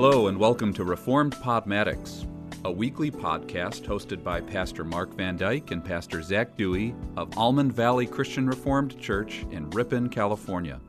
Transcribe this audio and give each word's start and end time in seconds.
Hello, 0.00 0.28
and 0.28 0.38
welcome 0.38 0.72
to 0.74 0.84
Reformed 0.84 1.34
Podmatics, 1.34 2.24
a 2.64 2.70
weekly 2.70 3.10
podcast 3.10 3.84
hosted 3.84 4.22
by 4.22 4.40
Pastor 4.40 4.84
Mark 4.84 5.12
Van 5.14 5.36
Dyke 5.36 5.72
and 5.72 5.84
Pastor 5.84 6.22
Zach 6.22 6.56
Dewey 6.56 6.94
of 7.16 7.36
Almond 7.36 7.72
Valley 7.72 8.06
Christian 8.06 8.46
Reformed 8.46 8.96
Church 9.00 9.44
in 9.50 9.68
Ripon, 9.70 10.08
California. 10.08 10.80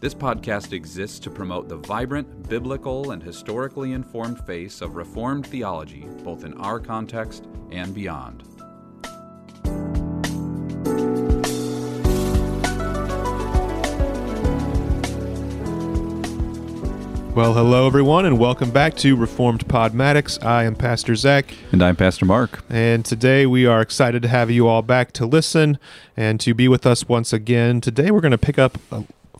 This 0.00 0.16
podcast 0.16 0.72
exists 0.72 1.20
to 1.20 1.30
promote 1.30 1.68
the 1.68 1.76
vibrant, 1.76 2.48
biblical, 2.48 3.12
and 3.12 3.22
historically 3.22 3.92
informed 3.92 4.44
face 4.44 4.80
of 4.80 4.96
Reformed 4.96 5.46
theology, 5.46 6.08
both 6.24 6.42
in 6.42 6.54
our 6.54 6.80
context 6.80 7.46
and 7.70 7.94
beyond. 7.94 8.42
Well, 17.34 17.54
hello 17.54 17.86
everyone, 17.86 18.26
and 18.26 18.38
welcome 18.38 18.70
back 18.70 18.94
to 18.96 19.14
Reformed 19.16 19.66
Podmatics. 19.66 20.44
I 20.44 20.64
am 20.64 20.74
Pastor 20.74 21.14
Zach, 21.14 21.54
And 21.72 21.82
I'm 21.82 21.94
Pastor 21.96 22.24
Mark. 22.26 22.62
and 22.68 23.04
today 23.04 23.46
we 23.46 23.64
are 23.66 23.80
excited 23.80 24.20
to 24.22 24.28
have 24.28 24.50
you 24.50 24.66
all 24.66 24.82
back 24.82 25.12
to 25.12 25.26
listen 25.26 25.78
and 26.16 26.38
to 26.40 26.52
be 26.54 26.66
with 26.68 26.84
us 26.86 27.08
once 27.08 27.32
again. 27.32 27.80
Today 27.80 28.10
we're 28.10 28.20
going 28.20 28.32
to 28.32 28.38
pick 28.38 28.58
up 28.58 28.78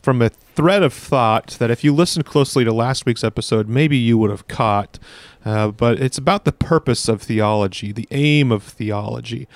from 0.01 0.21
a 0.21 0.29
thread 0.29 0.81
of 0.83 0.93
thought 0.93 1.57
that, 1.59 1.69
if 1.69 1.83
you 1.83 1.93
listened 1.93 2.25
closely 2.25 2.63
to 2.63 2.71
last 2.73 3.05
week's 3.05 3.23
episode, 3.23 3.67
maybe 3.67 3.97
you 3.97 4.17
would 4.17 4.31
have 4.31 4.47
caught. 4.47 4.97
Uh, 5.45 5.67
but 5.69 5.99
it's 5.99 6.17
about 6.17 6.45
the 6.45 6.51
purpose 6.51 7.07
of 7.07 7.21
theology, 7.21 7.91
the 7.91 8.07
aim 8.11 8.51
of 8.51 8.63
theology, 8.63 9.47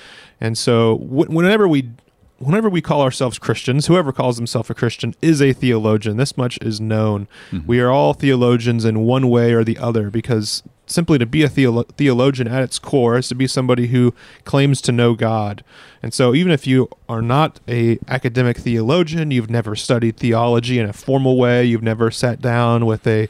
and 0.41 0.57
so 0.57 0.97
wh- 0.97 1.29
whenever 1.29 1.67
we 1.67 1.89
whenever 2.37 2.69
we 2.69 2.81
call 2.81 3.01
ourselves 3.01 3.39
Christians, 3.39 3.87
whoever 3.87 4.11
calls 4.11 4.37
himself 4.37 4.69
a 4.69 4.73
Christian 4.73 5.15
is 5.21 5.41
a 5.41 5.53
theologian. 5.53 6.17
This 6.17 6.37
much 6.37 6.57
is 6.61 6.81
known. 6.81 7.27
We 7.65 7.79
are 7.79 7.89
all 7.89 8.13
theologians 8.13 8.85
in 8.85 9.01
one 9.01 9.29
way 9.29 9.53
or 9.53 9.63
the 9.63 9.77
other 9.77 10.09
because 10.09 10.63
simply 10.85 11.17
to 11.17 11.25
be 11.25 11.43
a 11.43 11.49
theolo- 11.49 11.87
theologian 11.95 12.47
at 12.47 12.61
its 12.61 12.77
core 12.77 13.17
is 13.17 13.27
to 13.29 13.35
be 13.35 13.47
somebody 13.47 13.87
who 13.87 14.13
claims 14.43 14.81
to 14.81 14.91
know 14.91 15.15
God. 15.15 15.63
And 16.03 16.13
so 16.13 16.35
even 16.35 16.51
if 16.51 16.67
you 16.67 16.89
are 17.09 17.21
not 17.21 17.59
a 17.67 17.97
academic 18.07 18.57
theologian, 18.57 19.31
you've 19.31 19.49
never 19.49 19.75
studied 19.75 20.17
theology 20.17 20.77
in 20.77 20.87
a 20.87 20.93
formal 20.93 21.37
way, 21.37 21.65
you've 21.65 21.81
never 21.81 22.11
sat 22.11 22.41
down 22.41 22.85
with 22.85 23.07
a 23.07 23.27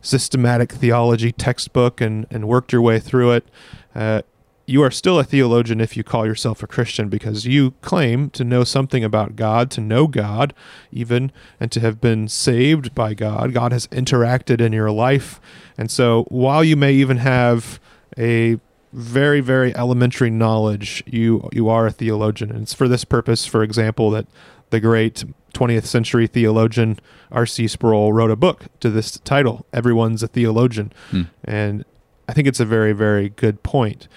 systematic 0.00 0.72
theology 0.72 1.32
textbook 1.32 2.00
and, 2.00 2.26
and 2.30 2.46
worked 2.46 2.72
your 2.72 2.82
way 2.82 2.98
through 3.00 3.32
it, 3.32 3.48
uh, 3.94 4.22
you 4.66 4.82
are 4.82 4.90
still 4.90 5.18
a 5.18 5.24
theologian 5.24 5.80
if 5.80 5.96
you 5.96 6.02
call 6.02 6.26
yourself 6.26 6.62
a 6.62 6.66
Christian 6.66 7.08
because 7.08 7.46
you 7.46 7.72
claim 7.82 8.30
to 8.30 8.44
know 8.44 8.64
something 8.64 9.04
about 9.04 9.36
God, 9.36 9.70
to 9.72 9.80
know 9.80 10.06
God, 10.06 10.54
even, 10.90 11.32
and 11.60 11.70
to 11.72 11.80
have 11.80 12.00
been 12.00 12.28
saved 12.28 12.94
by 12.94 13.14
God. 13.14 13.52
God 13.52 13.72
has 13.72 13.86
interacted 13.88 14.60
in 14.60 14.72
your 14.72 14.90
life. 14.90 15.40
And 15.76 15.90
so 15.90 16.24
while 16.28 16.64
you 16.64 16.76
may 16.76 16.92
even 16.94 17.18
have 17.18 17.78
a 18.16 18.58
very, 18.92 19.40
very 19.40 19.74
elementary 19.76 20.30
knowledge, 20.30 21.02
you 21.06 21.48
you 21.52 21.68
are 21.68 21.86
a 21.86 21.90
theologian. 21.90 22.50
And 22.50 22.62
it's 22.62 22.74
for 22.74 22.88
this 22.88 23.04
purpose, 23.04 23.44
for 23.44 23.62
example, 23.62 24.10
that 24.12 24.26
the 24.70 24.80
great 24.80 25.24
20th 25.52 25.84
century 25.84 26.26
theologian 26.26 26.98
R.C. 27.30 27.68
Sproul 27.68 28.12
wrote 28.12 28.30
a 28.30 28.36
book 28.36 28.66
to 28.80 28.90
this 28.90 29.18
title, 29.20 29.66
Everyone's 29.72 30.22
a 30.22 30.28
Theologian. 30.28 30.92
Hmm. 31.10 31.22
And 31.44 31.84
I 32.28 32.32
think 32.32 32.48
it's 32.48 32.60
a 32.60 32.64
very, 32.64 32.92
very 32.92 33.28
good 33.28 33.62
point. 33.62 34.08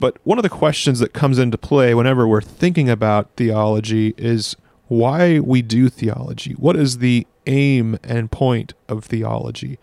But 0.00 0.16
one 0.24 0.38
of 0.38 0.42
the 0.42 0.48
questions 0.48 0.98
that 0.98 1.12
comes 1.12 1.38
into 1.38 1.58
play 1.58 1.94
whenever 1.94 2.26
we're 2.26 2.40
thinking 2.40 2.88
about 2.88 3.30
theology 3.36 4.14
is 4.16 4.56
why 4.88 5.38
we 5.38 5.62
do 5.62 5.88
theology. 5.88 6.52
What 6.54 6.74
is 6.74 6.98
the 6.98 7.26
aim 7.46 7.98
and 8.02 8.30
point 8.30 8.74
of 8.88 9.04
theology? 9.04 9.78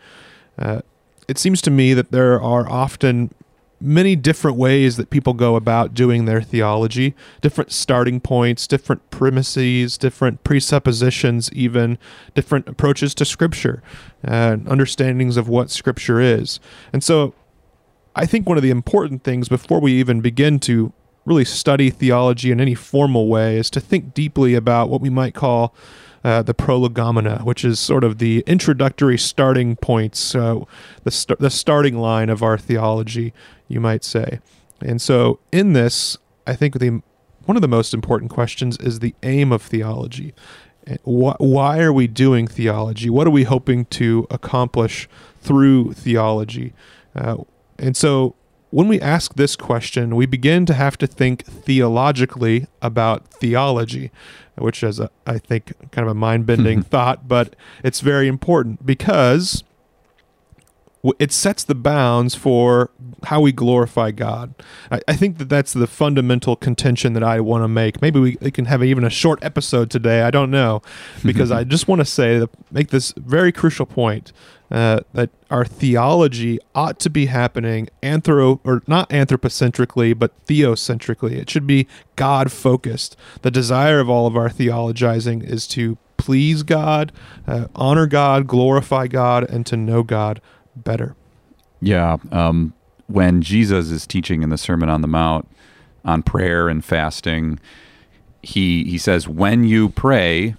Uh, 0.57 0.81
it 1.27 1.37
seems 1.37 1.61
to 1.61 1.71
me 1.71 1.93
that 1.93 2.11
there 2.11 2.41
are 2.41 2.67
often 2.67 3.33
many 3.79 4.15
different 4.15 4.57
ways 4.57 4.97
that 4.97 5.09
people 5.09 5.33
go 5.33 5.55
about 5.55 5.93
doing 5.93 6.25
their 6.25 6.41
theology, 6.41 7.13
different 7.41 7.71
starting 7.71 8.19
points, 8.19 8.65
different 8.65 9.07
premises, 9.11 9.97
different 9.97 10.43
presuppositions, 10.43 11.51
even 11.53 11.97
different 12.33 12.67
approaches 12.67 13.13
to 13.13 13.23
Scripture, 13.23 13.83
uh, 14.27 14.57
understandings 14.65 15.37
of 15.37 15.47
what 15.47 15.69
Scripture 15.69 16.19
is. 16.19 16.59
And 16.91 17.03
so 17.03 17.35
I 18.17 18.25
think 18.25 18.47
one 18.47 18.57
of 18.57 18.63
the 18.63 18.71
important 18.71 19.23
things 19.23 19.47
before 19.47 19.79
we 19.79 19.93
even 19.93 20.21
begin 20.21 20.59
to 20.61 20.91
really 21.25 21.45
study 21.45 21.91
theology 21.91 22.51
in 22.51 22.59
any 22.59 22.73
formal 22.73 23.27
way 23.27 23.57
is 23.57 23.69
to 23.69 23.79
think 23.79 24.15
deeply 24.15 24.55
about 24.55 24.89
what 24.89 25.01
we 25.01 25.11
might 25.11 25.35
call 25.35 25.75
uh, 26.23 26.41
the 26.41 26.55
prolegomena, 26.55 27.41
which 27.43 27.63
is 27.63 27.79
sort 27.79 28.03
of 28.03 28.17
the 28.17 28.43
introductory 28.47 29.19
starting 29.19 29.75
points, 29.75 30.33
uh, 30.33 30.59
the, 31.03 31.11
st- 31.11 31.37
the 31.37 31.51
starting 31.51 31.99
line 31.99 32.29
of 32.29 32.41
our 32.41 32.57
theology, 32.57 33.33
you 33.67 33.79
might 33.79 34.03
say. 34.03 34.39
And 34.81 34.99
so, 34.99 35.39
in 35.51 35.73
this, 35.73 36.17
I 36.47 36.55
think 36.55 36.79
the 36.79 37.01
one 37.45 37.55
of 37.55 37.61
the 37.61 37.67
most 37.67 37.93
important 37.93 38.31
questions 38.31 38.77
is 38.77 38.99
the 38.99 39.13
aim 39.21 39.51
of 39.51 39.61
theology. 39.61 40.33
Why 41.03 41.79
are 41.79 41.93
we 41.93 42.07
doing 42.07 42.47
theology? 42.47 43.09
What 43.09 43.27
are 43.27 43.31
we 43.31 43.43
hoping 43.43 43.85
to 43.85 44.25
accomplish 44.31 45.07
through 45.41 45.93
theology? 45.93 46.73
Uh, 47.15 47.37
and 47.77 47.95
so 47.95 48.35
when 48.69 48.87
we 48.87 48.99
ask 48.99 49.35
this 49.35 49.55
question, 49.55 50.15
we 50.15 50.25
begin 50.25 50.65
to 50.65 50.73
have 50.73 50.97
to 50.97 51.07
think 51.07 51.45
theologically 51.45 52.67
about 52.81 53.27
theology, 53.27 54.11
which 54.57 54.83
is, 54.83 54.99
a, 54.99 55.09
I 55.25 55.37
think, 55.37 55.73
kind 55.91 56.05
of 56.05 56.11
a 56.11 56.15
mind 56.15 56.45
bending 56.45 56.81
thought, 56.83 57.27
but 57.27 57.55
it's 57.83 58.01
very 58.01 58.27
important 58.27 58.85
because 58.85 59.63
it 61.19 61.31
sets 61.31 61.63
the 61.63 61.75
bounds 61.75 62.35
for 62.35 62.89
how 63.23 63.39
we 63.39 63.51
glorify 63.51 64.11
God. 64.11 64.53
I, 64.91 64.99
I 65.07 65.15
think 65.15 65.37
that 65.37 65.47
that's 65.47 65.71
the 65.71 65.87
fundamental 65.87 66.55
contention 66.55 67.13
that 67.13 67.23
I 67.23 67.39
want 67.39 67.63
to 67.63 67.67
make. 67.67 68.01
Maybe 68.01 68.19
we, 68.19 68.37
we 68.41 68.51
can 68.51 68.65
have 68.65 68.83
even 68.83 69.03
a 69.03 69.09
short 69.09 69.41
episode 69.43 69.89
today. 69.89 70.23
I 70.23 70.31
don't 70.31 70.51
know, 70.51 70.81
because 71.23 71.51
I 71.51 71.63
just 71.63 71.87
want 71.87 71.99
to 71.99 72.05
say 72.05 72.39
that 72.39 72.49
make 72.71 72.89
this 72.89 73.13
very 73.15 73.51
crucial 73.51 73.85
point 73.85 74.33
uh, 74.69 74.99
that 75.13 75.29
our 75.49 75.65
theology 75.65 76.59
ought 76.75 76.99
to 76.99 77.09
be 77.09 77.27
happening 77.27 77.89
anthro 78.03 78.59
or 78.63 78.83
not 78.87 79.09
anthropocentrically, 79.09 80.17
but 80.17 80.33
theocentrically. 80.45 81.33
It 81.33 81.49
should 81.49 81.67
be 81.67 81.87
God 82.15 82.51
focused. 82.51 83.15
The 83.41 83.51
desire 83.51 83.99
of 83.99 84.09
all 84.09 84.27
of 84.27 84.35
our 84.35 84.49
theologizing 84.49 85.43
is 85.43 85.67
to 85.69 85.97
please 86.17 86.63
God, 86.63 87.11
uh, 87.47 87.67
honor 87.75 88.07
God, 88.07 88.47
glorify 88.47 89.07
God, 89.07 89.49
and 89.49 89.65
to 89.67 89.77
know 89.77 90.03
God 90.03 90.41
better. 90.75 91.15
Yeah. 91.79 92.17
Um, 92.31 92.73
when 93.07 93.41
Jesus 93.41 93.89
is 93.89 94.05
teaching 94.05 94.43
in 94.43 94.49
the 94.49 94.57
Sermon 94.57 94.89
on 94.89 95.01
the 95.01 95.07
Mount 95.07 95.47
on 96.03 96.23
prayer 96.23 96.67
and 96.67 96.83
fasting, 96.83 97.59
he 98.41 98.83
he 98.83 98.97
says, 98.97 99.27
"When 99.27 99.63
you 99.63 99.89
pray, 99.89 100.55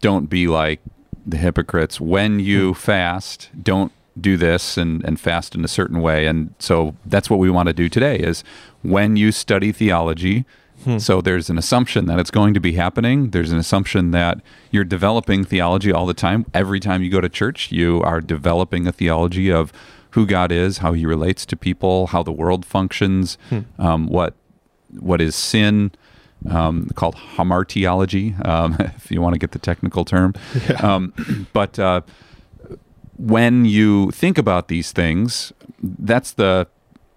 don't 0.00 0.28
be 0.28 0.48
like 0.48 0.80
the 1.26 1.36
hypocrites. 1.36 2.00
When 2.00 2.40
you 2.40 2.68
hmm. 2.68 2.78
fast, 2.78 3.50
don't 3.60 3.92
do 4.20 4.36
this 4.36 4.76
and 4.76 5.04
and 5.04 5.18
fast 5.18 5.54
in 5.54 5.64
a 5.64 5.68
certain 5.68 6.00
way." 6.00 6.26
And 6.26 6.54
so 6.58 6.94
that's 7.06 7.30
what 7.30 7.38
we 7.38 7.50
want 7.50 7.68
to 7.68 7.72
do 7.72 7.88
today. 7.88 8.16
Is 8.16 8.44
when 8.82 9.16
you 9.16 9.32
study 9.32 9.72
theology. 9.72 10.44
Hmm. 10.84 10.98
So 10.98 11.20
there's 11.20 11.48
an 11.48 11.58
assumption 11.58 12.06
that 12.06 12.18
it's 12.18 12.32
going 12.32 12.54
to 12.54 12.60
be 12.60 12.72
happening. 12.72 13.30
There's 13.30 13.52
an 13.52 13.58
assumption 13.58 14.10
that 14.10 14.40
you're 14.72 14.82
developing 14.82 15.44
theology 15.44 15.92
all 15.92 16.06
the 16.06 16.14
time. 16.14 16.44
Every 16.52 16.80
time 16.80 17.04
you 17.04 17.10
go 17.10 17.20
to 17.20 17.28
church, 17.28 17.70
you 17.70 18.02
are 18.02 18.20
developing 18.20 18.88
a 18.88 18.92
theology 18.92 19.48
of 19.52 19.72
who 20.12 20.26
God 20.26 20.50
is, 20.50 20.78
how 20.78 20.92
He 20.92 21.06
relates 21.06 21.46
to 21.46 21.56
people, 21.56 22.08
how 22.08 22.24
the 22.24 22.32
world 22.32 22.66
functions, 22.66 23.38
hmm. 23.48 23.60
um, 23.78 24.08
what 24.08 24.34
what 24.98 25.20
is 25.20 25.34
sin, 25.34 25.92
um, 26.50 26.88
called 26.94 27.16
hamartiology, 27.36 28.44
um, 28.46 28.76
if 28.96 29.10
you 29.10 29.20
want 29.20 29.34
to 29.34 29.38
get 29.38 29.52
the 29.52 29.58
technical 29.58 30.04
term. 30.04 30.34
Um, 30.82 31.12
but 31.52 31.78
uh, 31.78 32.02
when 33.16 33.64
you 33.64 34.10
think 34.10 34.38
about 34.38 34.68
these 34.68 34.92
things, 34.92 35.52
that's 35.82 36.32
the 36.32 36.66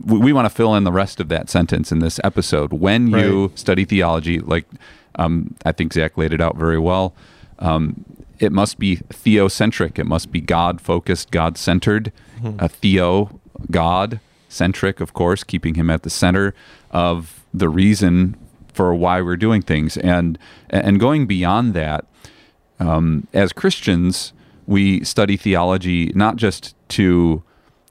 we, 0.04 0.20
we 0.20 0.34
want 0.34 0.46
to 0.46 0.54
fill 0.54 0.76
in 0.76 0.84
the 0.84 0.92
rest 0.92 1.20
of 1.20 1.30
that 1.30 1.50
sentence 1.50 1.92
in 1.92 2.00
this 2.00 2.20
episode. 2.24 2.74
When 2.74 3.08
you 3.08 3.52
study 3.56 3.86
theology, 3.86 4.40
like 4.40 4.66
um, 5.16 5.56
I 5.66 5.72
think 5.72 5.94
Zach 5.94 6.18
laid 6.18 6.34
it 6.34 6.42
out 6.42 6.58
very 6.58 6.80
well, 6.80 7.14
um, 7.60 8.04
it 8.40 8.52
must 8.52 8.78
be 8.78 8.98
theocentric. 8.98 9.98
It 9.98 10.06
must 10.06 10.32
be 10.32 10.42
God 10.42 10.82
focused, 10.82 11.32
God 11.32 11.58
centered. 11.58 12.12
A 12.60 12.68
theo, 12.68 13.40
God 13.72 14.20
centric, 14.50 15.00
of 15.00 15.14
course, 15.14 15.44
keeping 15.44 15.76
Him 15.76 15.90
at 15.90 16.04
the 16.04 16.10
center 16.10 16.54
of 16.92 17.44
the 17.54 17.70
reason 17.70 18.36
for 18.76 18.94
why 18.94 19.22
we're 19.22 19.38
doing 19.38 19.62
things, 19.62 19.98
and 19.98 20.38
and 20.70 21.00
going 21.00 21.26
beyond 21.26 21.74
that. 21.74 22.06
Um, 22.80 23.28
as 23.34 23.54
Christians, 23.54 24.34
we 24.68 25.04
study 25.06 25.38
theology 25.38 26.12
not 26.14 26.36
just 26.36 26.76
to 26.90 27.42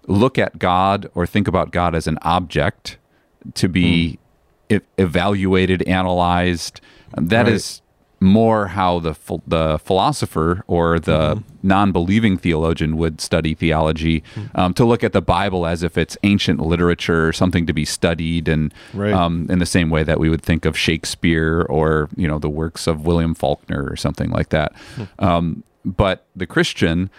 look 0.07 0.39
at 0.39 0.59
God 0.59 1.11
or 1.15 1.27
think 1.27 1.49
about 1.49 1.71
God 1.73 1.95
as 1.95 2.07
an 2.07 2.19
object 2.21 2.99
to 3.55 3.69
be 3.69 4.19
e- 4.69 4.81
evaluated, 4.99 5.83
analyzed. 5.85 6.83
That 7.17 7.45
Right. 7.47 7.55
is 7.55 7.81
more 8.25 8.69
how 8.69 8.99
the 9.01 9.15
the 9.47 9.79
philosopher 9.79 10.65
or 10.67 10.99
the 10.99 11.43
non-believing 11.63 12.37
theologian 12.39 12.97
would 12.97 13.21
study 13.21 13.55
theology 13.55 14.23
um, 14.55 14.75
to 14.75 14.85
look 14.85 15.03
at 15.05 15.13
the 15.13 15.23
Bible 15.23 15.67
as 15.67 15.83
if 15.83 15.97
it's 15.97 16.17
ancient 16.23 16.61
literature, 16.61 17.33
something 17.33 17.67
to 17.67 17.73
be 17.73 17.85
studied, 17.85 18.49
and 18.49 18.73
Right. 18.93 19.13
um, 19.13 19.47
in 19.51 19.59
the 19.59 19.67
same 19.67 19.91
way 19.91 20.03
that 20.05 20.19
we 20.19 20.29
would 20.29 20.43
think 20.43 20.65
of 20.65 20.77
Shakespeare 20.77 21.63
or 21.69 22.09
you 22.17 22.27
know 22.29 22.39
the 22.39 22.51
works 22.51 22.87
of 22.87 23.05
William 23.07 23.35
Faulkner 23.35 23.87
or 23.91 23.97
something 23.97 24.31
like 24.31 24.49
that. 24.51 24.73
Um, 25.19 25.63
but 25.85 26.25
the 26.35 26.47
Christian 26.47 27.11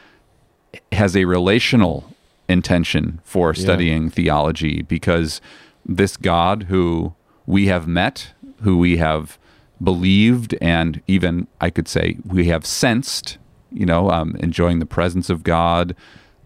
has 0.91 1.15
a 1.15 1.25
relational 1.25 2.11
intention 2.49 3.19
for 3.23 3.53
studying 3.53 4.09
theology 4.09 4.81
because 4.83 5.41
this 5.85 6.17
God 6.17 6.63
who 6.63 7.13
we 7.45 7.67
have 7.67 7.87
met, 7.87 8.31
who 8.61 8.77
we 8.77 8.97
have 8.97 9.37
believed, 9.83 10.55
and 10.61 11.01
even 11.07 11.47
I 11.61 11.69
could 11.69 11.87
say 11.87 12.17
we 12.25 12.45
have 12.47 12.65
sensed, 12.65 13.37
you 13.71 13.85
know, 13.85 14.09
um, 14.09 14.35
enjoying 14.39 14.79
the 14.79 14.85
presence 14.85 15.29
of 15.29 15.43
God, 15.43 15.95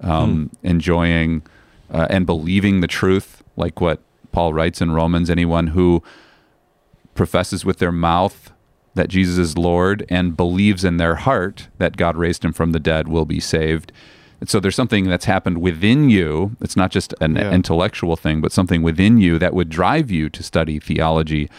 um, 0.01 0.49
enjoying 0.63 1.43
uh, 1.91 2.07
and 2.09 2.25
believing 2.25 2.81
the 2.81 2.87
truth, 2.87 3.43
like 3.55 3.81
what 3.81 4.01
Paul 4.31 4.53
writes 4.53 4.81
in 4.81 4.91
Romans 4.91 5.29
anyone 5.29 5.67
who 5.67 6.03
professes 7.15 7.65
with 7.65 7.77
their 7.79 7.91
mouth 7.91 8.51
that 8.95 9.09
Jesus 9.09 9.37
is 9.37 9.57
Lord 9.57 10.05
and 10.09 10.35
believes 10.35 10.83
in 10.83 10.97
their 10.97 11.15
heart 11.15 11.67
that 11.77 11.97
God 11.97 12.15
raised 12.17 12.43
him 12.43 12.53
from 12.53 12.71
the 12.71 12.79
dead 12.79 13.07
will 13.07 13.25
be 13.25 13.39
saved. 13.39 13.91
And 14.39 14.49
so 14.49 14.59
there's 14.59 14.75
something 14.75 15.05
that's 15.09 15.25
happened 15.25 15.59
within 15.59 16.09
you. 16.09 16.55
It's 16.61 16.75
not 16.77 16.91
just 16.91 17.13
an 17.19 17.35
Yeah. 17.35 17.51
intellectual 17.51 18.15
thing, 18.15 18.39
but 18.41 18.51
something 18.51 18.81
within 18.81 19.17
you 19.19 19.37
that 19.39 19.53
would 19.53 19.69
drive 19.69 20.09
you 20.09 20.29
to 20.29 20.41
study 20.43 20.79
theology. 20.79 21.49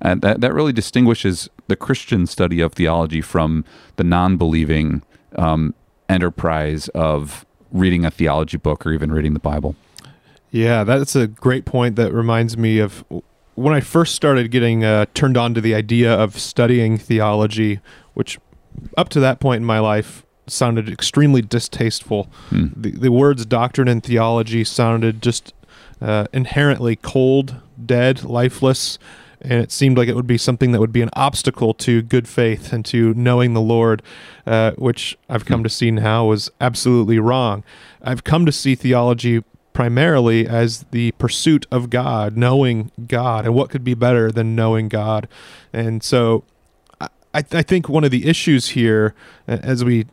And 0.00 0.22
that, 0.22 0.40
that 0.40 0.54
really 0.54 0.72
distinguishes 0.72 1.48
the 1.66 1.76
Christian 1.76 2.26
study 2.26 2.60
of 2.60 2.72
theology 2.72 3.20
from 3.20 3.64
the 3.96 4.04
non 4.04 4.36
believing 4.36 5.02
um, 5.36 5.74
enterprise 6.08 6.88
of 6.88 7.44
reading 7.72 8.04
a 8.04 8.10
theology 8.10 8.56
book 8.56 8.86
or 8.86 8.92
even 8.92 9.12
reading 9.12 9.34
the 9.34 9.40
Bible. 9.40 9.74
Yeah, 10.50 10.84
that's 10.84 11.14
a 11.14 11.26
great 11.26 11.64
point. 11.64 11.96
That 11.96 12.12
reminds 12.12 12.56
me 12.56 12.78
of 12.78 13.04
when 13.54 13.74
I 13.74 13.80
first 13.80 14.14
started 14.14 14.50
getting 14.50 14.84
uh, 14.84 15.06
turned 15.14 15.36
on 15.36 15.52
to 15.54 15.60
the 15.60 15.74
idea 15.74 16.14
of 16.14 16.38
studying 16.38 16.96
theology, 16.96 17.80
which 18.14 18.38
up 18.96 19.08
to 19.10 19.20
that 19.20 19.40
point 19.40 19.58
in 19.58 19.64
my 19.64 19.80
life 19.80 20.24
sounded 20.46 20.88
extremely 20.88 21.42
distasteful. 21.42 22.30
Hmm. 22.48 22.68
The, 22.74 22.92
the 22.92 23.12
words 23.12 23.44
doctrine 23.44 23.88
and 23.88 24.02
theology 24.02 24.64
sounded 24.64 25.20
just 25.22 25.52
uh, 26.00 26.26
inherently 26.32 26.96
cold, 26.96 27.56
dead, 27.84 28.24
lifeless. 28.24 28.98
And 29.40 29.62
it 29.62 29.70
seemed 29.70 29.96
like 29.96 30.08
it 30.08 30.16
would 30.16 30.26
be 30.26 30.38
something 30.38 30.72
that 30.72 30.80
would 30.80 30.92
be 30.92 31.02
an 31.02 31.10
obstacle 31.12 31.72
to 31.74 32.02
good 32.02 32.26
faith 32.28 32.72
and 32.72 32.84
to 32.86 33.14
knowing 33.14 33.54
the 33.54 33.60
Lord, 33.60 34.02
uh, 34.46 34.72
which 34.72 35.16
I've 35.28 35.44
come 35.44 35.62
to 35.62 35.68
see 35.68 35.90
now 35.90 36.26
was 36.26 36.50
absolutely 36.60 37.18
wrong. 37.18 37.62
I've 38.02 38.24
come 38.24 38.44
to 38.46 38.52
see 38.52 38.74
theology 38.74 39.44
primarily 39.72 40.46
as 40.46 40.84
the 40.90 41.12
pursuit 41.12 41.66
of 41.70 41.88
God, 41.88 42.36
knowing 42.36 42.90
God, 43.06 43.44
and 43.44 43.54
what 43.54 43.70
could 43.70 43.84
be 43.84 43.94
better 43.94 44.32
than 44.32 44.56
knowing 44.56 44.88
God. 44.88 45.28
And 45.72 46.02
so 46.02 46.42
I, 47.00 47.08
I 47.34 47.62
think 47.62 47.88
one 47.88 48.02
of 48.02 48.10
the 48.10 48.28
issues 48.28 48.70
here, 48.70 49.14
as 49.46 49.84
we 49.84 50.06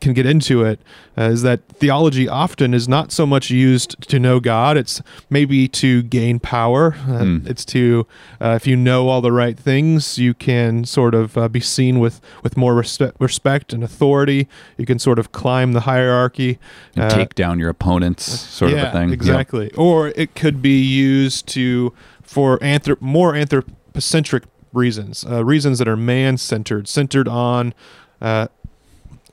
can 0.00 0.12
get 0.12 0.26
into 0.26 0.62
it, 0.62 0.78
uh, 1.18 1.22
is 1.22 1.40
that 1.42 1.66
theology 1.68 2.28
often 2.28 2.74
is 2.74 2.86
not 2.86 3.10
so 3.12 3.24
much 3.26 3.50
used 3.50 3.96
to 4.08 4.18
know 4.18 4.40
God. 4.40 4.76
It's 4.76 5.00
maybe 5.30 5.68
to 5.68 6.02
gain 6.02 6.38
power. 6.38 6.94
Uh, 7.08 7.24
Hmm. 7.24 7.38
It's 7.46 7.64
to, 7.66 8.06
uh, 8.40 8.50
if 8.56 8.66
you 8.66 8.76
know 8.76 9.08
all 9.08 9.20
the 9.22 9.32
right 9.32 9.58
things, 9.58 10.18
you 10.18 10.34
can 10.34 10.84
sort 10.84 11.14
of 11.14 11.36
uh, 11.38 11.48
be 11.48 11.60
seen 11.60 11.98
with, 11.98 12.20
with 12.42 12.56
more 12.58 12.74
respe- 12.74 13.12
respect 13.18 13.72
and 13.72 13.82
authority. 13.82 14.48
You 14.76 14.84
can 14.86 14.98
sort 14.98 15.18
of 15.18 15.32
climb 15.32 15.72
the 15.72 15.80
hierarchy. 15.80 16.58
And 16.94 17.04
Uh, 17.06 17.08
take 17.16 17.34
down 17.34 17.58
your 17.58 17.70
opponents, 17.70 18.24
sort 18.30 18.72
of 18.72 18.78
a 18.78 18.90
thing. 18.92 19.08
Yeah. 19.08 19.14
Exactly. 19.14 19.70
Or 19.76 20.08
it 20.08 20.34
could 20.34 20.60
be 20.60 20.80
used 20.82 21.46
to 21.48 21.92
for 22.22 22.58
anthrop- 22.58 23.00
more 23.00 23.34
anthropocentric 23.34 24.44
reasons, 24.74 25.24
uh, 25.28 25.42
reasons 25.44 25.78
that 25.78 25.88
are 25.88 25.96
man 25.96 26.36
centered, 26.36 26.86
centered 26.86 27.28
on 27.28 27.72
uh, 28.20 28.46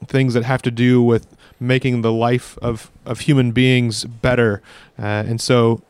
things 0.05 0.33
that 0.33 0.43
have 0.43 0.61
to 0.63 0.71
do 0.71 1.01
with 1.01 1.27
making 1.59 2.01
the 2.01 2.11
life 2.11 2.57
of, 2.61 2.91
of 3.05 3.21
human 3.21 3.51
beings 3.51 4.03
better. 4.05 4.61
Uh, 4.99 5.03
and 5.25 5.39
so, 5.41 5.81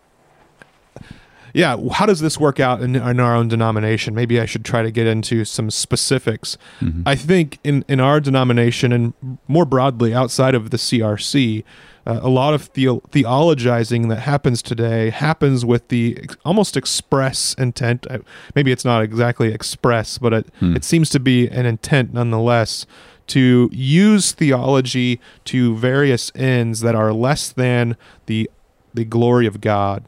yeah, 1.53 1.77
how 1.91 2.07
does 2.07 2.19
this 2.19 2.39
work 2.39 2.59
out 2.59 2.81
in, 2.81 2.95
in 2.95 3.19
our 3.19 3.35
own 3.35 3.47
denomination? 3.47 4.15
Maybe 4.15 4.39
I 4.39 4.45
should 4.47 4.65
try 4.65 4.81
to 4.81 4.89
get 4.89 5.05
into 5.05 5.45
some 5.45 5.69
specifics. 5.69 6.57
Mhm. 6.81 7.03
I 7.05 7.15
think 7.15 7.59
in, 7.63 7.85
in 7.87 7.99
our 7.99 8.19
denomination 8.19 8.91
and 8.91 9.13
more 9.47 9.65
broadly 9.65 10.15
outside 10.15 10.55
of 10.55 10.71
the 10.71 10.77
CRC, 10.77 11.63
uh, 12.07 12.19
a 12.23 12.27
lot 12.29 12.55
of 12.55 12.63
theo- 12.63 13.01
theologizing 13.11 14.09
that 14.09 14.19
happens 14.21 14.61
today 14.63 15.11
happens 15.11 15.63
with 15.63 15.87
the 15.89 16.17
ex- 16.23 16.37
almost 16.43 16.75
express 16.75 17.53
intent. 17.59 18.07
uh, 18.09 18.17
Maybe 18.55 18.71
it's 18.71 18.83
not 18.83 19.03
exactly 19.03 19.53
express, 19.53 20.17
but 20.17 20.33
it, 20.33 20.47
Hmm. 20.59 20.75
it 20.75 20.83
seems 20.83 21.09
to 21.11 21.19
be 21.19 21.47
an 21.47 21.65
intent 21.67 22.13
nonetheless 22.15 22.87
to 23.27 23.69
use 23.71 24.31
theology 24.31 25.19
to 25.45 25.75
various 25.75 26.31
ends 26.35 26.81
that 26.81 26.95
are 26.95 27.13
less 27.13 27.51
than 27.51 27.97
the 28.25 28.49
the 28.93 29.05
glory 29.05 29.47
of 29.47 29.61
God. 29.61 30.05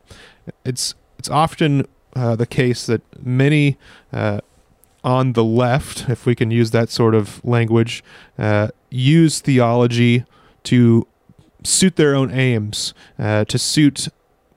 It's 0.64 0.96
it's 1.18 1.30
often 1.30 1.88
uh, 2.16 2.36
the 2.36 2.46
case 2.46 2.86
that 2.86 3.02
many 3.26 3.78
uh, 4.14 4.42
on 5.04 5.34
the 5.34 5.44
left, 5.44 6.10
if 6.10 6.26
we 6.26 6.36
can 6.36 6.52
use 6.52 6.72
that 6.72 6.90
sort 6.90 7.14
of 7.16 7.44
language, 7.46 8.04
uh, 8.40 8.70
use 8.90 9.40
theology 9.40 10.26
to 10.64 11.08
suit 11.64 11.96
their 11.96 12.16
own 12.16 12.32
aims, 12.32 12.94
uh, 13.20 13.46
to 13.46 13.58
suit 13.58 14.08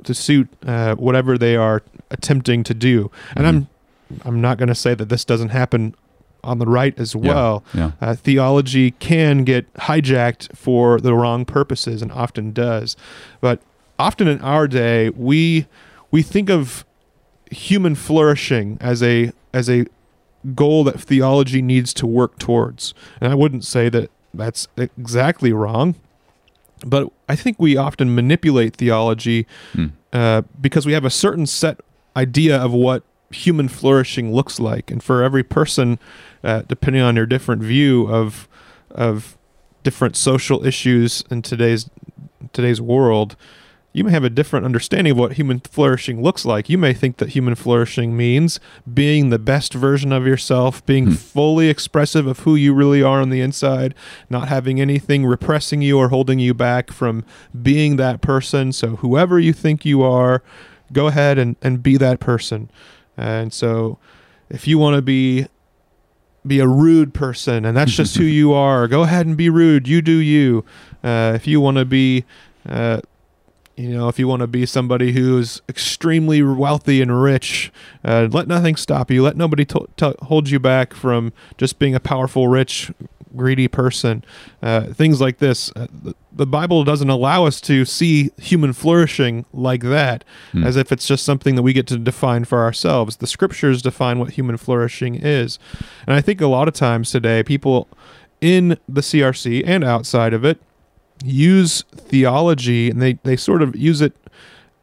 to 0.05 0.15
suit 0.15 0.49
uh, 0.67 0.95
whatever 0.95 1.37
they 1.37 1.57
are 1.57 1.83
attempting 2.11 2.65
to 2.65 2.75
do. 2.75 3.11
And 3.37 3.47
I'm 3.47 3.69
I'm 4.25 4.41
not 4.41 4.59
going 4.59 4.69
to 4.69 4.75
say 4.75 4.95
that 4.95 5.09
this 5.09 5.25
doesn't 5.25 5.51
happen 5.51 5.95
on 6.45 6.59
the 6.59 6.67
right 6.67 6.99
as 6.99 7.15
well. 7.17 7.65
Yeah. 7.75 7.93
Uh, 8.01 8.15
theology 8.15 8.93
can 8.93 9.45
get 9.45 9.73
hijacked 9.75 10.57
for 10.57 11.01
the 11.01 11.15
wrong 11.15 11.45
purposes 11.45 12.01
and 12.03 12.13
often 12.13 12.53
does. 12.53 12.97
But 13.41 13.61
often 13.99 14.29
in 14.29 14.41
our 14.41 14.69
day, 14.69 15.11
we 15.11 15.67
we 16.11 16.23
think 16.23 16.49
of 16.51 16.85
human 17.51 17.95
flourishing 17.95 18.79
as 18.81 19.03
a 19.03 19.33
as 19.53 19.69
a 19.69 19.87
goal 20.55 20.85
that 20.85 21.01
theology 21.01 21.61
needs 21.61 21.93
to 21.95 22.07
work 22.07 22.39
towards. 22.39 22.95
And 23.21 23.31
I 23.31 23.35
wouldn't 23.35 23.65
say 23.65 23.89
that 23.89 24.11
that's 24.33 24.69
exactly 24.77 25.53
wrong, 25.53 25.97
but 26.87 27.11
I 27.29 27.35
think 27.37 27.59
we 27.59 27.77
often 27.77 28.15
manipulate 28.15 28.77
theology 28.77 29.47
Hmm. 29.73 29.87
uh, 30.13 30.43
because 30.61 30.87
we 30.87 30.93
have 30.93 31.05
a 31.05 31.11
certain 31.11 31.47
set 31.47 31.81
idea 32.17 32.57
of 32.57 32.73
what 32.73 33.03
human 33.31 33.69
flourishing 33.69 34.33
looks 34.33 34.59
like, 34.61 34.91
and 34.91 35.03
for 35.03 35.23
every 35.23 35.43
person, 35.43 35.99
uh, 36.45 36.63
depending 36.63 37.03
on 37.03 37.17
your 37.17 37.27
different 37.27 37.63
view 37.63 38.07
of 38.09 38.49
of 38.91 39.37
different 39.85 40.17
social 40.17 40.65
issues 40.65 41.23
in 41.31 41.43
today's 41.43 41.89
today's 42.53 42.81
world, 42.81 43.37
you 43.93 44.05
may 44.05 44.11
have 44.11 44.25
a 44.25 44.31
different 44.31 44.65
understanding 44.65 45.13
of 45.13 45.19
what 45.19 45.33
human 45.33 45.61
flourishing 45.61 46.23
looks 46.23 46.45
like. 46.45 46.69
You 46.69 46.79
may 46.79 46.93
think 46.95 47.17
that 47.19 47.31
human 47.31 47.55
flourishing 47.55 48.17
means 48.17 48.61
being 48.93 49.31
the 49.31 49.39
best 49.39 49.75
version 49.75 50.13
of 50.13 50.27
yourself, 50.27 50.85
being 50.87 51.07
Hmm. 51.07 51.13
fully 51.13 51.69
expressive 51.69 52.27
of 52.27 52.41
who 52.41 52.55
you 52.55 52.73
really 52.75 53.03
are 53.03 53.21
on 53.21 53.31
the 53.31 53.41
inside, 53.41 53.95
not 54.31 54.49
having 54.49 54.81
anything 54.81 55.27
repressing 55.27 55.83
you 55.83 55.99
or 55.99 56.09
holding 56.09 56.39
you 56.39 56.55
back 56.55 56.93
from 56.93 57.25
being 57.61 57.97
that 57.97 58.21
person. 58.21 58.73
So, 58.73 58.97
whoever 58.97 59.39
you 59.39 59.53
think 59.53 59.85
you 59.85 60.03
are, 60.03 60.43
go 60.93 61.07
ahead 61.09 61.39
and, 61.39 61.57
and 61.61 61.83
be 61.83 61.97
that 61.97 62.21
person. 62.21 62.71
And 63.17 63.53
so, 63.53 63.99
if 64.49 64.67
you 64.69 64.79
want 64.79 64.97
to 64.97 65.03
be 65.03 65.47
be 66.49 66.59
a 66.61 66.67
rude 66.67 67.15
person 67.15 67.65
and 67.65 67.77
that's 67.77 67.93
just 67.93 68.17
who 68.17 68.25
you 68.41 68.53
are. 68.53 68.89
Go 68.89 69.03
ahead 69.03 69.27
and 69.27 69.37
be 69.37 69.49
rude. 69.51 69.87
You 69.87 70.03
do 70.03 70.17
you. 70.17 70.65
Uh, 71.05 71.33
if 71.35 71.47
you 71.47 71.61
want 71.61 71.77
to 71.77 71.85
be 71.85 72.25
uh, 72.69 73.01
you 73.77 73.89
know 73.91 74.09
if 74.09 74.19
you 74.19 74.27
want 74.27 74.41
to 74.41 74.47
be 74.49 74.67
somebody 74.67 75.13
who's 75.13 75.63
extremely 75.69 76.43
wealthy 76.43 77.01
and 77.01 77.23
rich 77.23 77.71
uh, 78.05 78.29
let 78.33 78.49
nothing 78.49 78.75
stop 78.75 79.11
you. 79.11 79.23
Let 79.23 79.37
nobody 79.37 79.65
to- 79.67 79.89
to- 79.99 80.17
hold 80.23 80.51
you 80.51 80.59
back 80.59 80.95
from 80.95 81.33
just 81.57 81.79
being 81.79 81.95
a 81.95 82.01
powerful 82.01 82.49
rich 82.49 82.91
greedy 83.37 83.69
person 83.69 84.25
uh, 84.63 84.83
things 84.93 85.21
like 85.21 85.39
this 85.39 85.71
uh, 85.77 85.87
the, 86.03 86.15
the 86.33 86.47
bible 86.47 86.85
doesn't 86.85 87.11
allow 87.11 87.45
us 87.45 87.61
to 87.61 87.85
see 87.85 88.31
human 88.39 88.73
flourishing 88.73 89.45
like 89.53 89.83
that 89.83 90.25
Hmm. 90.53 90.65
as 90.65 90.77
if 90.77 90.91
it's 90.93 91.07
just 91.07 91.25
something 91.25 91.55
that 91.57 91.63
we 91.63 91.73
get 91.73 91.87
to 91.89 91.99
define 91.99 92.45
for 92.45 92.59
ourselves 92.63 93.17
the 93.17 93.27
scriptures 93.27 93.83
define 93.83 94.19
what 94.19 94.31
human 94.33 94.57
flourishing 94.57 95.15
is 95.15 95.59
and 96.07 96.15
i 96.17 96.21
think 96.21 96.41
a 96.41 96.47
lot 96.47 96.69
of 96.69 96.75
times 96.75 97.11
today 97.11 97.43
people 97.43 97.89
in 98.41 98.79
the 98.89 99.01
crc 99.01 99.63
and 99.67 99.85
outside 99.85 100.33
of 100.33 100.45
it 100.45 100.61
use 101.25 101.83
theology 101.93 102.91
and 102.91 103.03
they, 103.03 103.15
they 103.25 103.37
sort 103.37 103.61
of 103.63 103.75
use 103.77 104.01
it 104.01 104.15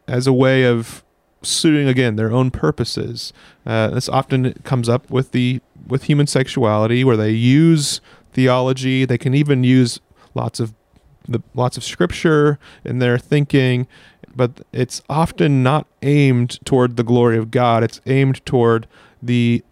as 0.08 0.28
a 0.28 0.34
way 0.34 0.64
of 0.64 1.04
suiting 1.42 1.88
again 1.88 2.16
their 2.16 2.32
own 2.32 2.50
purposes. 2.52 3.32
Uh, 3.66 3.88
this 3.90 4.10
often 4.10 4.54
comes 4.64 4.90
up 4.90 5.10
with 5.10 5.32
the 5.32 5.62
with 5.88 6.04
human 6.04 6.26
sexuality, 6.28 7.04
where 7.04 7.16
they 7.16 7.30
use 7.32 8.02
theology. 8.36 9.06
They 9.06 9.18
can 9.18 9.34
even 9.34 9.64
use 9.64 10.00
lots 10.36 10.60
of 10.60 10.74
the 11.28 11.42
lots 11.56 11.76
of 11.78 11.84
scripture 11.84 12.60
in 12.84 13.00
their 13.00 13.18
thinking, 13.18 13.88
but 14.36 14.62
it's 14.72 15.02
often 15.10 15.64
not 15.64 15.88
aimed 16.04 16.64
toward 16.66 16.98
the 16.98 17.04
glory 17.04 17.38
of 17.38 17.50
God. 17.50 17.84
It's 17.84 18.00
aimed 18.06 18.46
toward 18.46 18.88
the 19.24 19.64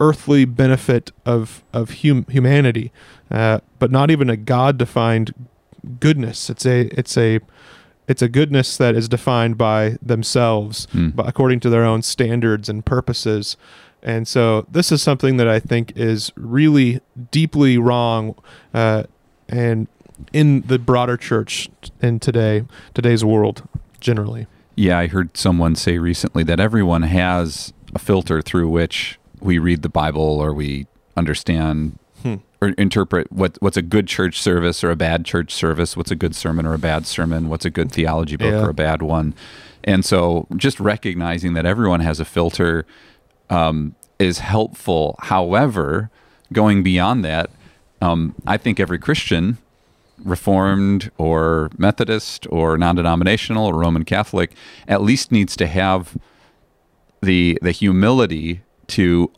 earthly 0.00 0.44
benefit 0.44 1.12
of 1.24 1.62
of 1.72 2.02
hum- 2.02 2.26
humanity, 2.28 2.90
uh, 3.30 3.60
but 3.78 3.92
not 3.92 4.10
even 4.10 4.28
a 4.28 4.36
God 4.36 4.78
defined 4.78 5.32
goodness. 6.00 6.50
It's 6.50 6.66
a 6.66 6.86
it's 6.98 7.16
a 7.16 7.38
it's 8.08 8.22
a 8.22 8.28
goodness 8.28 8.76
that 8.76 8.96
is 8.96 9.08
defined 9.08 9.56
by 9.56 9.96
themselves, 10.02 10.88
but 10.92 11.28
according 11.28 11.60
to 11.60 11.70
their 11.70 11.84
own 11.84 12.02
standards 12.02 12.68
and 12.68 12.84
purposes. 12.84 13.56
And 14.04 14.28
so 14.28 14.66
this 14.70 14.92
is 14.92 15.02
something 15.02 15.38
that 15.38 15.48
I 15.48 15.58
think 15.58 15.92
is 15.96 16.30
really 16.36 17.00
deeply 17.30 17.78
wrong, 17.78 18.34
uh, 18.74 19.04
and 19.48 19.88
in 20.32 20.60
the 20.62 20.78
broader 20.78 21.16
church 21.16 21.68
in 22.00 22.20
today 22.20 22.64
today's 22.92 23.24
world 23.24 23.66
generally. 24.00 24.46
Yeah, 24.76 24.98
I 24.98 25.06
heard 25.06 25.36
someone 25.36 25.74
say 25.74 25.98
recently 25.98 26.44
that 26.44 26.60
everyone 26.60 27.02
has 27.02 27.72
a 27.94 27.98
filter 27.98 28.42
through 28.42 28.68
which 28.68 29.18
we 29.40 29.58
read 29.58 29.82
the 29.82 29.88
Bible 29.88 30.22
or 30.40 30.52
we 30.52 30.86
understand 31.16 31.98
Hmm. 32.22 32.36
or 32.62 32.68
interpret 32.78 33.30
what 33.30 33.56
what's 33.60 33.76
a 33.76 33.82
good 33.82 34.06
church 34.06 34.40
service 34.40 34.82
or 34.82 34.90
a 34.90 34.96
bad 34.96 35.24
church 35.26 35.52
service, 35.52 35.94
what's 35.96 36.10
a 36.10 36.16
good 36.16 36.34
sermon 36.34 36.64
or 36.64 36.72
a 36.74 36.78
bad 36.78 37.06
sermon, 37.06 37.48
what's 37.48 37.64
a 37.66 37.70
good 37.70 37.92
theology 37.92 38.36
book 38.36 38.52
Yeah. 38.52 38.62
or 38.64 38.70
a 38.70 38.74
bad 38.74 39.02
one. 39.02 39.34
And 39.82 40.04
so 40.04 40.46
just 40.56 40.80
recognizing 40.80 41.52
that 41.54 41.66
everyone 41.66 42.00
has 42.00 42.20
a 42.20 42.24
filter 42.24 42.86
um, 43.50 43.94
is 44.18 44.38
helpful. 44.38 45.16
However, 45.20 46.10
going 46.52 46.82
beyond 46.82 47.24
that, 47.24 47.50
um, 48.00 48.34
I 48.46 48.56
think 48.56 48.80
every 48.80 48.98
Christian, 48.98 49.58
Reformed 50.22 51.10
or 51.18 51.70
Methodist 51.76 52.46
or 52.50 52.78
non-denominational 52.78 53.66
or 53.66 53.74
Roman 53.74 54.04
Catholic, 54.04 54.52
at 54.86 55.02
least 55.02 55.32
needs 55.32 55.56
to 55.56 55.66
have 55.66 56.16
the 57.22 57.58
the 57.62 57.72
humility 57.72 58.60
to 58.86 59.30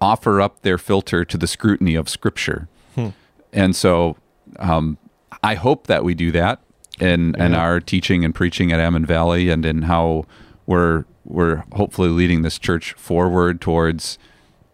offer 0.00 0.40
up 0.40 0.62
their 0.62 0.78
filter 0.78 1.24
to 1.24 1.36
the 1.36 1.46
scrutiny 1.46 1.94
of 1.94 2.08
Scripture. 2.08 2.68
Hmm. 2.94 3.08
And 3.52 3.74
so, 3.74 4.16
um, 4.58 4.98
I 5.42 5.54
hope 5.54 5.86
that 5.86 6.04
we 6.04 6.14
do 6.14 6.30
that 6.32 6.60
in 7.00 7.34
in 7.34 7.54
our 7.54 7.80
teaching 7.80 8.24
and 8.24 8.34
preaching 8.34 8.72
at 8.72 8.80
Almond 8.80 9.06
Valley, 9.06 9.50
and 9.50 9.66
in 9.66 9.82
how 9.82 10.24
we're 10.66 11.04
we're 11.26 11.64
hopefully 11.72 12.08
leading 12.08 12.42
this 12.42 12.58
church 12.58 12.92
forward 12.94 13.60
towards 13.60 14.18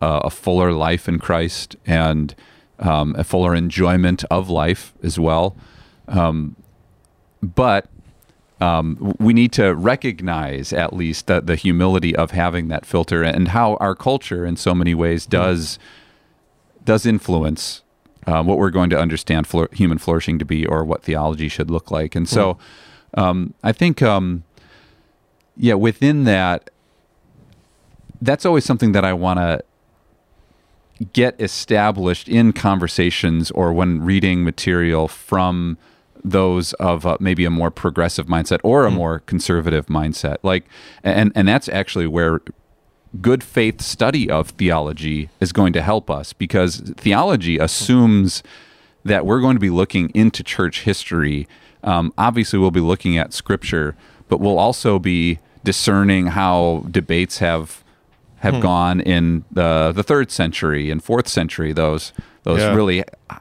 uh, 0.00 0.20
a 0.24 0.30
fuller 0.30 0.72
life 0.72 1.08
in 1.08 1.18
Christ 1.18 1.76
and 1.86 2.34
um, 2.78 3.14
a 3.16 3.24
fuller 3.24 3.54
enjoyment 3.54 4.24
of 4.30 4.50
life 4.50 4.92
as 5.02 5.18
well. 5.18 5.56
Um, 6.08 6.56
but 7.42 7.88
um, 8.60 9.14
we 9.18 9.32
need 9.32 9.52
to 9.52 9.74
recognize 9.74 10.72
at 10.72 10.92
least 10.92 11.26
the, 11.26 11.40
the 11.40 11.56
humility 11.56 12.14
of 12.14 12.30
having 12.30 12.68
that 12.68 12.86
filter 12.86 13.22
and 13.22 13.48
how 13.48 13.74
our 13.76 13.94
culture 13.94 14.46
in 14.46 14.56
so 14.56 14.74
many 14.74 14.94
ways 14.94 15.26
does 15.26 15.78
does 16.84 17.06
influence 17.06 17.82
uh, 18.26 18.42
what 18.42 18.58
we're 18.58 18.70
going 18.70 18.90
to 18.90 18.98
understand 18.98 19.46
human 19.72 19.98
flourishing 19.98 20.38
to 20.38 20.44
be 20.44 20.66
or 20.66 20.84
what 20.84 21.02
theology 21.02 21.48
should 21.48 21.70
look 21.70 21.90
like 21.90 22.14
and 22.14 22.28
so 22.28 22.56
um, 23.14 23.52
i 23.64 23.72
think 23.72 24.00
um, 24.00 24.44
yeah 25.56 25.74
within 25.74 26.24
that 26.24 26.70
that's 28.20 28.46
always 28.46 28.64
something 28.64 28.92
that 28.92 29.04
i 29.04 29.12
want 29.12 29.38
to 29.38 29.62
get 31.12 31.40
established 31.40 32.28
in 32.28 32.52
conversations 32.52 33.50
or 33.52 33.72
when 33.72 34.02
reading 34.02 34.44
material 34.44 35.08
from 35.08 35.76
those 36.24 36.72
of 36.74 37.04
uh, 37.04 37.16
maybe 37.18 37.44
a 37.44 37.50
more 37.50 37.70
progressive 37.70 38.26
mindset 38.26 38.60
or 38.62 38.86
a 38.86 38.90
more 38.90 39.20
conservative 39.20 39.86
mindset. 39.86 40.36
Like 40.42 40.64
and 41.02 41.32
and 41.34 41.48
that's 41.48 41.68
actually 41.68 42.06
where 42.06 42.40
good 43.20 43.42
faith 43.42 43.80
study 43.80 44.30
of 44.30 44.50
theology 44.50 45.28
is 45.40 45.52
going 45.52 45.72
to 45.74 45.82
help 45.82 46.10
us 46.10 46.32
because 46.32 46.78
theology 46.96 47.58
assumes 47.58 48.42
that 49.04 49.26
we're 49.26 49.40
going 49.40 49.56
to 49.56 49.60
be 49.60 49.70
looking 49.70 50.10
into 50.10 50.42
church 50.42 50.82
history. 50.82 51.48
Um, 51.82 52.14
obviously 52.16 52.58
we'll 52.58 52.70
be 52.70 52.80
looking 52.80 53.18
at 53.18 53.32
scripture 53.32 53.96
but 54.32 54.40
we'll 54.40 54.58
also 54.58 54.98
be 54.98 55.38
discerning 55.62 56.28
how 56.28 56.86
debates 56.90 57.36
have 57.38 57.84
have 58.38 58.62
gone 58.62 58.98
in 59.02 59.44
the 59.52 59.92
the 59.94 60.02
third 60.02 60.30
century 60.30 60.90
and 60.90 61.04
fourth 61.04 61.28
century. 61.28 61.74
Those 61.74 62.14
those 62.44 62.60
Yeah. 62.60 62.74
really 62.74 63.04
uh, 63.28 63.36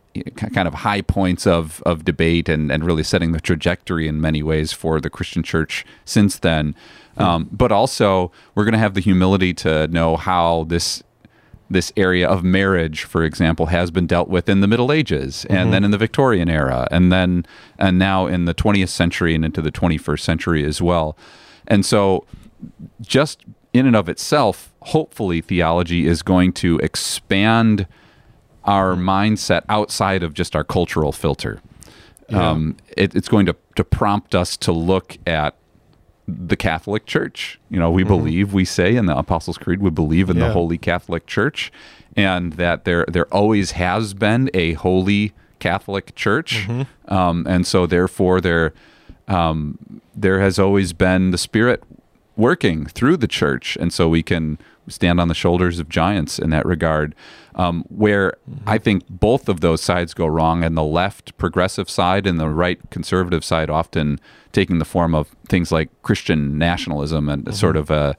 kind 0.54 0.68
of 0.68 0.74
high 0.74 1.02
points 1.02 1.48
of 1.48 1.82
of 1.86 2.04
debate 2.04 2.50
and 2.54 2.70
and 2.74 2.84
really 2.84 3.04
setting 3.04 3.32
the 3.32 3.40
trajectory 3.40 4.06
in 4.10 4.20
many 4.20 4.44
ways 4.44 4.74
for 4.74 5.00
the 5.00 5.10
Christian 5.10 5.44
church 5.44 5.86
since 6.04 6.38
then. 6.40 6.76
Um, 7.18 7.48
but 7.52 7.72
also, 7.72 8.32
we're 8.54 8.66
going 8.66 8.80
to 8.80 8.84
have 8.86 8.94
the 8.94 9.02
humility 9.02 9.54
to 9.54 9.88
know 9.88 10.18
how 10.18 10.66
this 10.68 11.04
this 11.72 11.92
area 11.98 12.28
of 12.28 12.44
marriage, 12.44 13.04
for 13.04 13.24
example, 13.24 13.68
has 13.68 13.92
been 13.92 14.08
dealt 14.08 14.28
with 14.28 14.50
in 14.50 14.62
the 14.62 14.68
Middle 14.68 14.92
Ages, 14.92 15.46
and 15.50 15.74
then 15.74 15.84
in 15.84 15.92
the 15.92 15.98
Victorian 15.98 16.50
era, 16.50 16.88
and 16.92 17.12
then 17.12 17.46
and 17.78 17.98
now 17.98 18.28
in 18.28 18.46
the 18.46 18.54
20th 18.54 18.90
century 18.90 19.36
and 19.36 19.46
into 19.46 19.62
the 19.62 19.72
21st 19.72 20.20
century 20.20 20.66
as 20.66 20.82
well. 20.82 21.18
And 21.68 21.86
so, 21.86 22.26
just 23.02 23.46
in 23.74 23.86
and 23.86 23.96
of 23.96 24.10
itself, 24.10 24.72
hopefully, 24.82 25.42
theology 25.42 26.08
is 26.08 26.22
going 26.22 26.54
to 26.54 26.78
expand 26.80 27.88
our 28.66 28.96
mindset 28.96 29.64
outside 29.70 30.24
of 30.24 30.34
just 30.34 30.56
our 30.56 30.64
cultural 30.64 31.12
filter. 31.12 31.62
Um, 32.30 32.78
it, 32.96 33.14
it's 33.14 33.28
going 33.28 33.46
to, 33.48 33.56
to 33.76 33.84
prompt 33.84 34.36
us 34.36 34.56
to 34.58 34.72
look 34.72 35.18
at 35.28 35.56
the 36.28 36.56
Catholic 36.56 37.06
Church. 37.06 37.60
You 37.70 37.80
know, 37.80 37.92
we 37.92 38.04
believe, 38.04 38.54
we 38.54 38.66
say 38.66 38.96
in 38.96 39.06
the 39.06 39.18
Apostles' 39.18 39.58
Creed, 39.58 39.82
we 39.82 39.90
believe 39.90 40.30
in 40.30 40.38
Yeah. 40.38 40.48
the 40.48 40.54
Holy 40.54 40.78
Catholic 40.78 41.26
Church, 41.28 41.72
and 42.16 42.54
that 42.54 42.86
there 42.86 43.06
there 43.08 43.26
always 43.34 43.72
has 43.72 44.14
been 44.14 44.50
a 44.54 44.74
holy 44.74 45.34
Catholic 45.60 46.16
Church, 46.16 46.68
um, 47.08 47.46
and 47.48 47.66
so 47.68 47.86
therefore 47.86 48.42
there 48.42 48.74
um, 49.28 49.78
there 50.16 50.40
has 50.40 50.58
always 50.60 50.94
been 50.94 51.32
the 51.32 51.38
Spirit 51.38 51.84
working 52.36 52.86
through 52.86 53.18
the 53.18 53.28
church, 53.28 53.78
and 53.80 53.94
so 53.94 54.10
we 54.10 54.24
can 54.24 54.58
stand 54.88 55.20
on 55.22 55.28
the 55.28 55.34
shoulders 55.36 55.80
of 55.80 55.88
giants 55.90 56.40
in 56.40 56.50
that 56.50 56.66
regard. 56.66 57.14
Um, 57.62 57.84
where 57.90 58.34
I 58.66 58.78
think 58.78 59.04
both 59.10 59.48
of 59.50 59.60
those 59.62 59.82
sides 59.82 60.14
go 60.14 60.26
wrong, 60.26 60.64
and 60.64 60.76
the 60.76 60.84
left 61.02 61.38
progressive 61.38 61.90
side 61.90 62.26
and 62.26 62.40
the 62.40 62.50
right 62.50 62.80
conservative 62.90 63.44
side 63.44 63.70
often 63.70 64.20
taking 64.52 64.80
the 64.80 64.86
form 64.86 65.14
of 65.14 65.28
things 65.48 65.72
like 65.72 65.90
Christian 66.02 66.58
nationalism 66.58 67.30
and 67.30 67.54
sort 67.56 67.76
of 67.76 67.92
a 67.92 68.16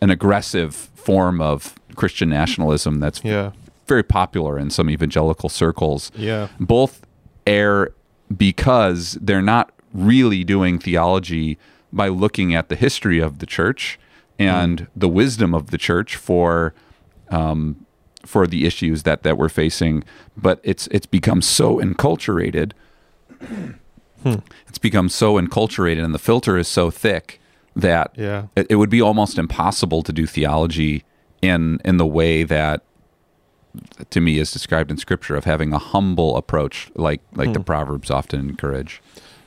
an 0.00 0.10
aggressive 0.10 0.74
form 0.94 1.40
of 1.40 1.74
Christian 1.94 2.30
nationalism 2.30 3.00
that's 3.00 3.20
Yeah. 3.22 3.50
very 3.86 4.02
popular 4.02 4.58
in 4.58 4.70
some 4.70 4.88
evangelical 4.90 5.48
circles 5.50 6.10
Yeah. 6.16 6.48
both 6.58 7.02
err 7.46 7.90
because 8.34 9.18
they're 9.20 9.42
not 9.56 9.70
really 9.92 10.42
doing 10.42 10.78
theology 10.78 11.58
by 11.92 12.08
looking 12.08 12.54
at 12.54 12.68
the 12.70 12.76
history 12.76 13.20
of 13.20 13.38
the 13.38 13.46
church 13.46 13.98
and 14.38 14.86
the 14.96 15.08
wisdom 15.08 15.54
of 15.54 15.70
the 15.70 15.78
church 15.78 16.16
for 16.16 16.72
um, 17.30 17.76
for 18.24 18.46
the 18.46 18.66
issues 18.66 19.02
that 19.04 19.22
that 19.22 19.36
we're 19.38 19.48
facing. 19.48 20.04
But 20.36 20.60
it's 20.62 20.86
it's 20.88 21.06
become 21.06 21.42
so 21.42 21.78
enculturated. 21.78 22.72
It's 24.68 24.78
become 24.78 25.08
so 25.10 25.34
enculturated, 25.34 26.02
and 26.02 26.14
the 26.14 26.18
filter 26.18 26.56
is 26.56 26.66
so 26.68 26.90
thick 26.90 27.40
that 27.76 28.12
Yeah. 28.16 28.44
it, 28.56 28.66
it 28.70 28.76
would 28.76 28.88
be 28.90 29.02
almost 29.02 29.36
impossible 29.38 30.02
to 30.02 30.12
do 30.12 30.26
theology 30.26 31.04
in 31.42 31.80
in 31.84 31.98
the 31.98 32.06
way 32.06 32.42
that 32.44 32.82
to 34.10 34.20
me 34.20 34.38
is 34.38 34.52
described 34.52 34.90
in 34.90 34.96
scripture 34.96 35.34
of 35.36 35.44
having 35.44 35.72
a 35.72 35.78
humble 35.78 36.36
approach 36.36 36.90
like 36.94 37.20
like 37.34 37.52
the 37.52 37.60
proverbs 37.60 38.10
often 38.10 38.40
encourage 38.48 39.02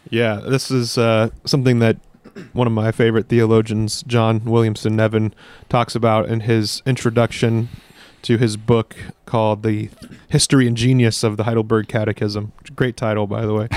Yeah, 0.09 0.41
this 0.45 0.69
is 0.69 0.97
uh, 0.97 1.29
something 1.45 1.79
that 1.79 1.97
one 2.53 2.67
of 2.67 2.73
my 2.73 2.91
favorite 2.91 3.29
theologians, 3.29 4.03
John 4.03 4.43
Williamson 4.45 4.95
Nevin, 4.95 5.33
talks 5.69 5.95
about 5.95 6.27
in 6.29 6.41
his 6.41 6.83
introduction 6.85 7.69
to 8.27 8.37
his 8.37 8.57
book 8.57 8.95
called 9.25 9.63
"The 9.63 9.89
History 10.29 10.67
and 10.67 10.75
Genius 10.75 11.23
of 11.23 11.37
the 11.37 11.43
Heidelberg 11.43 11.87
Catechism." 11.87 12.51
Great 12.75 12.97
title, 12.97 13.25
by 13.25 13.45
the 13.45 13.53
way. 13.53 13.67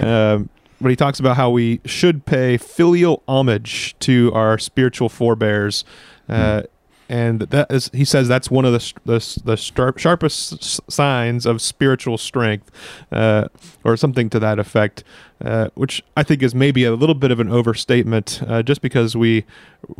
um, 0.00 0.50
but 0.80 0.88
he 0.88 0.96
talks 0.96 1.20
about 1.20 1.36
how 1.36 1.50
we 1.50 1.80
should 1.84 2.24
pay 2.24 2.56
filial 2.56 3.22
homage 3.28 3.94
to 4.00 4.32
our 4.34 4.58
spiritual 4.58 5.08
forebears. 5.08 5.84
Uh, 6.28 6.62
and 7.08 7.40
that 7.40 7.70
is 7.70 7.90
he 7.92 8.04
says 8.04 8.28
that's 8.28 8.50
one 8.50 8.64
of 8.64 8.72
the 8.72 8.92
the, 9.04 9.42
the 9.44 9.56
sharpest 9.56 10.90
signs 10.90 11.44
of 11.44 11.60
spiritual 11.60 12.16
strength, 12.16 12.70
uh, 13.10 13.48
or 13.82 13.96
something 13.96 14.30
to 14.30 14.38
that 14.38 14.60
effect, 14.60 15.02
uh, 15.44 15.70
which 15.74 16.04
I 16.16 16.22
think 16.22 16.40
is 16.40 16.54
maybe 16.54 16.84
a 16.84 16.94
little 16.94 17.16
bit 17.16 17.32
of 17.32 17.40
an 17.40 17.50
overstatement, 17.50 18.40
uh, 18.46 18.62
just 18.62 18.80
because 18.80 19.16
we 19.16 19.44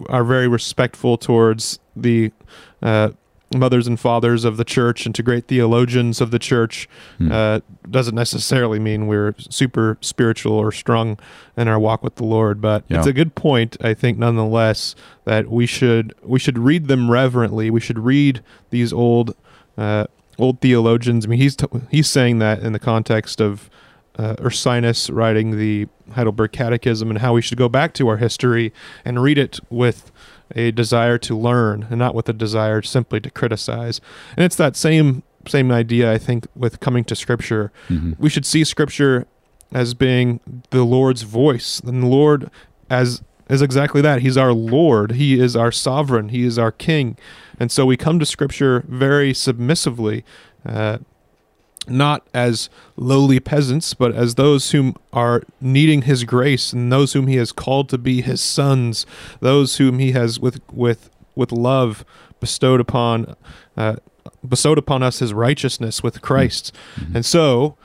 are 0.08 0.22
very 0.22 0.46
respectful 0.46 1.18
towards 1.18 1.80
the 1.96 2.30
uh, 2.80 3.10
mothers 3.52 3.86
and 3.86 3.98
fathers 3.98 4.44
of 4.44 4.56
the 4.56 4.64
church 4.64 5.06
and 5.06 5.14
to 5.14 5.22
great 5.22 5.48
theologians 5.48 6.20
of 6.20 6.30
the 6.30 6.38
church 6.38 6.88
hmm. 7.18 7.32
uh, 7.32 7.60
doesn't 7.90 8.14
necessarily 8.14 8.78
mean 8.78 9.08
we're 9.08 9.34
super 9.38 9.98
spiritual 10.00 10.52
or 10.52 10.70
strong 10.70 11.18
in 11.56 11.66
our 11.66 11.78
walk 11.78 12.02
with 12.02 12.14
the 12.14 12.24
Lord. 12.24 12.60
But 12.60 12.84
yeah. 12.88 12.98
it's 12.98 13.06
a 13.06 13.12
good 13.12 13.34
point, 13.34 13.76
I 13.80 13.94
think, 13.94 14.18
nonetheless, 14.18 14.94
that 15.24 15.48
we 15.48 15.66
should 15.66 16.14
we 16.22 16.38
should 16.38 16.58
read 16.58 16.86
them 16.86 17.10
reverently. 17.10 17.70
We 17.70 17.80
should 17.80 17.98
read 17.98 18.42
these 18.70 18.92
old 18.92 19.34
uh, 19.76 20.06
old 20.38 20.60
theologians. 20.60 21.26
I 21.26 21.28
mean, 21.28 21.40
he's 21.40 21.56
t- 21.56 21.66
he's 21.90 22.08
saying 22.08 22.38
that 22.38 22.60
in 22.60 22.72
the 22.72 22.78
context 22.78 23.40
of 23.40 23.68
uh, 24.16 24.36
Ursinus 24.36 25.12
writing 25.12 25.56
the 25.56 25.88
Heidelberg 26.12 26.52
Catechism 26.52 27.08
and 27.10 27.18
how 27.18 27.32
we 27.32 27.42
should 27.42 27.58
go 27.58 27.68
back 27.68 27.94
to 27.94 28.08
our 28.08 28.16
history 28.16 28.72
and 29.04 29.22
read 29.22 29.38
it 29.38 29.60
with 29.70 30.12
a 30.54 30.70
desire 30.70 31.18
to 31.18 31.36
learn 31.36 31.86
and 31.90 31.98
not 31.98 32.14
with 32.14 32.28
a 32.28 32.32
desire 32.32 32.82
simply 32.82 33.20
to 33.20 33.30
criticize. 33.30 34.00
And 34.36 34.44
it's 34.44 34.56
that 34.56 34.76
same 34.76 35.22
same 35.46 35.72
idea 35.72 36.12
I 36.12 36.18
think 36.18 36.46
with 36.54 36.80
coming 36.80 37.04
to 37.04 37.16
scripture. 37.16 37.72
Mm-hmm. 37.88 38.12
We 38.18 38.28
should 38.28 38.44
see 38.44 38.62
scripture 38.64 39.26
as 39.72 39.94
being 39.94 40.40
the 40.70 40.84
Lord's 40.84 41.22
voice 41.22 41.80
and 41.80 42.02
the 42.02 42.08
Lord 42.08 42.50
as 42.90 43.22
is 43.48 43.62
exactly 43.62 44.00
that. 44.00 44.22
He's 44.22 44.36
our 44.36 44.52
Lord. 44.52 45.12
He 45.12 45.40
is 45.40 45.56
our 45.56 45.72
sovereign. 45.72 46.28
He 46.28 46.44
is 46.44 46.58
our 46.58 46.70
king. 46.70 47.16
And 47.58 47.70
so 47.72 47.84
we 47.84 47.96
come 47.96 48.18
to 48.20 48.26
scripture 48.26 48.84
very 48.88 49.34
submissively. 49.34 50.24
Uh, 50.64 50.98
not 51.88 52.26
as 52.34 52.68
lowly 52.96 53.40
peasants, 53.40 53.94
but 53.94 54.14
as 54.14 54.34
those 54.34 54.70
whom 54.70 54.94
are 55.12 55.42
needing 55.60 56.02
his 56.02 56.24
grace 56.24 56.72
and 56.72 56.92
those 56.92 57.12
whom 57.12 57.26
he 57.26 57.36
has 57.36 57.52
called 57.52 57.88
to 57.88 57.98
be 57.98 58.20
his 58.20 58.40
sons, 58.40 59.06
those 59.40 59.76
whom 59.76 59.98
he 59.98 60.12
has 60.12 60.38
with 60.38 60.60
with 60.72 61.10
with 61.34 61.52
love 61.52 62.04
bestowed 62.38 62.80
upon 62.80 63.34
uh, 63.76 63.96
bestowed 64.46 64.78
upon 64.78 65.02
us 65.02 65.18
his 65.18 65.32
righteousness 65.32 66.02
with 66.02 66.22
Christ. 66.22 66.74
Mm-hmm. 66.96 67.16
And 67.16 67.26
so 67.26 67.76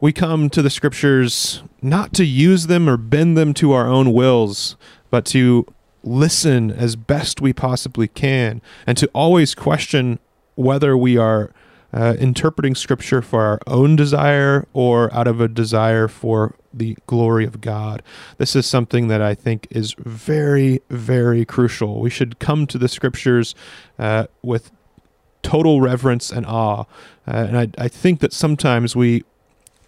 we 0.00 0.12
come 0.12 0.48
to 0.50 0.62
the 0.62 0.70
scriptures 0.70 1.62
not 1.82 2.12
to 2.14 2.24
use 2.24 2.66
them 2.66 2.88
or 2.88 2.96
bend 2.96 3.36
them 3.36 3.52
to 3.54 3.72
our 3.72 3.88
own 3.88 4.12
wills, 4.12 4.76
but 5.10 5.24
to 5.26 5.66
listen 6.02 6.70
as 6.70 6.96
best 6.96 7.40
we 7.40 7.52
possibly 7.52 8.08
can 8.08 8.62
and 8.86 8.96
to 8.96 9.06
always 9.12 9.54
question 9.54 10.18
whether 10.54 10.96
we 10.96 11.16
are 11.16 11.52
uh, 11.92 12.16
interpreting 12.18 12.74
scripture 12.74 13.22
for 13.22 13.42
our 13.42 13.60
own 13.66 13.96
desire 13.96 14.66
or 14.72 15.12
out 15.14 15.26
of 15.26 15.40
a 15.40 15.48
desire 15.48 16.08
for 16.08 16.54
the 16.72 16.96
glory 17.06 17.44
of 17.44 17.60
God. 17.60 18.02
This 18.38 18.54
is 18.54 18.66
something 18.66 19.08
that 19.08 19.20
I 19.20 19.34
think 19.34 19.66
is 19.70 19.94
very, 19.98 20.80
very 20.88 21.44
crucial. 21.44 22.00
We 22.00 22.10
should 22.10 22.38
come 22.38 22.66
to 22.68 22.78
the 22.78 22.88
scriptures 22.88 23.54
uh, 23.98 24.26
with 24.42 24.70
total 25.42 25.80
reverence 25.80 26.30
and 26.30 26.46
awe. 26.46 26.84
Uh, 27.26 27.46
and 27.48 27.58
I, 27.58 27.68
I 27.78 27.88
think 27.88 28.20
that 28.20 28.32
sometimes 28.32 28.94
we 28.94 29.24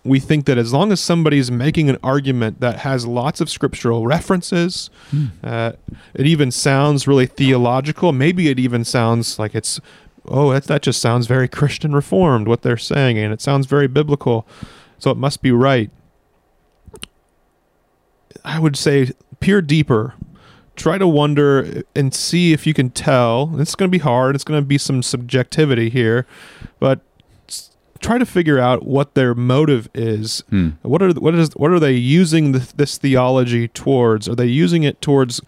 we 0.05 0.19
think 0.19 0.47
that 0.47 0.59
as 0.59 0.73
long 0.73 0.91
as 0.91 1.01
somebody's 1.01 1.49
making 1.49 1.89
an 1.89 1.97
argument 2.03 2.59
that 2.59 2.81
has 2.81 3.07
lots 3.07 3.41
of 3.41 3.49
scriptural 3.49 4.05
references, 4.05 4.91
hmm. 5.11 5.27
uh, 5.45 5.73
it 6.15 6.27
even 6.27 6.51
sounds 6.51 7.07
really 7.07 7.27
theological. 7.27 8.11
Maybe 8.13 8.49
it 8.49 8.59
even 8.59 8.85
sounds 8.85 9.39
like 9.39 9.55
it's 9.55 9.81
oh, 10.27 10.53
that, 10.53 10.65
that 10.65 10.83
just 10.83 11.01
sounds 11.01 11.27
very 11.27 11.49
Christian 11.49 11.95
reformed, 11.95 12.49
what 12.49 12.63
they're 12.63 12.77
saying, 12.77 13.19
and 13.19 13.33
it 13.33 13.41
sounds 13.41 13.67
very 13.67 13.89
biblical, 13.89 14.47
so 14.99 15.11
it 15.11 15.17
must 15.17 15.43
be 15.43 15.53
right. 15.53 15.91
I 18.45 18.59
would 18.59 18.77
say 18.77 19.11
peer 19.41 19.63
deeper. 19.63 20.15
Try 20.75 20.97
to 20.99 21.07
wonder 21.07 21.83
and 21.95 22.15
see 22.15 22.53
if 22.53 22.67
you 22.67 22.73
can 22.73 22.91
tell. 22.91 23.61
It's 23.61 23.75
going 23.75 23.91
to 23.91 23.93
be 23.93 24.03
hard. 24.03 24.35
It's 24.35 24.45
going 24.45 24.61
to 24.61 24.67
be 24.67 24.79
some 24.79 25.03
subjectivity 25.03 25.91
here, 25.91 26.27
but 26.81 27.01
try 28.03 28.19
to 28.19 28.27
figure 28.27 28.59
out 28.59 28.85
what 28.85 29.15
their 29.15 29.35
motive 29.35 29.89
is. 29.95 30.41
Hmm. 30.51 30.71
What 30.83 31.03
are 31.03 31.13
what 31.13 31.35
is 31.35 31.51
what 31.57 31.71
are 31.71 31.79
they 31.79 31.93
using 31.93 32.53
the, 32.53 32.73
this 32.77 32.99
theology 32.99 33.69
towards? 33.69 34.29
Are 34.29 34.35
they 34.35 34.47
using 34.47 34.83
it 34.83 35.01
towards 35.01 35.41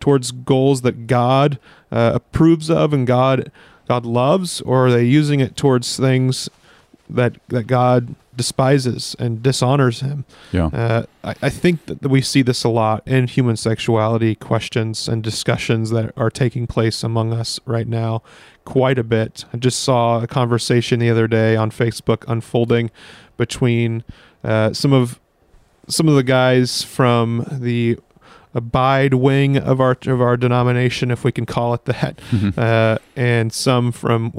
towards 0.00 0.30
goals 0.30 0.82
that 0.82 1.06
God 1.06 1.58
uh, 1.90 2.12
approves 2.14 2.70
of 2.70 2.92
and 2.92 3.06
God 3.06 3.50
God 3.88 4.04
loves, 4.04 4.60
or 4.62 4.86
are 4.86 4.90
they 4.90 5.04
using 5.04 5.40
it 5.40 5.56
towards 5.56 5.96
things 5.96 6.48
that 7.08 7.36
that 7.48 7.66
God 7.66 8.14
despises 8.34 9.16
and 9.18 9.42
dishonors 9.42 10.00
Him? 10.00 10.24
Yeah, 10.52 10.66
uh, 10.66 11.04
I, 11.24 11.34
I, 11.42 11.48
think 11.50 11.86
that 11.86 12.02
we 12.08 12.20
see 12.20 12.42
this 12.42 12.64
a 12.64 12.68
lot 12.68 13.06
in 13.06 13.28
human 13.28 13.56
sexuality 13.56 14.34
questions 14.34 15.08
and 15.08 15.22
discussions 15.22 15.90
that 15.90 16.12
are 16.16 16.30
taking 16.30 16.66
place 16.66 17.02
among 17.02 17.32
us 17.32 17.60
right 17.64 17.88
now, 17.88 18.22
quite 18.64 18.98
a 18.98 19.04
bit. 19.04 19.44
I 19.52 19.56
just 19.58 19.80
saw 19.80 20.22
a 20.22 20.26
conversation 20.26 20.98
the 20.98 21.10
other 21.10 21.28
day 21.28 21.56
on 21.56 21.70
Facebook 21.70 22.24
unfolding 22.28 22.90
between 23.36 24.04
uh, 24.42 24.72
some 24.72 24.92
of 24.92 25.20
some 25.88 26.08
of 26.08 26.14
the 26.14 26.24
guys 26.24 26.82
from 26.82 27.46
the 27.50 27.98
abide 28.56 29.14
wing 29.14 29.58
of 29.58 29.80
our 29.80 29.96
of 30.06 30.20
our 30.20 30.36
denomination, 30.36 31.10
if 31.10 31.22
we 31.22 31.30
can 31.30 31.46
call 31.46 31.74
it 31.74 31.84
that, 31.84 32.16
mm-hmm. 32.30 32.58
uh, 32.58 32.96
and 33.14 33.52
some 33.52 33.92
from 33.92 34.32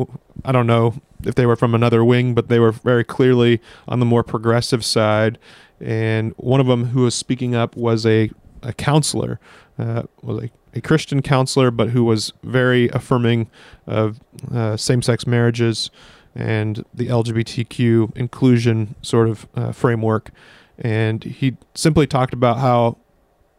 I 0.44 0.52
don't 0.52 0.68
know 0.68 0.96
if 1.24 1.36
they 1.36 1.46
were 1.46 1.56
from 1.56 1.76
another 1.76 2.04
wing, 2.04 2.34
but 2.34 2.50
they 2.50 2.60
were 2.60 2.72
very 2.72 3.04
clearly 3.04 3.62
on 3.88 4.00
the 4.00 4.06
more 4.06 4.24
progressive 4.24 4.84
side. 4.84 5.38
And 5.80 6.34
one 6.38 6.60
of 6.60 6.68
them 6.68 6.86
who 6.86 7.04
was 7.04 7.14
speaking 7.14 7.54
up 7.56 7.78
was 7.78 8.06
a 8.06 8.32
a 8.64 8.74
counselor, 8.74 9.40
uh, 9.78 10.04
was 10.24 10.46
a, 10.46 10.50
a 10.74 10.82
Christian 10.82 11.22
counselor, 11.22 11.70
but 11.70 11.90
who 11.90 12.04
was 12.04 12.34
very 12.44 12.90
affirming 12.90 13.50
of 13.86 14.20
uh, 14.52 14.76
same 14.76 15.04
sex 15.04 15.28
marriages 15.28 15.92
and 16.36 16.84
the 16.94 17.08
LGBTQ 17.08 18.18
inclusion 18.18 18.96
sort 19.02 19.30
of 19.30 19.48
uh, 19.56 19.72
framework. 19.72 20.32
And 20.80 21.24
he 21.24 21.58
simply 21.76 22.06
talked 22.06 22.34
about 22.34 22.58
how 22.58 22.98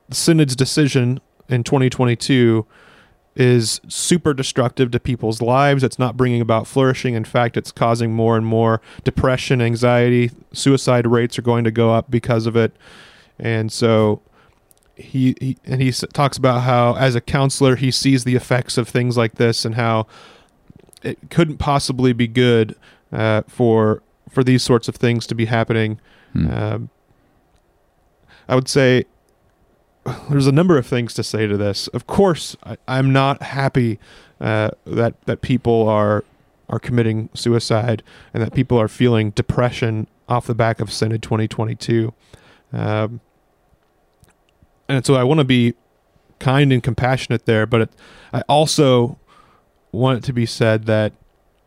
the 0.08 0.14
synod's 0.14 0.56
decision 0.56 1.20
in 1.48 1.64
2022 1.64 2.66
is 3.36 3.80
super 3.88 4.34
destructive 4.34 4.90
to 4.90 4.98
people's 4.98 5.40
lives. 5.40 5.84
It's 5.84 5.98
not 5.98 6.16
bringing 6.16 6.40
about 6.40 6.66
flourishing. 6.66 7.14
In 7.14 7.24
fact, 7.24 7.56
it's 7.56 7.70
causing 7.70 8.12
more 8.12 8.36
and 8.36 8.44
more 8.44 8.80
depression, 9.04 9.62
anxiety. 9.62 10.32
Suicide 10.52 11.06
rates 11.06 11.38
are 11.38 11.42
going 11.42 11.62
to 11.64 11.70
go 11.70 11.92
up 11.92 12.10
because 12.10 12.46
of 12.46 12.56
it. 12.56 12.74
And 13.38 13.70
so 13.70 14.20
he, 14.96 15.36
he 15.40 15.56
and 15.64 15.80
he 15.80 15.92
talks 15.92 16.36
about 16.36 16.62
how 16.62 16.96
as 16.96 17.14
a 17.14 17.20
counselor 17.20 17.76
he 17.76 17.92
sees 17.92 18.24
the 18.24 18.34
effects 18.34 18.76
of 18.76 18.88
things 18.88 19.16
like 19.16 19.36
this 19.36 19.64
and 19.64 19.76
how 19.76 20.08
it 21.04 21.30
couldn't 21.30 21.58
possibly 21.58 22.12
be 22.12 22.26
good 22.26 22.74
uh, 23.12 23.42
for 23.46 24.02
for 24.28 24.42
these 24.42 24.64
sorts 24.64 24.88
of 24.88 24.96
things 24.96 25.28
to 25.28 25.36
be 25.36 25.44
happening. 25.44 26.00
Hmm. 26.32 26.50
Uh, 26.50 26.78
I 28.48 28.56
would 28.56 28.68
say 28.68 29.04
there's 30.30 30.46
a 30.46 30.52
number 30.52 30.78
of 30.78 30.86
things 30.86 31.14
to 31.14 31.22
say 31.22 31.46
to 31.46 31.56
this. 31.56 31.88
Of 31.88 32.06
course, 32.06 32.56
I, 32.62 32.98
am 32.98 33.12
not 33.12 33.42
happy 33.42 33.98
uh, 34.40 34.70
that 34.86 35.20
that 35.26 35.40
people 35.40 35.88
are 35.88 36.24
are 36.68 36.78
committing 36.78 37.30
suicide 37.34 38.02
and 38.34 38.42
that 38.42 38.52
people 38.52 38.78
are 38.78 38.88
feeling 38.88 39.30
depression 39.30 40.06
off 40.28 40.46
the 40.46 40.54
back 40.54 40.80
of 40.80 40.92
Synod 40.92 41.22
2022. 41.22 42.12
Um, 42.72 43.20
and 44.88 45.04
so 45.04 45.14
I 45.14 45.24
want 45.24 45.38
to 45.38 45.44
be 45.44 45.74
kind 46.38 46.72
and 46.72 46.82
compassionate 46.82 47.46
there, 47.46 47.66
but 47.66 47.80
it, 47.82 47.90
I 48.32 48.42
also 48.48 49.18
want 49.92 50.18
it 50.18 50.24
to 50.24 50.32
be 50.32 50.46
said 50.46 50.84
that 50.84 51.12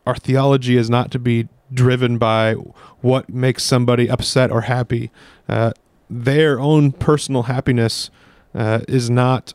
our 0.06 0.16
theology 0.16 0.76
is 0.76 0.88
not 0.88 1.10
to 1.12 1.18
be 1.18 1.48
driven 1.72 2.18
by 2.18 2.54
what 3.00 3.28
makes 3.28 3.64
somebody 3.64 4.08
upset 4.08 4.50
or 4.50 4.62
happy. 4.62 5.10
Uh, 5.48 5.72
their 6.08 6.60
own 6.60 6.92
personal 6.92 7.44
happiness 7.44 8.10
uh, 8.54 8.80
is 8.88 9.10
not 9.10 9.54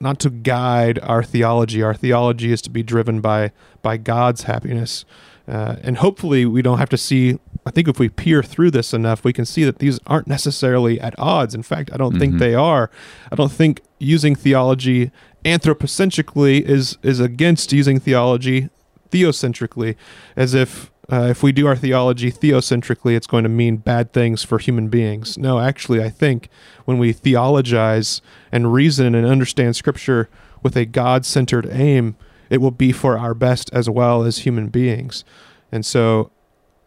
not 0.00 0.18
to 0.18 0.30
guide 0.30 0.98
our 1.02 1.22
theology. 1.22 1.82
Our 1.82 1.94
theology 1.94 2.52
is 2.52 2.60
to 2.62 2.70
be 2.70 2.82
driven 2.82 3.20
by 3.20 3.52
by 3.82 3.96
God's 3.96 4.44
happiness, 4.44 5.04
uh, 5.48 5.76
and 5.82 5.98
hopefully 5.98 6.44
we 6.46 6.62
don't 6.62 6.78
have 6.78 6.90
to 6.90 6.98
see. 6.98 7.38
I 7.64 7.70
think 7.70 7.86
if 7.86 7.98
we 7.98 8.08
peer 8.08 8.42
through 8.42 8.72
this 8.72 8.92
enough, 8.92 9.24
we 9.24 9.32
can 9.32 9.44
see 9.44 9.62
that 9.64 9.78
these 9.78 10.00
aren't 10.06 10.26
necessarily 10.26 11.00
at 11.00 11.14
odds. 11.18 11.54
In 11.54 11.62
fact, 11.62 11.90
I 11.92 11.96
don't 11.96 12.10
mm-hmm. 12.12 12.20
think 12.20 12.38
they 12.38 12.54
are. 12.54 12.90
I 13.30 13.36
don't 13.36 13.52
think 13.52 13.82
using 13.98 14.34
theology 14.34 15.12
anthropocentrically 15.44 16.62
is 16.62 16.98
is 17.02 17.20
against 17.20 17.72
using 17.72 17.98
theology 18.00 18.68
theocentrically, 19.10 19.96
as 20.36 20.54
if 20.54 20.91
uh, 21.10 21.26
if 21.30 21.42
we 21.42 21.50
do 21.50 21.66
our 21.66 21.76
theology 21.76 22.30
theocentrically, 22.30 23.16
it's 23.16 23.26
going 23.26 23.42
to 23.42 23.48
mean 23.48 23.76
bad 23.76 24.12
things 24.12 24.42
for 24.44 24.58
human 24.58 24.88
beings. 24.88 25.36
No, 25.36 25.58
actually, 25.58 26.02
I 26.02 26.10
think 26.10 26.48
when 26.84 26.98
we 26.98 27.12
theologize 27.12 28.22
and 28.52 28.72
reason 28.72 29.14
and 29.14 29.26
understand 29.26 29.74
Scripture 29.74 30.28
with 30.62 30.76
a 30.76 30.84
God 30.84 31.26
centered 31.26 31.66
aim, 31.70 32.16
it 32.50 32.60
will 32.60 32.70
be 32.70 32.92
for 32.92 33.18
our 33.18 33.34
best 33.34 33.68
as 33.72 33.90
well 33.90 34.22
as 34.22 34.38
human 34.38 34.68
beings. 34.68 35.24
And 35.72 35.84
so 35.84 36.30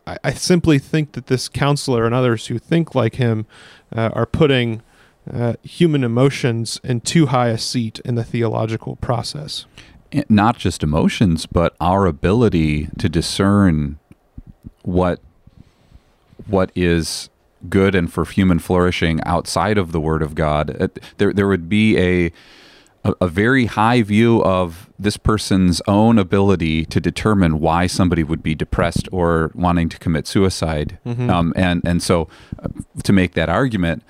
I, 0.08 0.18
I 0.24 0.34
simply 0.34 0.80
think 0.80 1.14
that 1.14 1.28
this 1.28 1.50
counselor 1.50 2.06
and 2.06 2.16
others 2.16 2.48
who 2.48 2.58
think 2.58 2.96
like 2.96 3.16
him 3.16 3.46
uh, 3.94 4.12
are 4.14 4.26
putting 4.26 4.82
uh, 5.32 5.54
human 5.64 6.04
emotions 6.04 6.80
in 6.84 7.02
too 7.02 7.28
high 7.28 7.50
a 7.50 7.58
seat 7.58 8.00
in 8.06 8.16
the 8.16 8.24
theological 8.24 8.96
process. 8.98 9.66
Not 10.30 10.58
just 10.58 10.84
emotions, 10.84 11.46
but 11.46 11.76
our 11.82 12.06
ability 12.06 12.88
to 13.00 13.10
discern 13.10 14.00
what 14.86 15.20
what 16.48 16.72
is 16.76 17.30
good 17.70 17.96
and 17.96 18.12
for 18.12 18.26
human 18.26 18.60
flourishing 18.60 19.22
outside 19.24 19.78
of 19.78 19.92
the 19.92 20.00
Word 20.00 20.22
of 20.22 20.36
God. 20.36 20.92
There, 21.18 21.34
there 21.34 21.48
would 21.48 21.68
be 21.70 21.98
a 21.98 22.32
a, 23.22 23.28
very 23.28 23.68
high 23.68 24.02
view 24.02 24.44
of 24.44 24.90
this 24.98 25.16
person's 25.16 25.80
own 25.88 26.18
ability 26.18 26.86
to 26.86 27.00
determine 27.00 27.60
why 27.60 27.86
somebody 27.86 28.24
would 28.24 28.42
be 28.42 28.56
depressed 28.56 29.08
or 29.12 29.52
wanting 29.54 29.90
to 29.90 30.00
commit 30.00 30.26
suicide. 30.26 30.98
Um, 31.06 31.54
and 31.56 31.84
and 31.86 32.02
so, 32.02 32.28
uh, 32.58 32.68
to 33.04 33.14
make 33.14 33.34
that 33.34 33.48
argument, 33.48 34.02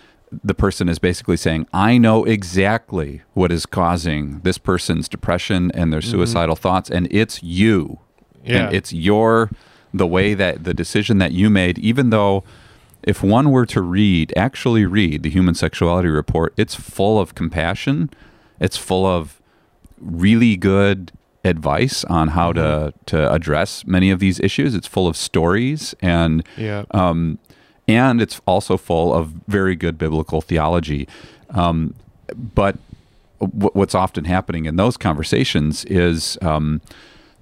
the 0.44 0.54
person 0.54 0.88
is 0.88 0.98
basically 0.98 1.36
saying, 1.36 1.68
"I 1.74 1.98
know 1.98 2.24
exactly 2.24 3.22
what 3.34 3.52
is 3.52 3.66
causing 3.66 4.40
this 4.44 4.58
person's 4.58 5.10
depression 5.10 5.72
and 5.74 5.92
their 5.92 6.02
suicidal 6.02 6.56
thoughts, 6.56 6.90
and 6.90 7.10
it's 7.12 7.44
you, 7.44 8.00
Yeah. 8.46 8.68
and 8.68 8.74
it's 8.76 8.94
your 8.94 9.50
the 9.98 10.08
way 10.08 10.34
that 10.34 10.64
the 10.64 10.74
decision 10.74 11.18
that 11.20 11.32
you 11.32 11.50
made, 11.50 11.78
even 11.80 12.10
though." 12.10 12.44
If 13.04 13.22
one 13.22 13.52
were 13.52 13.68
to 13.68 13.84
read, 13.84 14.34
actually 14.36 14.84
read 14.84 15.22
the 15.22 15.30
Human 15.30 15.54
Sexuality 15.54 16.08
Report, 16.10 16.56
it's 16.58 16.74
full 16.74 17.20
of 17.20 17.36
compassion. 17.36 18.10
It's 18.60 18.78
full 18.78 19.06
of 19.06 19.40
really 20.02 20.56
good 20.58 21.12
advice 21.44 22.04
on 22.06 22.30
how 22.30 22.52
to 22.54 22.94
to 23.06 23.32
address 23.32 23.86
many 23.86 24.10
of 24.10 24.20
these 24.20 24.40
issues. 24.40 24.74
It's 24.74 24.88
full 24.88 25.08
of 25.08 25.16
stories 25.16 25.94
and 26.02 26.44
Yeah. 26.58 26.86
um, 26.92 27.38
and 27.88 28.24
it's 28.24 28.42
also 28.48 28.76
full 28.76 29.14
of 29.14 29.34
very 29.48 29.76
good 29.76 30.00
biblical 30.00 30.42
theology. 30.42 31.08
Um, 31.52 31.94
but 32.56 32.76
w- 33.40 33.70
what's 33.74 33.94
often 33.94 34.26
happening 34.26 34.66
in 34.66 34.78
those 34.78 34.98
conversations 34.98 35.86
is 35.86 36.40
um, 36.42 36.82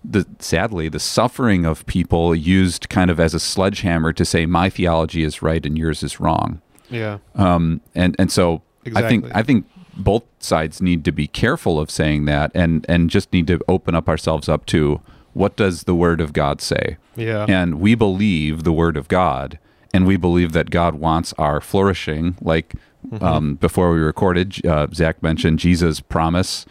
the 0.03 0.25
sadly 0.39 0.89
the 0.89 0.99
suffering 0.99 1.65
of 1.65 1.85
people 1.85 2.35
used 2.35 2.89
kind 2.89 3.09
of 3.09 3.19
as 3.19 3.33
a 3.33 3.39
sledgehammer 3.39 4.11
to 4.13 4.25
say 4.25 4.45
my 4.45 4.69
theology 4.69 5.23
is 5.23 5.41
right 5.41 5.65
and 5.65 5.77
yours 5.77 6.03
is 6.03 6.19
wrong. 6.19 6.61
yeah. 6.89 7.19
Um, 7.35 7.81
and 7.95 8.15
and 8.19 8.31
so 8.31 8.61
I 8.95 9.07
think 9.07 9.25
I 9.33 9.43
think 9.43 9.65
both 9.95 10.23
sides 10.39 10.81
need 10.81 11.05
to 11.05 11.11
be 11.11 11.27
careful 11.27 11.79
of 11.79 11.89
saying 11.89 12.25
that 12.25 12.51
and 12.53 12.85
and 12.89 13.09
just 13.09 13.31
need 13.31 13.47
to 13.47 13.59
open 13.67 13.95
up 13.95 14.09
ourselves 14.09 14.49
up 14.49 14.65
to 14.67 14.99
what 15.33 15.55
does 15.55 15.83
the 15.83 15.95
word 15.95 16.19
of 16.21 16.33
God 16.33 16.61
say? 16.61 16.97
Yeah. 17.15 17.45
And 17.47 17.79
we 17.79 17.95
believe 17.95 18.63
the 18.63 18.73
word 18.73 18.97
of 18.97 19.07
God 19.07 19.57
and 19.93 20.05
we 20.05 20.17
believe 20.17 20.51
that 20.53 20.69
God 20.69 20.95
wants 20.95 21.33
our 21.37 21.61
flourishing 21.61 22.35
like 22.41 22.73
Mm-hmm. 23.05 23.21
um, 23.21 23.55
before 23.55 23.91
we 23.91 23.99
recorded 23.99 24.65
uh, 24.65 24.87
Zach 24.93 25.21
mentioned 25.21 25.59
Jesus 25.59 25.99
promise 25.99 26.65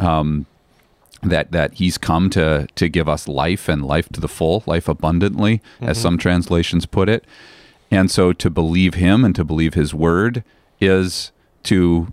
um, 0.00 0.46
that 1.22 1.50
that 1.52 1.74
he's 1.74 1.98
come 1.98 2.30
to 2.30 2.66
to 2.74 2.88
give 2.88 3.08
us 3.08 3.26
life 3.28 3.68
and 3.68 3.84
life 3.84 4.08
to 4.10 4.20
the 4.20 4.28
full, 4.28 4.62
life 4.66 4.88
abundantly, 4.88 5.60
as 5.80 5.98
some 5.98 6.18
translations 6.18 6.86
put 6.86 7.08
it. 7.08 7.24
And 7.90 8.10
so 8.10 8.32
to 8.34 8.50
believe 8.50 8.94
him 8.94 9.24
and 9.24 9.34
to 9.34 9.44
believe 9.44 9.74
his 9.74 9.94
word 9.94 10.44
is 10.80 11.32
to 11.64 12.12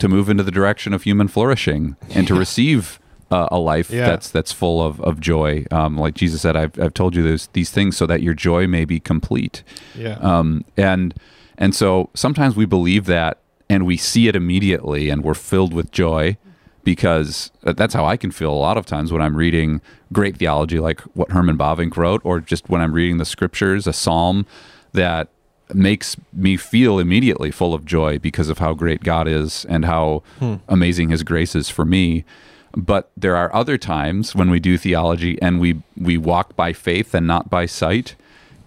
to 0.00 0.08
move 0.08 0.28
into 0.28 0.42
the 0.42 0.50
direction 0.50 0.92
of 0.92 1.02
human 1.04 1.28
flourishing 1.28 1.96
and 2.10 2.26
to 2.26 2.34
receive 2.38 2.98
uh, 3.30 3.48
a 3.50 3.58
life 3.58 3.90
Yeah. 3.90 4.06
that's 4.06 4.30
that's 4.30 4.52
full 4.52 4.82
of, 4.84 5.00
of 5.00 5.18
joy. 5.20 5.64
Um, 5.70 5.96
like 5.96 6.14
Jesus 6.14 6.42
said, 6.42 6.56
I've, 6.56 6.78
I've 6.78 6.94
told 6.94 7.16
you 7.16 7.22
those, 7.22 7.48
these 7.54 7.70
things 7.70 7.96
so 7.96 8.06
that 8.06 8.22
your 8.22 8.34
joy 8.34 8.66
may 8.66 8.84
be 8.84 9.00
complete. 9.00 9.62
Yeah. 9.96 10.14
Um, 10.18 10.64
and 10.76 11.14
and 11.56 11.74
so 11.74 12.10
sometimes 12.14 12.54
we 12.56 12.66
believe 12.66 13.06
that 13.06 13.38
and 13.70 13.86
we 13.86 13.96
see 13.96 14.28
it 14.28 14.36
immediately 14.36 15.08
and 15.10 15.24
we're 15.24 15.34
filled 15.34 15.72
with 15.72 15.90
joy 15.90 16.36
because 16.84 17.50
uh, 17.64 17.72
that's 17.72 17.94
how 17.94 18.04
I 18.04 18.16
can 18.16 18.30
feel 18.30 18.52
a 18.52 18.54
lot 18.54 18.76
of 18.76 18.86
times 18.86 19.12
when 19.12 19.22
I'm 19.22 19.36
reading 19.36 19.80
great 20.12 20.36
theology 20.36 20.78
like 20.78 21.00
what 21.14 21.30
Herman 21.30 21.58
Bavinck 21.58 21.96
wrote 21.96 22.20
or 22.24 22.40
just 22.40 22.68
when 22.68 22.80
I'm 22.80 22.92
reading 22.92 23.18
the 23.18 23.24
scriptures, 23.24 23.86
a 23.86 23.92
psalm 23.92 24.46
that 24.92 25.28
makes 25.72 26.16
me 26.32 26.56
feel 26.56 26.98
immediately 26.98 27.50
full 27.50 27.74
of 27.74 27.84
joy 27.84 28.18
because 28.18 28.48
of 28.48 28.58
how 28.58 28.74
great 28.74 29.02
God 29.02 29.26
is 29.26 29.64
and 29.68 29.84
how 29.84 30.22
hmm. 30.38 30.56
amazing 30.68 31.08
his 31.08 31.22
grace 31.22 31.54
is 31.54 31.70
for 31.70 31.84
me. 31.84 32.24
But 32.76 33.10
there 33.16 33.36
are 33.36 33.54
other 33.54 33.78
times 33.78 34.34
when 34.34 34.50
we 34.50 34.60
do 34.60 34.76
theology 34.76 35.40
and 35.40 35.60
we 35.60 35.82
we 35.96 36.18
walk 36.18 36.54
by 36.56 36.72
faith 36.72 37.14
and 37.14 37.26
not 37.26 37.48
by 37.48 37.66
sight 37.66 38.14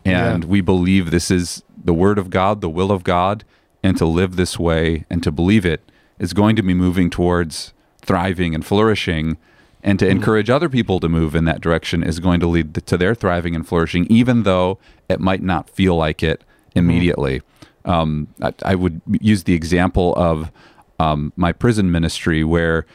and 0.05 0.43
Yeah. 0.43 0.49
we 0.49 0.61
believe 0.61 1.11
this 1.11 1.29
is 1.29 1.63
the 1.83 1.93
word 1.93 2.17
of 2.17 2.29
God, 2.29 2.61
the 2.61 2.69
will 2.69 2.91
of 2.91 3.03
God, 3.03 3.43
and 3.83 3.97
to 3.97 4.05
live 4.05 4.35
this 4.35 4.57
way 4.57 5.05
and 5.09 5.21
to 5.23 5.31
believe 5.31 5.65
it 5.65 5.81
is 6.19 6.33
going 6.33 6.55
to 6.55 6.63
be 6.63 6.73
moving 6.73 7.09
towards 7.09 7.73
thriving 8.07 8.55
and 8.55 8.65
flourishing 8.65 9.37
and 9.83 9.99
to 9.99 10.07
encourage 10.07 10.49
other 10.49 10.69
people 10.69 10.99
to 10.99 11.07
move 11.07 11.35
in 11.35 11.45
that 11.45 11.61
direction 11.61 12.01
is 12.03 12.19
going 12.19 12.39
to 12.39 12.47
lead 12.47 12.73
to 12.73 12.97
their 12.97 13.13
thriving 13.13 13.55
and 13.55 13.67
flourishing 13.67 14.07
even 14.09 14.43
though 14.43 14.79
it 15.07 15.19
might 15.19 15.43
not 15.43 15.69
feel 15.69 15.95
like 15.95 16.23
it 16.23 16.43
immediately. 16.75 17.41
Um, 17.85 18.27
I, 18.41 18.53
I 18.65 18.75
would 18.75 19.01
use 19.21 19.43
the 19.43 19.53
example 19.53 20.13
of 20.15 20.51
um, 20.99 21.31
my 21.35 21.51
prison 21.53 21.91
ministry 21.91 22.43
where 22.43 22.85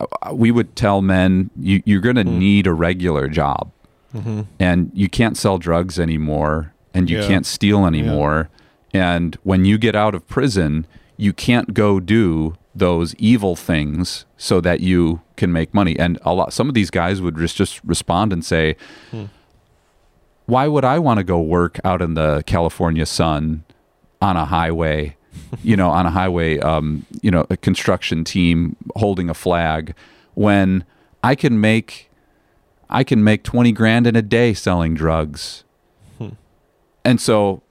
uh, 0.00 0.34
we 0.34 0.50
would 0.50 0.76
tell 0.76 1.00
men 1.02 1.50
you, 1.58 1.82
you're 1.86 2.00
going 2.02 2.16
to 2.16 2.24
need 2.24 2.66
a 2.66 2.72
regular 2.74 3.28
job. 3.28 3.70
And 4.60 4.92
you 4.94 5.08
can't 5.08 5.36
sell 5.36 5.58
drugs 5.58 5.98
anymore 5.98 6.72
and 6.92 7.10
you 7.10 7.18
Yeah. 7.20 7.26
can't 7.26 7.44
steal 7.46 7.84
anymore. 7.86 8.48
And 8.92 9.36
when 9.42 9.64
you 9.64 9.76
get 9.78 9.96
out 9.96 10.14
of 10.14 10.28
prison 10.28 10.86
you 11.16 11.32
can't 11.32 11.74
go 11.74 12.00
do 12.00 12.56
those 12.74 13.14
evil 13.16 13.54
things 13.54 14.24
so 14.36 14.60
that 14.60 14.80
you 14.80 15.20
can 15.36 15.52
make 15.52 15.72
money. 15.72 15.98
And 15.98 16.18
a 16.22 16.34
lot 16.34 16.52
some 16.52 16.68
of 16.68 16.74
these 16.74 16.90
guys 16.90 17.20
would 17.20 17.36
just 17.36 17.56
just 17.56 17.80
respond 17.84 18.32
and 18.32 18.44
say 18.44 18.76
why 20.46 20.68
would 20.68 20.84
i 20.84 20.98
want 20.98 21.16
to 21.16 21.24
go 21.24 21.40
work 21.40 21.80
out 21.84 22.02
in 22.02 22.12
the 22.12 22.42
california 22.46 23.06
sun 23.06 23.64
on 24.20 24.36
a 24.36 24.44
highway 24.44 25.16
you 25.62 25.74
know 25.74 25.88
on 25.88 26.04
a 26.04 26.10
highway 26.10 26.58
um, 26.58 27.06
you 27.22 27.30
know 27.30 27.46
a 27.48 27.56
construction 27.56 28.24
team 28.24 28.76
holding 28.96 29.30
a 29.30 29.34
flag 29.34 29.94
when 30.34 30.84
i 31.22 31.34
can 31.34 31.58
make 31.58 32.10
I 32.94 33.02
can 33.02 33.24
make 33.24 33.42
20 33.42 33.72
grand 33.72 34.06
in 34.06 34.14
a 34.14 34.22
day 34.22 34.54
selling 34.54 34.94
drugs. 34.94 35.64
And 37.04 37.20
so 37.20 37.62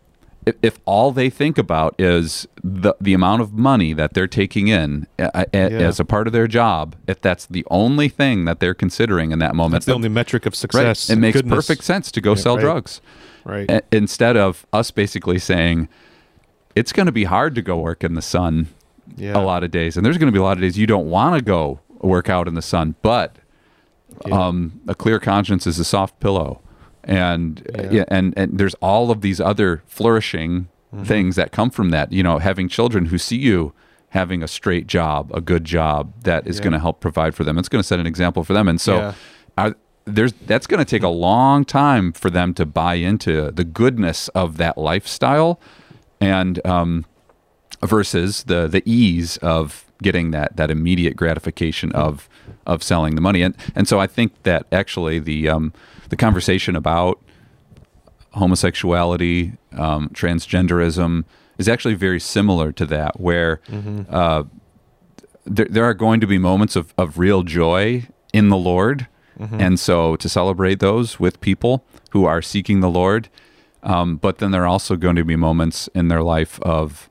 if, 0.46 0.56
if 0.62 0.80
all 0.86 1.12
they 1.12 1.30
think 1.30 1.58
about 1.58 1.96
is 2.00 2.48
the 2.64 2.94
the 3.00 3.14
amount 3.14 3.42
of 3.42 3.54
money 3.54 3.94
that 3.94 4.14
they're 4.14 4.28
taking 4.28 4.68
in 4.68 5.08
a, 5.20 5.46
a- 5.54 5.56
as 5.56 6.00
a 6.00 6.06
part 6.06 6.28
of 6.28 6.34
their 6.34 6.48
job, 6.48 6.96
if 7.08 7.22
that's 7.22 7.46
the 7.46 7.66
only 7.72 8.10
thing 8.10 8.46
that 8.46 8.60
they're 8.60 8.74
considering 8.74 9.32
in 9.32 9.40
that 9.40 9.56
moment, 9.56 9.74
That's 9.74 9.86
the 9.86 9.94
only 9.94 10.10
metric 10.10 10.46
of 10.46 10.52
right, 10.54 10.58
success. 10.58 11.10
it 11.10 11.18
makes 11.18 11.38
goodness. 11.38 11.56
perfect 11.56 11.84
sense 11.84 12.12
to 12.12 12.22
go 12.22 12.32
Yeah, 12.32 12.36
sell 12.36 12.56
right. 12.58 12.62
drugs. 12.62 13.02
Right. 13.46 13.70
A- 13.70 13.84
instead 13.92 14.38
of 14.38 14.66
us 14.72 14.92
basically 14.92 15.40
saying 15.40 15.90
it's 16.76 16.94
going 16.94 17.06
to 17.08 17.12
be 17.12 17.26
hard 17.26 17.56
to 17.56 17.62
go 17.62 17.78
work 17.78 18.04
in 18.04 18.16
the 18.16 18.22
sun 18.22 18.68
yeah. 19.18 19.38
a 19.38 19.42
lot 19.44 19.64
of 19.64 19.72
days 19.72 19.98
and 19.98 20.06
there's 20.06 20.18
going 20.18 20.28
to 20.32 20.32
be 20.32 20.40
a 20.40 20.44
lot 20.44 20.58
of 20.58 20.62
days 20.62 20.78
you 20.78 20.88
don't 20.88 21.10
want 21.10 21.36
to 21.38 21.44
go 21.44 21.80
work 22.00 22.30
out 22.30 22.48
in 22.48 22.54
the 22.56 22.62
sun 22.62 22.96
but 23.02 23.36
Yeah. 24.26 24.48
um, 24.48 24.80
a 24.88 24.96
clear 24.96 25.20
conscience 25.20 25.68
is 25.68 25.78
a 25.78 25.84
soft 25.84 26.20
pillow 26.20 26.62
and 27.04 27.62
Yeah. 27.92 28.06
and 28.08 28.34
and 28.38 28.58
there's 28.58 28.76
all 28.76 29.12
of 29.12 29.22
these 29.22 29.40
other 29.42 29.82
flourishing 29.88 30.68
Mm-hmm. 30.94 31.06
things 31.06 31.36
that 31.38 31.52
come 31.52 31.72
from 31.72 31.90
that 31.90 32.12
you 32.12 32.22
know 32.22 32.38
having 32.38 32.70
children 32.70 33.08
who 33.08 33.18
see 33.18 33.36
you 33.38 33.74
having 34.10 34.44
a 34.44 34.48
straight 34.48 34.86
job 34.86 35.32
a 35.34 35.42
good 35.42 35.64
job 35.66 36.14
that 36.22 36.46
is 36.46 36.58
Yeah. 36.58 36.64
going 36.66 36.74
to 36.74 36.80
help 36.80 37.00
provide 37.00 37.34
for 37.34 37.44
them 37.44 37.58
it's 37.58 37.68
going 37.68 37.80
to 37.82 37.88
set 37.88 38.00
an 38.00 38.06
example 38.06 38.44
for 38.44 38.54
them 38.54 38.68
and 38.68 38.80
so 38.80 38.96
Yeah. 38.98 39.14
are, 39.58 39.76
there's 40.06 40.34
that's 40.46 40.68
going 40.68 40.78
to 40.78 40.86
take 40.86 41.02
a 41.02 41.08
long 41.08 41.66
time 41.66 42.12
for 42.14 42.30
them 42.30 42.54
to 42.54 42.66
buy 42.68 42.94
into 42.94 43.50
the 43.50 43.64
goodness 43.64 44.28
of 44.36 44.58
that 44.58 44.78
lifestyle 44.78 45.60
and 46.22 46.64
um, 46.64 47.06
versus 47.82 48.44
the 48.44 48.68
the 48.68 48.84
ease 48.86 49.38
of 49.38 49.86
getting 50.02 50.32
that 50.32 50.56
that 50.58 50.70
immediate 50.70 51.16
gratification 51.16 51.92
of 51.94 52.30
of 52.68 52.84
selling 52.84 53.16
the 53.16 53.22
money 53.22 53.42
and 53.42 53.56
and 53.76 53.88
so 53.88 54.00
I 54.00 54.08
think 54.08 54.32
that 54.44 54.68
actually 54.72 55.20
the 55.20 55.50
um, 55.50 55.74
the 56.14 56.18
conversation 56.18 56.76
about 56.76 57.20
homosexuality 58.34 59.54
um, 59.72 60.10
transgenderism 60.10 61.26
is 61.58 61.68
actually 61.68 61.96
very 61.96 62.20
similar 62.20 62.72
to 62.72 62.86
that 62.86 63.20
where 63.20 63.62
uh, 64.12 64.44
there, 65.46 65.66
there 65.68 65.84
are 65.84 65.96
going 65.96 66.20
to 66.20 66.28
be 66.28 66.38
moments 66.38 66.76
of, 66.76 66.94
of 67.00 67.18
real 67.18 67.42
joy 67.42 68.08
in 68.32 68.50
the 68.50 68.58
Lord 68.58 69.08
and 69.60 69.80
so 69.80 70.16
to 70.18 70.30
celebrate 70.30 70.80
those 70.80 71.20
with 71.20 71.42
people 71.42 71.84
who 72.12 72.26
are 72.26 72.44
seeking 72.44 72.82
the 72.82 72.92
Lord 72.92 73.28
um, 73.82 74.18
but 74.18 74.38
then 74.38 74.52
there 74.52 74.62
are 74.62 74.68
also 74.68 74.96
going 74.96 75.16
to 75.16 75.26
be 75.26 75.36
moments 75.36 75.90
in 75.96 76.10
their 76.10 76.22
life 76.22 76.60
of 76.62 77.10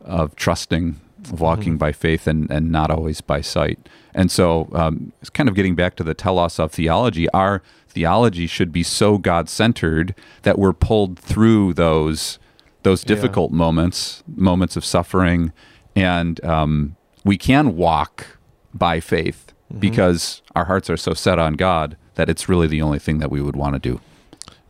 of 0.00 0.36
trusting 0.36 1.00
of 1.32 1.40
walking 1.40 1.76
by 1.76 1.92
faith 1.92 2.26
and, 2.26 2.50
and 2.50 2.70
not 2.70 2.90
always 2.90 3.20
by 3.20 3.40
sight. 3.40 3.88
And 4.14 4.30
so 4.30 4.68
um, 4.72 5.12
it's 5.20 5.30
kind 5.30 5.48
of 5.48 5.54
getting 5.54 5.74
back 5.74 5.96
to 5.96 6.04
the 6.04 6.14
telos 6.14 6.58
of 6.58 6.72
theology. 6.72 7.28
Our 7.30 7.62
theology 7.94 8.46
should 8.46 8.72
be 8.72 8.82
so 8.82 9.18
God 9.18 9.48
centered 9.48 10.14
that 10.42 10.58
we're 10.58 10.72
pulled 10.72 11.18
through 11.18 11.74
those 11.74 12.38
those 12.82 13.02
Yeah. 13.02 13.08
difficult 13.14 13.50
moments, 13.50 14.22
moments 14.36 14.76
of 14.76 14.84
suffering, 14.84 15.52
and 15.96 16.44
um, 16.44 16.96
we 17.24 17.38
can 17.38 17.76
walk 17.76 18.26
by 18.74 19.00
faith 19.00 19.52
because 19.78 20.42
our 20.54 20.66
hearts 20.66 20.90
are 20.90 20.96
so 20.98 21.14
set 21.14 21.38
on 21.38 21.54
God 21.54 21.96
that 22.16 22.28
it's 22.28 22.46
really 22.48 22.66
the 22.66 22.82
only 22.82 22.98
thing 22.98 23.18
that 23.20 23.30
we 23.30 23.40
would 23.40 23.56
want 23.56 23.72
to 23.74 23.78
do. 23.78 24.00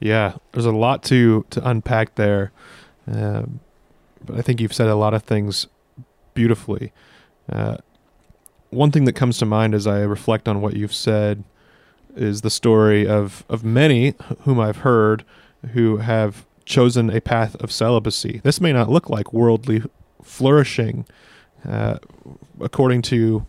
Yeah, 0.01 0.35
there's 0.53 0.67
a 0.67 0.71
lot 0.73 1.03
to 1.05 1.45
to 1.51 1.69
unpack 1.69 2.15
there, 2.15 2.53
um, 3.11 3.59
but 4.25 4.39
I 4.39 4.43
think 4.43 4.61
you've 4.61 4.73
said 4.73 4.87
a 4.89 4.95
lot 4.95 5.13
of 5.15 5.23
things 5.25 5.67
beautifully. 6.35 6.93
Uh, 7.51 7.79
one 8.71 8.91
thing 8.91 9.05
that 9.07 9.15
comes 9.15 9.39
to 9.39 9.47
mind 9.47 9.75
as 9.75 9.87
I 9.87 10.01
reflect 10.03 10.47
on 10.49 10.61
what 10.61 10.75
you've 10.77 10.95
said 10.95 11.43
is 12.17 12.41
the 12.43 12.51
story 12.51 13.07
of 13.07 13.45
of 13.49 13.65
many 13.65 14.15
whom 14.43 14.61
I've 14.61 14.79
heard 14.79 15.25
who 15.73 15.99
have 15.99 16.45
chosen 16.65 17.11
a 17.11 17.21
path 17.21 17.55
of 17.57 17.71
celibacy. 17.73 18.41
This 18.43 18.61
may 18.61 18.73
not 18.73 18.89
look 18.89 19.11
like 19.11 19.33
worldly 19.33 19.83
flourishing, 20.23 21.05
uh, 21.69 21.99
according 22.61 23.03
to 23.03 23.47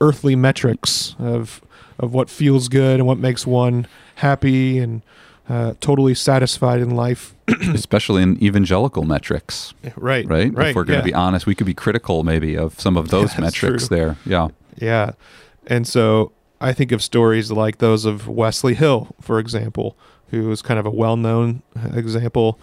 earthly 0.00 0.36
metrics 0.36 1.14
of 1.18 1.60
of 1.98 2.12
what 2.12 2.28
feels 2.28 2.68
good 2.68 2.98
and 3.00 3.06
what 3.06 3.18
makes 3.18 3.46
one 3.46 3.86
happy 4.16 4.78
and 4.78 5.00
uh, 5.48 5.72
totally 5.80 6.14
satisfied 6.14 6.80
in 6.80 6.90
life. 6.90 7.32
especially 7.72 8.22
in 8.22 8.42
evangelical 8.42 9.04
metrics, 9.04 9.72
Right, 9.96 10.26
right? 10.26 10.52
right. 10.52 10.68
if 10.70 10.74
we're 10.76 10.82
going 10.84 10.96
yeah. 10.96 11.02
to 11.02 11.04
be 11.06 11.14
honest, 11.14 11.46
we 11.46 11.54
could 11.54 11.66
be 11.66 11.74
critical 11.74 12.24
maybe 12.24 12.56
of 12.56 12.78
some 12.80 12.96
of 12.96 13.08
those 13.10 13.28
That's 13.36 13.40
metrics 13.40 13.86
true. 13.88 13.96
there. 13.96 14.16
Yeah. 14.26 14.48
Yeah. 14.76 15.12
And 15.68 15.86
so 15.86 16.32
I 16.60 16.72
think 16.72 16.92
of 16.92 17.02
stories 17.02 17.50
like 17.50 17.78
those 17.78 18.04
of 18.04 18.28
Wesley 18.28 18.74
Hill, 18.74 19.14
for 19.20 19.38
example, 19.38 19.96
who 20.30 20.50
is 20.50 20.62
kind 20.62 20.78
of 20.80 20.86
a 20.86 20.90
well 20.90 21.16
known 21.16 21.62
example 21.94 22.58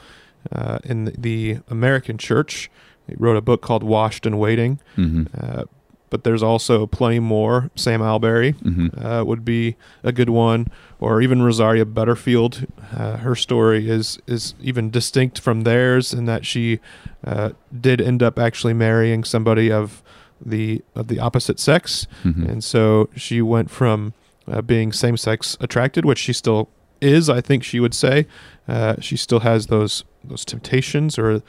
uh, 0.52 0.80
in 0.84 1.14
the, 1.18 1.60
American 1.70 2.18
church. 2.18 2.70
He 3.08 3.16
wrote 3.18 3.38
a 3.38 3.42
book 3.42 3.62
called 3.62 3.84
Washed 3.84 4.26
and 4.26 4.40
Waiting. 4.40 4.80
hmm 4.96 5.24
Uh, 5.40 5.64
but 6.10 6.24
there's 6.24 6.44
also 6.44 6.86
plenty 6.86 7.20
more. 7.20 7.72
Sam 7.76 8.00
Allberry 8.02 8.52
hmm 8.52 8.90
uh, 9.04 9.24
would 9.24 9.44
be 9.44 9.76
a 10.04 10.12
good 10.12 10.30
one, 10.30 10.68
or 11.00 11.22
even 11.24 11.42
Rosaria 11.42 11.86
Butterfield. 11.86 12.68
Uh, 12.96 13.18
her 13.18 13.36
story 13.36 13.90
is 13.90 14.20
is 14.28 14.54
even 14.62 14.92
distinct 14.92 15.40
from 15.40 15.64
theirs 15.64 16.14
in 16.14 16.26
that 16.26 16.46
she 16.46 16.80
uh, 17.26 17.52
did 17.82 18.00
end 18.00 18.22
up 18.22 18.38
actually 18.38 18.74
marrying 18.76 19.24
somebody 19.24 19.72
of 19.72 20.03
the 20.46 20.82
of 20.96 21.08
the 21.08 21.20
opposite 21.20 21.60
sex, 21.60 22.08
hmm 22.24 22.44
and 22.46 22.64
so 22.64 23.10
she 23.16 23.42
went 23.42 23.70
from 23.70 24.14
uh, 24.48 24.62
being 24.62 24.92
same 24.92 25.18
sex 25.18 25.58
attracted, 25.60 26.06
which 26.06 26.20
she 26.20 26.34
still 26.34 26.70
is. 27.02 27.30
I 27.30 27.42
think 27.42 27.64
she 27.64 27.80
would 27.80 27.94
say 27.94 28.28
uh, 28.68 28.96
she 29.00 29.18
still 29.18 29.40
has 29.42 29.68
those 29.68 30.04
those 30.24 30.46
temptations 30.46 31.18
or 31.18 31.42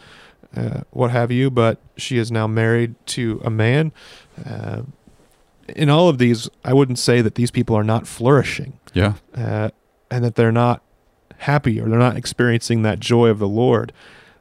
uh, 0.57 0.81
what 0.91 1.11
have 1.11 1.31
you, 1.33 1.51
but 1.51 1.79
she 1.97 2.19
is 2.19 2.31
now 2.31 2.47
married 2.47 2.95
to 3.07 3.41
a 3.45 3.51
man. 3.51 3.93
Uh, 4.47 4.83
in 5.69 5.89
all 5.89 6.09
of 6.09 6.19
these, 6.19 6.49
I 6.65 6.73
wouldn't 6.75 6.99
say 6.99 7.23
that 7.23 7.35
these 7.37 7.51
people 7.51 7.75
are 7.77 7.83
not 7.85 8.07
flourishing 8.07 8.79
Yeah. 8.93 9.15
uh, 9.35 9.71
and 10.11 10.25
that 10.25 10.35
they're 10.35 10.53
not 10.53 10.83
happy 11.39 11.81
or 11.81 11.89
they're 11.89 11.99
not 11.99 12.17
experiencing 12.17 12.83
that 12.83 13.01
joy 13.01 13.29
of 13.29 13.39
the 13.39 13.49
Lord. 13.49 13.93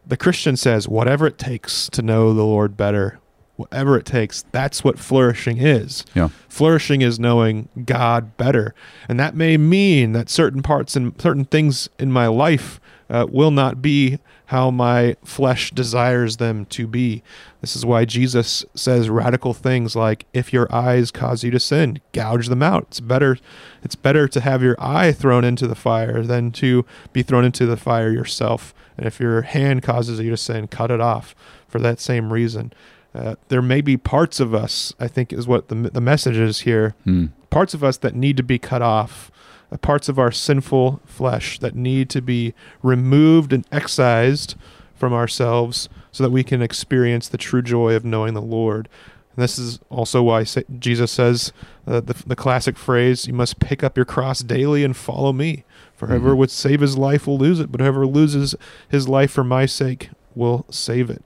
The 0.06 0.18
Christian 0.18 0.58
says, 0.58 0.88
whatever 0.88 1.26
it 1.28 1.38
takes 1.38 1.90
to 1.92 2.02
know 2.02 2.34
the 2.34 2.44
Lord 2.44 2.76
better, 2.76 3.20
whatever 3.56 3.98
it 3.98 4.06
takes, 4.06 4.44
that's 4.52 4.84
what 4.84 5.00
flourishing 5.00 5.58
is. 5.58 6.06
Yeah. 6.16 6.30
Flourishing 6.50 7.02
is 7.02 7.20
knowing 7.20 7.70
God 7.86 8.36
better. 8.38 8.74
And 9.08 9.20
that 9.20 9.36
may 9.36 9.58
mean 9.58 10.14
that 10.14 10.30
certain 10.30 10.62
parts 10.62 10.96
and 10.96 11.20
certain 11.22 11.46
things 11.46 11.90
in 12.00 12.12
my 12.12 12.28
life 12.28 12.80
uh, 13.10 13.28
will 13.30 13.52
not 13.52 13.82
be 13.82 14.20
how 14.48 14.70
my 14.70 15.16
flesh 15.24 15.72
desires 15.72 16.38
them 16.38 16.66
to 16.66 16.86
be. 16.86 17.24
This 17.62 17.76
is 17.76 17.86
why 17.86 18.06
Jesus 18.06 18.66
says 18.76 19.10
radical 19.10 19.54
things 19.54 19.96
like 19.96 20.26
if 20.34 20.52
your 20.52 20.74
eyes 20.74 21.12
cause 21.12 21.44
you 21.44 21.52
to 21.52 21.60
sin, 21.60 22.00
gouge 22.12 22.48
them 22.50 22.62
out. 22.62 22.84
It's 22.90 23.00
better 23.00 23.38
it's 23.84 23.96
better 23.96 24.28
to 24.28 24.42
have 24.42 24.62
your 24.62 24.76
eye 24.80 25.12
thrown 25.12 25.44
into 25.44 25.68
the 25.68 25.76
fire 25.76 26.24
than 26.24 26.52
to 26.54 26.86
be 27.14 27.24
thrown 27.24 27.46
into 27.46 27.66
the 27.66 27.78
fire 27.78 28.12
yourself. 28.12 28.74
And 28.98 29.08
if 29.08 29.20
your 29.20 29.42
hand 29.42 29.82
causes 29.82 30.20
you 30.20 30.30
to 30.30 30.38
sin, 30.38 30.68
cut 30.68 30.92
it 30.92 31.02
off 31.02 31.34
for 31.68 31.80
that 31.80 32.00
same 32.00 32.32
reason. 32.32 32.74
Uh, 33.16 33.36
there 33.50 33.62
may 33.62 33.80
be 33.82 33.96
parts 33.98 34.40
of 34.40 34.54
us, 34.56 34.94
I 35.00 35.08
think, 35.08 35.32
is 35.32 35.48
what 35.48 35.68
the, 35.68 35.76
the 35.76 36.02
message 36.02 36.38
is 36.38 36.62
here 36.62 36.96
Hmm. 37.04 37.28
parts 37.52 37.74
of 37.74 37.84
us 37.84 37.98
that 37.98 38.16
need 38.16 38.38
to 38.38 38.44
be 38.44 38.58
cut 38.58 38.82
off, 38.82 39.30
uh, 39.72 39.78
parts 39.78 40.10
of 40.10 40.18
our 40.18 40.32
sinful 40.32 41.00
flesh 41.06 41.60
that 41.60 41.76
need 41.76 42.10
to 42.10 42.22
be 42.22 42.54
removed 42.82 43.54
and 43.54 43.66
excised 43.72 44.56
from 44.96 45.14
ourselves 45.14 45.90
so 46.12 46.24
that 46.24 46.32
we 46.32 46.44
can 46.44 46.62
experience 46.62 47.28
the 47.28 47.38
true 47.38 47.62
joy 47.62 47.94
of 47.96 48.04
knowing 48.06 48.34
the 48.34 48.42
Lord. 48.42 48.90
And 49.36 49.44
this 49.44 49.58
is 49.60 49.80
also 49.90 50.24
why 50.24 50.44
sa- 50.44 50.62
Jesus 50.80 51.12
says 51.12 51.52
uh, 51.88 52.00
the, 52.00 52.16
the 52.26 52.36
classic 52.36 52.78
phrase, 52.78 53.28
You 53.28 53.34
must 53.34 53.60
pick 53.60 53.84
up 53.84 53.96
your 53.98 54.06
cross 54.06 54.40
daily 54.42 54.84
and 54.84 54.96
follow 54.98 55.34
me. 55.34 55.66
For 55.96 56.08
whoever 56.08 56.34
Mhm. 56.34 56.38
would 56.38 56.52
save 56.52 56.82
his 56.82 56.98
life 56.98 57.28
will 57.28 57.38
lose 57.38 57.60
it, 57.60 57.72
but 57.72 57.80
whoever 57.82 58.06
loses 58.08 58.56
his 58.90 59.08
life 59.08 59.32
for 59.32 59.44
my 59.44 59.66
sake 59.68 60.10
will 60.36 60.66
save 60.72 61.10
it. 61.12 61.24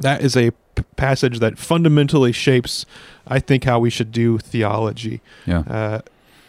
That 0.00 0.22
is 0.22 0.36
a 0.36 0.50
p- 0.50 0.84
passage 0.96 1.40
that 1.40 1.58
fundamentally 1.58 2.32
shapes, 2.32 2.86
I 3.26 3.38
think, 3.38 3.64
how 3.64 3.78
we 3.78 3.90
should 3.90 4.12
do 4.12 4.38
theology. 4.38 5.20
Yeah. 5.46 5.60
Uh, 5.60 6.00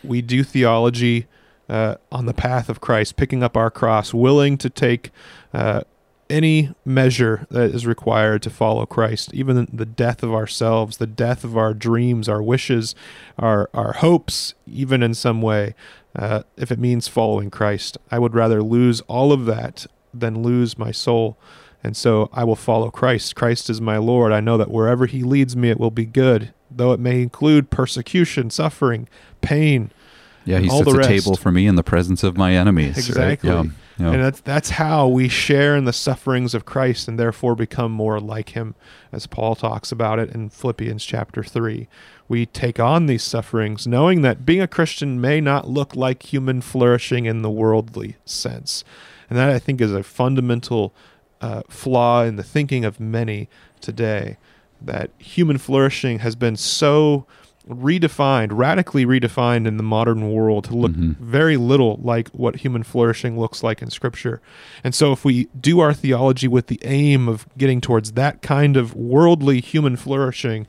we 0.03 0.21
do 0.21 0.43
theology 0.43 1.27
uh, 1.67 1.95
on 2.12 2.25
the 2.25 2.33
path 2.33 2.69
of 2.69 2.81
Christ, 2.81 3.15
picking 3.15 3.43
up 3.43 3.55
our 3.55 3.69
cross, 3.69 4.13
willing 4.13 4.57
to 4.57 4.69
take 4.69 5.12
uh, 5.53 5.81
any 6.29 6.73
measure 6.85 7.47
that 7.49 7.73
is 7.73 7.88
required 7.88 8.41
to 8.43 8.49
follow 8.49 8.85
Christ, 8.85 9.33
even 9.33 9.67
the 9.71 9.85
death 9.85 10.21
of 10.21 10.33
ourselves, 10.33 10.97
the 10.97 11.07
death 11.07 11.43
of 11.43 11.57
our 11.57 11.73
dreams, 11.73 12.29
our 12.29 12.41
wishes, 12.41 12.95
our 13.38 13.69
our 13.73 13.93
hopes, 13.93 14.53
even 14.67 15.01
in 15.01 15.13
some 15.13 15.41
way, 15.41 15.73
uh, 16.15 16.43
if 16.57 16.71
it 16.71 16.79
means 16.79 17.07
following 17.07 17.49
Christ. 17.49 17.97
I 18.12 18.19
would 18.19 18.35
rather 18.35 18.62
lose 18.62 19.01
all 19.01 19.31
of 19.31 19.45
that 19.45 19.88
than 20.13 20.43
lose 20.43 20.77
my 20.77 20.91
soul. 20.91 21.38
And 21.83 21.95
so 21.95 22.29
I 22.33 22.43
will 22.43 22.55
follow 22.55 22.91
Christ. 22.91 23.35
Christ 23.35 23.69
is 23.69 23.79
my 23.79 23.97
Lord. 23.97 24.31
I 24.31 24.39
know 24.41 24.57
that 24.57 24.71
wherever 24.71 25.05
He 25.05 25.23
leads 25.23 25.55
me, 25.55 25.69
it 25.69 25.79
will 25.79 25.91
be 25.91 26.05
good, 26.05 26.53
though 26.69 26.91
it 26.91 26.99
may 26.99 27.21
include 27.21 27.69
persecution, 27.69 28.49
suffering, 28.49 29.07
pain. 29.41 29.91
Yeah. 30.45 30.59
He 30.59 30.69
all 30.69 30.83
sets 30.83 30.93
the 30.93 30.99
a 30.99 31.03
table 31.03 31.35
for 31.35 31.51
me 31.51 31.67
in 31.67 31.75
the 31.75 31.83
presence 31.83 32.23
of 32.23 32.37
my 32.37 32.53
enemies. 32.53 32.95
right? 32.97 33.07
Exactly. 33.07 33.49
Yeah. 33.49 33.63
Yeah. 33.99 34.11
And 34.11 34.23
that's 34.23 34.39
that's 34.39 34.69
how 34.71 35.09
we 35.09 35.27
share 35.27 35.75
in 35.75 35.83
the 35.83 35.91
sufferings 35.91 36.53
of 36.53 36.65
Christ 36.65 37.09
and 37.09 37.19
therefore 37.19 37.53
become 37.53 37.91
more 37.91 38.17
like 38.21 38.49
him, 38.49 38.75
as 39.11 39.27
Paul 39.27 39.55
talks 39.55 39.91
about 39.91 40.19
it 40.19 40.29
in 40.31 40.49
Philippians 40.49 41.03
chapter 41.03 41.43
three. 41.43 41.89
We 42.29 42.45
take 42.45 42.79
on 42.79 43.07
these 43.07 43.23
sufferings, 43.23 43.85
knowing 43.85 44.21
that 44.21 44.45
being 44.45 44.61
a 44.61 44.69
Christian 44.69 45.19
may 45.19 45.41
not 45.41 45.67
look 45.67 45.97
like 45.97 46.31
human 46.31 46.61
flourishing 46.61 47.25
in 47.25 47.41
the 47.41 47.49
worldly 47.49 48.15
sense. 48.23 48.85
And 49.29 49.37
that 49.37 49.49
I 49.49 49.59
think 49.59 49.81
is 49.81 49.93
a 49.93 50.01
fundamental 50.01 50.93
uh, 51.41 51.62
flaw 51.69 52.23
in 52.23 52.36
the 52.36 52.43
thinking 52.43 52.84
of 52.86 52.99
many 52.99 53.47
today. 53.82 54.38
That 54.82 55.12
human 55.17 55.58
flourishing 55.58 56.19
has 56.19 56.36
been 56.36 56.56
so 56.56 57.25
redefined, 57.69 58.49
radically 58.52 59.06
redefined 59.06 59.67
in 59.67 59.78
the 59.78 59.84
modern 59.84 60.32
world 60.32 60.63
to 60.65 60.75
look 60.75 60.93
Mhm. 60.93 61.17
very 61.19 61.56
little 61.58 61.99
like 62.02 62.30
what 62.30 62.58
human 62.58 62.84
flourishing 62.84 63.39
looks 63.39 63.62
like 63.62 63.82
in 63.82 63.89
Scripture. 63.89 64.41
And 64.84 64.95
so, 64.95 65.12
if 65.12 65.23
we 65.23 65.47
do 65.60 65.80
our 65.80 65.93
theology 65.93 66.47
with 66.47 66.67
the 66.67 66.80
aim 66.84 67.28
of 67.28 67.45
getting 67.58 67.80
towards 67.82 68.13
that 68.13 68.41
kind 68.41 68.75
of 68.75 68.95
worldly 68.95 69.62
human 69.62 69.97
flourishing, 69.97 70.65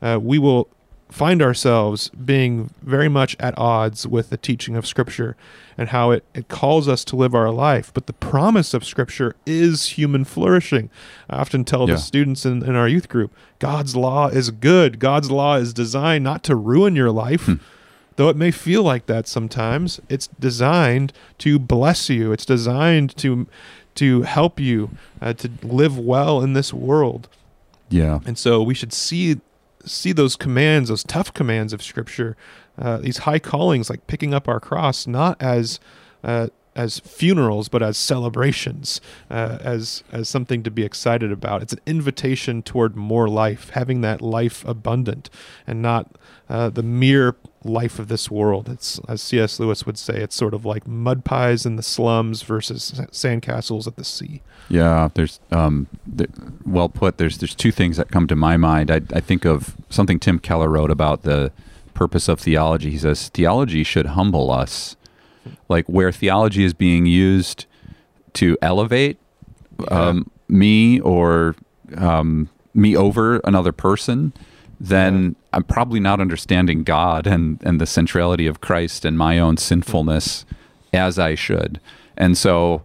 uh, 0.00 0.18
we 0.22 0.38
will 0.38 0.68
find 1.10 1.40
ourselves 1.42 2.08
being 2.10 2.70
very 2.82 3.08
much 3.08 3.36
at 3.38 3.56
odds 3.56 4.06
with 4.06 4.30
the 4.30 4.36
teaching 4.36 4.74
of 4.74 4.86
Scripture 4.86 5.36
and 5.78 5.90
how 5.90 6.10
it, 6.10 6.24
it 6.34 6.48
calls 6.48 6.88
us 6.88 7.04
to 7.04 7.16
live 7.16 7.34
our 7.34 7.50
life. 7.50 7.92
But 7.94 8.06
the 8.06 8.12
promise 8.12 8.74
of 8.74 8.84
Scripture 8.84 9.36
is 9.46 9.90
human 9.90 10.24
flourishing. 10.24 10.90
I 11.30 11.36
often 11.38 11.64
tell 11.64 11.88
Yeah. 11.88 11.94
the 11.94 12.00
students 12.00 12.44
in, 12.44 12.64
in 12.64 12.74
our 12.74 12.88
youth 12.88 13.08
group 13.08 13.32
God's 13.60 13.94
law 13.94 14.28
is 14.28 14.50
good, 14.50 14.98
God's 14.98 15.30
law 15.30 15.56
is 15.56 15.72
designed 15.72 16.24
not 16.24 16.42
to 16.44 16.56
ruin 16.56 16.96
your 16.96 17.10
life. 17.10 17.42
Hmm. 17.46 17.54
Though 18.16 18.28
it 18.28 18.36
may 18.36 18.52
feel 18.52 18.82
like 18.84 19.06
that 19.06 19.26
sometimes, 19.26 20.00
it's 20.08 20.28
designed 20.38 21.12
to 21.38 21.58
bless 21.58 22.08
you. 22.08 22.30
It's 22.32 22.46
designed 22.46 23.16
to 23.18 23.46
to 23.96 24.22
help 24.22 24.58
you 24.60 24.90
uh, 25.20 25.32
to 25.34 25.50
live 25.62 25.96
well 25.98 26.40
in 26.40 26.52
this 26.54 26.72
world. 26.74 27.28
yeah. 27.88 28.18
And 28.26 28.36
so 28.36 28.62
we 28.62 28.74
should 28.74 28.92
see 28.92 29.40
see 29.84 30.12
those 30.12 30.36
commands, 30.36 30.88
those 30.88 31.04
tough 31.04 31.32
commands 31.32 31.72
of 31.72 31.82
Scripture, 31.82 32.36
uh, 32.78 32.98
these 32.98 33.18
high 33.18 33.38
callings 33.38 33.90
like 33.90 34.06
picking 34.06 34.34
up 34.34 34.48
our 34.48 34.60
cross, 34.60 35.06
not 35.06 35.40
as 35.40 35.80
uh, 36.22 36.48
as 36.76 37.00
funerals, 37.00 37.68
but 37.68 37.82
as 37.82 37.96
celebrations, 37.96 39.00
uh, 39.30 39.58
as 39.60 40.02
as 40.12 40.28
something 40.28 40.62
to 40.62 40.70
be 40.70 40.82
excited 40.82 41.30
about. 41.30 41.62
It's 41.62 41.72
an 41.72 41.80
invitation 41.86 42.62
toward 42.62 42.96
more 42.96 43.28
life, 43.28 43.70
having 43.70 44.00
that 44.00 44.20
life 44.20 44.64
abundant, 44.64 45.30
and 45.66 45.80
not 45.80 46.10
uh, 46.48 46.70
the 46.70 46.82
mere 46.82 47.36
life 47.64 47.98
of 47.98 48.08
this 48.08 48.30
world. 48.30 48.68
It's 48.68 49.00
as 49.08 49.22
C.S. 49.22 49.58
Lewis 49.58 49.86
would 49.86 49.98
say, 49.98 50.16
it's 50.16 50.36
sort 50.36 50.54
of 50.54 50.64
like 50.64 50.86
mud 50.86 51.24
pies 51.24 51.64
in 51.64 51.76
the 51.76 51.82
slums 51.82 52.42
versus 52.42 52.92
sandcastles 53.10 53.86
at 53.86 53.96
the 53.96 54.04
sea. 54.04 54.42
Yeah, 54.68 55.08
there's 55.14 55.40
um, 55.50 55.86
th- 56.16 56.30
well 56.66 56.88
put. 56.88 57.18
There's 57.18 57.38
there's 57.38 57.54
two 57.54 57.72
things 57.72 57.96
that 57.96 58.10
come 58.10 58.26
to 58.26 58.36
my 58.36 58.56
mind. 58.56 58.90
I, 58.90 59.00
I 59.12 59.20
think 59.20 59.44
of 59.44 59.76
something 59.88 60.18
Tim 60.18 60.38
Keller 60.38 60.68
wrote 60.68 60.90
about 60.90 61.22
the 61.22 61.52
purpose 61.94 62.28
of 62.28 62.40
theology. 62.40 62.90
He 62.90 62.98
says 62.98 63.28
theology 63.28 63.84
should 63.84 64.06
humble 64.06 64.50
us, 64.50 64.96
like 65.68 65.86
where 65.88 66.12
theology 66.12 66.64
is 66.64 66.74
being 66.74 67.06
used 67.06 67.66
to 68.34 68.56
elevate 68.62 69.18
um, 69.88 70.30
me 70.48 71.00
or 71.00 71.54
um, 71.96 72.48
me 72.74 72.96
over 72.96 73.38
another 73.44 73.72
person, 73.72 74.32
then 74.80 75.36
I'm 75.52 75.64
probably 75.64 76.00
not 76.00 76.20
understanding 76.20 76.82
God 76.82 77.26
and 77.26 77.60
and 77.64 77.80
the 77.80 77.86
centrality 77.86 78.46
of 78.46 78.60
Christ 78.60 79.04
and 79.04 79.16
my 79.16 79.38
own 79.38 79.56
sinfulness 79.56 80.44
as 80.92 81.18
I 81.18 81.34
should. 81.34 81.80
And 82.16 82.38
so, 82.38 82.82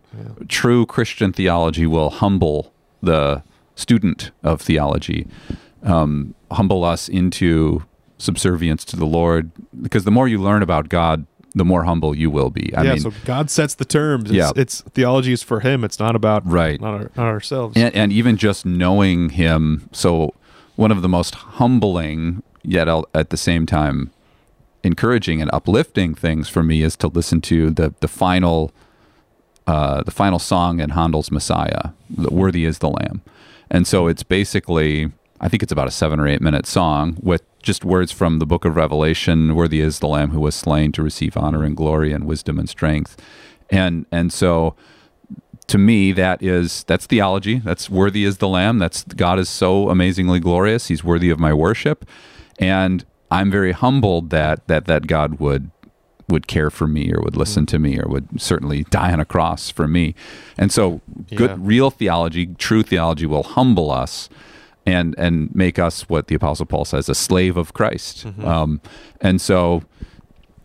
true 0.48 0.86
Christian 0.86 1.32
theology 1.32 1.86
will 1.86 2.10
humble 2.10 2.74
the 3.02 3.44
student 3.76 4.32
of 4.44 4.62
theology, 4.62 5.28
um, 5.84 6.34
humble 6.52 6.84
us 6.84 7.08
into 7.08 7.84
subservience 8.18 8.84
to 8.86 8.96
the 8.96 9.06
Lord, 9.06 9.52
because 9.82 10.04
the 10.04 10.12
more 10.12 10.28
you 10.28 10.40
learn 10.40 10.64
about 10.64 10.90
God, 10.90 11.26
the 11.60 11.66
more 11.66 11.84
humble 11.84 12.16
you 12.16 12.32
will 12.32 12.50
be. 12.50 12.74
I 12.76 12.84
yeah, 12.84 12.94
mean, 12.94 13.02
so 13.02 13.12
God 13.26 13.52
sets 13.52 13.76
the 13.76 13.86
terms. 13.86 14.26
It's, 14.32 14.34
Yeah. 14.34 14.52
it's 14.56 14.82
theology 14.96 15.34
is 15.34 15.44
for 15.44 15.60
Him. 15.60 15.84
It's 15.84 16.00
not 16.00 16.16
about 16.16 16.42
Right. 16.46 16.80
not, 16.82 16.94
our, 16.94 17.12
not 17.16 17.28
ourselves. 17.28 17.78
and, 17.78 17.94
and 17.94 18.12
even 18.12 18.38
just 18.38 18.66
knowing 18.66 19.30
him 19.32 19.88
so 19.92 20.34
one 20.76 20.92
of 20.92 21.02
the 21.02 21.10
most 21.10 21.36
humbling 21.60 22.42
yet 22.64 22.88
at 23.14 23.30
the 23.30 23.38
same 23.38 23.66
time 23.66 24.10
encouraging 24.84 25.42
and 25.42 25.50
uplifting 25.54 26.16
things 26.16 26.48
for 26.48 26.64
me 26.64 26.82
is 26.82 26.96
to 26.96 27.08
listen 27.08 27.42
to 27.42 27.70
the 27.70 27.94
the 28.00 28.08
final 28.08 28.72
uh, 29.68 30.02
the 30.04 30.12
final 30.12 30.40
song 30.40 30.80
in 30.80 30.90
Handel's 30.92 31.30
Messiah, 31.32 31.92
the 32.10 32.30
"Worthy 32.34 32.64
is 32.66 32.80
the 32.80 32.90
Lamb," 32.90 33.22
and 33.70 33.86
so 33.86 34.08
it's 34.08 34.24
basically 34.24 35.12
I 35.42 35.48
think 35.50 35.62
it's 35.64 35.72
about 35.72 35.88
a 35.88 35.92
seven 35.92 36.20
or 36.20 36.28
eight 36.28 36.42
minute 36.42 36.66
song 36.66 37.18
with 37.22 37.44
just 37.62 37.84
words 37.86 38.12
from 38.12 38.40
the 38.40 38.46
Book 38.46 38.66
of 38.66 38.76
Revelation. 38.76 39.56
Worthy 39.56 39.82
is 39.82 40.00
the 40.00 40.08
Lamb 40.08 40.32
who 40.32 40.40
was 40.40 40.56
slain 40.56 40.92
to 40.94 41.04
receive 41.04 41.36
honor 41.38 41.64
and 41.64 41.76
glory 41.76 42.12
and 42.14 42.26
wisdom 42.26 42.58
and 42.60 42.70
strength, 42.70 43.18
and 43.70 44.06
and 44.12 44.32
so 44.34 44.76
to 45.68 45.78
me 45.78 46.12
that 46.14 46.42
is 46.42 46.84
that's 46.86 47.06
theology. 47.06 47.60
That's 47.60 47.90
worthy 47.90 48.24
is 48.26 48.38
the 48.40 48.48
lamb. 48.48 48.80
That's 48.80 49.04
god 49.04 49.38
is 49.40 49.50
so 49.50 49.90
amazingly 49.90 50.40
glorious. 50.40 50.88
He's 50.88 51.04
worthy 51.04 51.30
of 51.30 51.40
my 51.40 51.54
worship. 51.54 52.06
And 52.60 53.06
i'm 53.32 53.52
very 53.52 53.74
humbled 53.74 54.32
that 54.32 54.66
that 54.68 54.86
that 54.86 55.06
god 55.06 55.40
would 55.40 55.70
would 56.28 56.48
care 56.48 56.72
for 56.72 56.88
me 56.88 57.12
or 57.14 57.22
would 57.22 57.36
listen 57.38 57.66
to 57.68 57.78
me 57.78 58.00
or 58.00 58.08
would 58.08 58.28
certainly 58.42 58.84
die 58.86 59.12
on 59.14 59.20
a 59.20 59.26
cross 59.26 59.70
for 59.70 59.88
me. 59.88 60.16
And 60.58 60.72
so 60.72 61.02
good 61.36 61.52
Yeah. 61.52 61.58
real 61.60 61.92
theology 61.92 62.48
true 62.58 62.82
theology 62.84 63.28
will 63.28 63.44
humble 63.44 63.92
us 63.92 64.28
and 64.94 65.16
and 65.18 65.54
make 65.56 65.80
us 65.80 66.08
what 66.10 66.28
the 66.28 66.36
apostle 66.36 66.66
paul 66.66 66.86
says 66.86 67.10
a 67.10 67.16
slave 67.16 67.58
of 67.58 67.74
christ 67.74 68.26
mm-hmm. 68.26 68.46
um, 68.46 68.82
and 69.22 69.42
so 69.42 69.84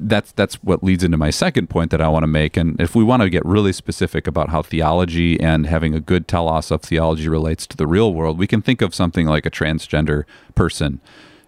that's 0.01 0.33
that's 0.33 0.57
what 0.63 0.83
leads 0.83 1.05
into 1.05 1.17
my 1.17 1.31
second 1.31 1.71
point 1.71 1.91
that 1.91 2.01
I 2.01 2.09
want 2.09 2.25
to 2.25 2.29
make. 2.29 2.57
And 2.57 2.81
if 2.81 2.95
we 2.95 3.05
want 3.05 3.23
to 3.23 3.31
get 3.31 3.45
really 3.45 3.73
specific 3.73 4.27
about 4.27 4.51
how 4.51 4.63
theology 4.63 5.41
and 5.41 5.67
having 5.67 5.95
a 5.95 6.01
good 6.01 6.27
telos 6.29 6.71
of 6.71 6.83
theology 6.83 7.29
relates 7.29 7.67
to 7.69 7.77
the 7.77 7.87
real 7.87 8.13
world, 8.13 8.39
we 8.39 8.47
can 8.47 8.63
think 8.63 8.83
of 8.83 8.95
something 8.95 9.27
like 9.27 9.47
a 9.47 9.51
transgender 9.51 10.25
person. 10.55 11.01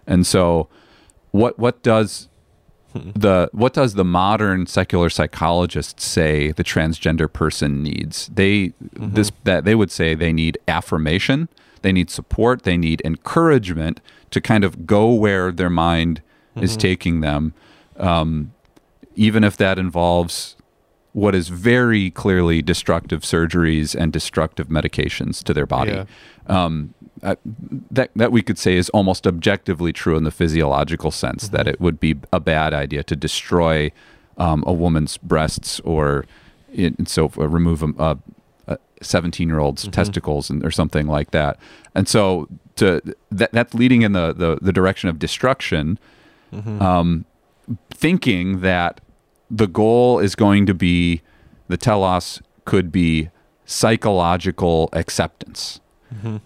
And 0.05 0.25
so, 0.25 0.69
what 1.31 1.59
what 1.59 1.83
does 1.83 2.29
hmm. 2.93 3.11
the 3.13 3.49
what 3.51 3.73
does 3.73 3.95
the 3.95 4.05
modern 4.05 4.65
secular 4.65 5.09
psychologist 5.09 5.99
say 5.99 6.51
the 6.51 6.63
transgender 6.63 7.31
person 7.31 7.83
needs? 7.83 8.27
They 8.33 8.69
mm-hmm. 8.69 9.13
this 9.13 9.31
that 9.43 9.65
they 9.65 9.75
would 9.75 9.91
say 9.91 10.15
they 10.15 10.33
need 10.33 10.57
affirmation, 10.67 11.49
they 11.87 11.93
need 11.93 12.09
support, 12.09 12.63
they 12.63 12.77
need 12.77 13.01
encouragement 13.05 14.01
to 14.31 14.41
kind 14.41 14.63
of 14.63 14.85
go 14.85 15.13
where 15.13 15.51
their 15.51 15.69
mind 15.69 16.21
is 16.55 16.75
taking 16.75 17.21
them 17.21 17.53
um, 17.97 18.53
even 19.15 19.43
if 19.43 19.57
that 19.57 19.79
involves 19.79 20.55
what 21.13 21.33
is 21.33 21.49
very 21.49 22.11
clearly 22.11 22.61
destructive 22.61 23.21
surgeries 23.21 23.95
and 23.99 24.13
destructive 24.13 24.67
medications 24.67 25.43
to 25.43 25.53
their 25.53 25.65
body. 25.65 25.91
Yeah. 25.91 26.05
Um, 26.45 26.93
uh, 27.23 27.35
that 27.89 28.11
that 28.15 28.31
we 28.31 28.43
could 28.43 28.59
say 28.59 28.75
is 28.75 28.89
almost 28.89 29.25
objectively 29.25 29.91
true 29.91 30.15
in 30.15 30.23
the 30.23 30.31
physiological 30.31 31.09
sense 31.09 31.49
that 31.49 31.67
it 31.67 31.81
would 31.81 31.99
be 31.99 32.15
a 32.31 32.39
bad 32.39 32.75
idea 32.75 33.01
to 33.03 33.15
destroy 33.15 33.91
um, 34.37 34.63
a 34.67 34.71
woman's 34.71 35.17
breasts 35.17 35.79
or 35.79 36.27
in, 36.71 37.07
so 37.07 37.31
uh, 37.39 37.47
remove 37.47 37.81
a, 37.81 37.87
a 37.97 38.17
17 39.01 39.47
year 39.47 39.59
old's 39.59 39.83
mm-hmm. 39.83 39.91
testicles 39.91 40.49
and, 40.49 40.65
or 40.65 40.71
something 40.71 41.07
like 41.07 41.31
that. 41.31 41.57
And 41.95 42.07
so 42.07 42.47
to 42.75 43.01
that 43.31 43.51
that's 43.51 43.73
leading 43.73 44.01
in 44.01 44.13
the, 44.13 44.33
the, 44.33 44.59
the 44.61 44.71
direction 44.71 45.09
of 45.09 45.19
destruction 45.19 45.99
mm-hmm. 46.53 46.81
um, 46.81 47.25
thinking 47.89 48.61
that 48.61 49.01
the 49.49 49.67
goal 49.67 50.19
is 50.19 50.35
going 50.35 50.65
to 50.65 50.73
be 50.73 51.21
the 51.67 51.77
telos 51.77 52.41
could 52.65 52.91
be 52.91 53.29
psychological 53.65 54.89
acceptance. 54.93 55.79
Mm-hmm. 56.13 56.37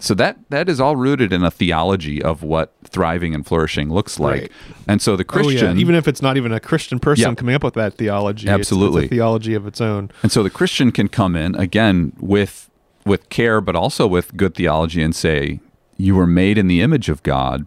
So 0.00 0.14
that 0.14 0.38
that 0.50 0.68
is 0.68 0.80
all 0.80 0.96
rooted 0.96 1.32
in 1.32 1.44
a 1.44 1.50
theology 1.50 2.22
of 2.22 2.42
what 2.42 2.72
thriving 2.84 3.34
and 3.34 3.46
flourishing 3.46 3.90
looks 3.90 4.18
like. 4.18 4.40
Right. 4.42 4.52
And 4.88 5.02
so 5.02 5.16
the 5.16 5.24
Oh, 5.28 5.36
yeah. 5.38 5.42
Christian 5.42 5.78
even 5.78 5.94
if 5.94 6.08
it's 6.08 6.22
not 6.22 6.36
even 6.36 6.52
a 6.52 6.60
Christian 6.60 6.98
person 6.98 7.28
Yeah. 7.30 7.34
coming 7.34 7.54
up 7.54 7.62
with 7.62 7.74
that 7.74 7.94
theology, 7.94 8.48
Absolutely. 8.48 9.04
it's, 9.04 9.12
a 9.12 9.14
theology 9.14 9.54
of 9.54 9.66
its 9.66 9.80
own. 9.80 10.10
And 10.22 10.32
so 10.32 10.42
the 10.42 10.50
Christian 10.50 10.90
can 10.90 11.08
come 11.08 11.36
in 11.36 11.54
again 11.54 12.12
with 12.18 12.70
with 13.04 13.28
care, 13.30 13.60
but 13.60 13.74
also 13.76 14.06
with 14.06 14.36
good 14.36 14.54
theology, 14.54 15.02
and 15.02 15.14
say, 15.14 15.60
"You 15.96 16.14
were 16.14 16.26
made 16.26 16.58
in 16.58 16.66
the 16.68 16.80
image 16.82 17.08
of 17.08 17.22
God, 17.22 17.66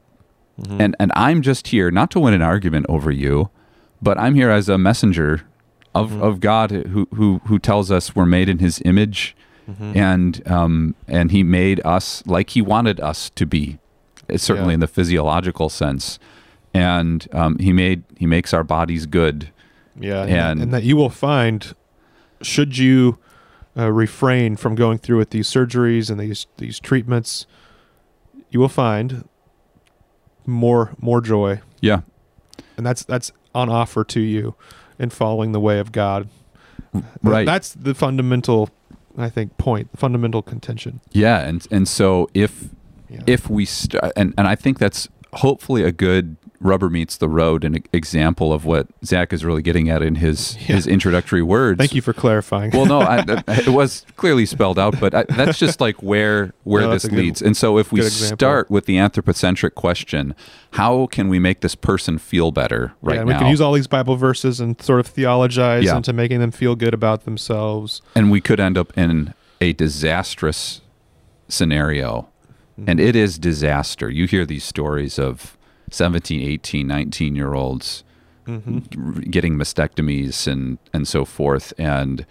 mm-hmm. 0.61 0.79
and 0.81 0.95
and 0.99 1.11
I'm 1.15 1.41
just 1.41 1.67
here 1.67 1.91
not 1.91 2.11
to 2.11 2.19
win 2.19 2.33
an 2.33 2.41
argument 2.41 2.85
over 2.89 3.11
you, 3.11 3.49
but 4.01 4.17
I'm 4.19 4.35
here 4.35 4.49
as 4.51 4.69
a 4.69 4.77
messenger 4.77 5.41
of, 5.95 6.11
mm-hmm. 6.11 6.21
of 6.23 6.39
God 6.39 6.71
who 6.71 7.07
who 7.15 7.41
who 7.45 7.57
tells 7.59 7.89
us 7.91 8.15
we're 8.15 8.25
made 8.25 8.47
in 8.49 8.59
His 8.59 8.81
image, 8.85 9.35
and 9.67 10.41
um 10.49 10.95
and 11.07 11.31
He 11.31 11.43
made 11.43 11.79
us 11.85 12.23
like 12.25 12.51
He 12.51 12.61
wanted 12.61 12.99
us 12.99 13.29
to 13.31 13.45
be, 13.45 13.79
uh, 14.31 14.37
certainly 14.37 14.71
Yeah. 14.71 14.75
in 14.75 14.79
the 14.79 14.87
physiological 14.87 15.69
sense, 15.69 16.19
and 16.73 17.27
um, 17.31 17.57
He 17.59 17.71
made 17.73 18.03
He 18.17 18.25
makes 18.25 18.53
our 18.53 18.63
bodies 18.63 19.05
good." 19.05 19.49
Yeah, 19.99 20.23
and, 20.23 20.31
And- 20.31 20.61
and 20.63 20.73
that 20.73 20.83
you 20.83 20.95
will 20.97 21.09
find, 21.11 21.73
should 22.41 22.77
you 22.77 23.19
uh, 23.77 23.91
refrain 23.91 24.55
from 24.55 24.75
going 24.75 24.97
through 24.97 25.17
with 25.19 25.29
these 25.29 25.47
surgeries 25.49 26.09
and 26.09 26.19
these 26.19 26.47
these 26.57 26.79
treatments, 26.79 27.45
you 28.51 28.59
will 28.59 28.69
find 28.69 29.27
more 30.45 30.91
more 30.99 31.21
joy, 31.21 31.61
Yeah, 31.81 32.01
and 32.77 32.85
that's 32.85 33.03
that's 33.05 33.31
on 33.55 33.69
offer 33.69 34.03
to 34.03 34.19
you 34.19 34.55
in 34.99 35.09
following 35.09 35.51
the 35.53 35.59
way 35.59 35.79
of 35.79 35.91
God. 35.91 36.27
right. 37.23 37.45
That's 37.45 37.73
the 37.73 37.93
fundamental, 37.95 38.69
I 39.17 39.29
think, 39.29 39.57
point, 39.57 39.89
fundamental 39.95 40.41
contention. 40.41 40.99
Yeah, 41.11 41.39
and 41.47 41.65
and 41.71 41.87
so 41.87 42.29
if 42.33 42.69
Yeah. 43.09 43.21
if 43.27 43.49
we 43.49 43.65
st- 43.65 44.01
and 44.15 44.33
and 44.37 44.47
I 44.47 44.55
think 44.55 44.79
that's 44.79 45.07
hopefully 45.33 45.83
a 45.83 45.91
good 45.91 46.35
rubber 46.63 46.89
meets 46.89 47.17
the 47.17 47.27
road 47.29 47.63
an 47.63 47.83
example 47.93 48.51
of 48.53 48.65
what 48.65 48.87
Zach 49.05 49.33
is 49.33 49.43
really 49.45 49.61
getting 49.61 49.89
at 49.89 50.01
in 50.01 50.15
his 50.15 50.55
Yeah. 50.67 50.75
his 50.75 50.87
introductory 50.87 51.41
words. 51.43 51.77
Thank 51.77 51.93
you 51.93 52.01
for 52.01 52.13
clarifying. 52.13 52.71
Well, 52.71 52.85
no, 52.85 53.01
I, 53.01 53.17
I- 53.47 53.61
it 53.61 53.67
was 53.67 54.05
clearly 54.15 54.45
spelled 54.45 54.79
out, 54.79 54.99
but 54.99 55.13
I, 55.13 55.23
that's 55.29 55.59
just 55.59 55.81
like 55.81 56.01
where 56.01 56.53
where 56.63 56.83
No, 56.83 56.91
this 56.91 57.03
a 57.05 57.09
good- 57.09 57.19
leads. 57.19 57.41
And 57.41 57.55
so, 57.57 57.77
if 57.77 57.91
we 57.91 58.01
start 58.03 58.69
with 58.71 58.85
the 58.85 58.97
anthropocentric 58.97 59.75
question, 59.75 60.33
how 60.71 61.07
can 61.07 61.27
we 61.27 61.37
make 61.39 61.59
this 61.61 61.75
person 61.75 62.17
feel 62.17 62.51
better 62.51 62.93
right 63.01 63.15
yeah, 63.15 63.19
and 63.21 63.29
now? 63.29 63.35
we 63.35 63.39
can 63.41 63.49
use 63.49 63.61
all 63.61 63.73
these 63.73 63.87
Bible 63.87 64.15
verses 64.15 64.59
and 64.59 64.81
sort 64.81 64.99
of 64.99 65.07
theologize 65.07 65.83
Yeah. 65.83 65.97
into 65.97 66.13
making 66.13 66.39
them 66.39 66.51
feel 66.51 66.75
good 66.75 66.93
about 66.93 67.25
themselves. 67.25 68.01
and 68.15 68.31
we 68.31 68.41
could 68.41 68.59
end 68.59 68.77
up 68.77 68.97
in 68.97 69.33
a 69.61 69.73
disastrous 69.73 70.81
scenario 71.47 72.27
mm-hmm. 72.79 72.89
and 72.89 72.99
it 72.99 73.15
is 73.15 73.37
disaster 73.37 74.09
you 74.09 74.25
hear 74.25 74.45
these 74.45 74.63
stories 74.63 75.19
of 75.19 75.57
17 75.93 76.41
18 76.41 76.87
19 76.87 77.35
year 77.35 77.53
olds 77.53 78.03
getting 79.29 79.55
mastectomies 79.55 80.47
and 80.47 80.77
and 80.93 81.07
so 81.07 81.23
forth 81.23 81.73
and 81.77 82.25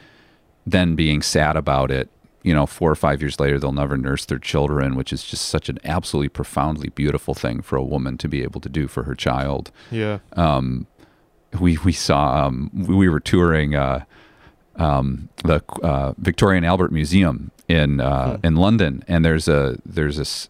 then 0.67 0.95
being 0.95 1.23
sad 1.23 1.57
about 1.57 1.91
it 1.91 2.11
you 2.43 2.53
know 2.53 2.67
four 2.67 2.91
or 2.91 2.95
five 2.95 3.23
years 3.23 3.41
later 3.41 3.59
they'll 3.59 3.73
never 3.73 3.97
nurse 3.97 4.27
their 4.27 4.39
children 4.39 4.95
which 4.95 5.13
is 5.13 5.25
just 5.25 5.47
such 5.47 5.69
an 5.69 5.79
absolutely 5.85 6.29
profoundly 6.29 6.91
beautiful 6.91 7.35
thing 7.35 7.63
for 7.63 7.77
a 7.77 7.83
woman 7.83 8.19
to 8.19 8.29
be 8.29 8.43
able 8.43 8.61
to 8.61 8.69
do 8.69 8.87
for 8.89 9.05
her 9.05 9.15
child. 9.15 9.71
Yeah. 9.91 10.19
um, 10.33 10.87
we 11.61 11.77
we 11.79 11.93
saw 11.93 12.47
um, 12.47 12.71
we 12.73 13.09
were 13.09 13.21
touring 13.21 13.75
uh, 13.75 14.05
um, 14.77 15.29
the 15.45 15.63
uh, 15.83 16.15
Victoria 16.19 16.57
and 16.59 16.67
Albert 16.67 16.93
Museum 16.93 17.51
in 17.69 18.01
uh, 18.01 18.39
in 18.43 18.57
London, 18.57 19.05
and 19.09 19.25
there's 19.25 19.49
a 19.49 19.79
there's 19.85 20.17
this 20.17 20.49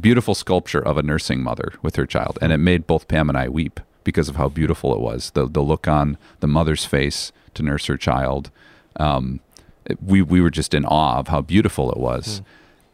beautiful 0.00 0.34
sculpture 0.34 0.80
of 0.80 0.96
a 0.98 1.02
nursing 1.02 1.42
mother 1.42 1.72
with 1.82 1.96
her 1.96 2.06
child, 2.06 2.38
and 2.40 2.52
it 2.52 2.58
made 2.58 2.86
both 2.86 3.08
Pam 3.08 3.28
and 3.28 3.36
I 3.38 3.48
weep 3.48 3.80
because 4.04 4.28
of 4.28 4.36
how 4.36 4.48
beautiful 4.48 4.94
it 4.94 5.00
was. 5.00 5.30
The 5.32 5.46
the 5.48 5.60
look 5.62 5.86
on 5.88 6.16
the 6.40 6.46
mother's 6.48 6.84
face 6.84 7.32
to 7.54 7.62
nurse 7.62 7.86
her 7.86 7.96
child. 7.96 8.50
Um, 8.96 9.40
it- 9.84 10.02
we 10.02 10.22
we 10.22 10.40
were 10.40 10.50
just 10.50 10.74
in 10.74 10.84
awe 10.84 11.18
of 11.18 11.28
how 11.28 11.40
beautiful 11.42 11.90
it 11.92 11.98
was, 11.98 12.42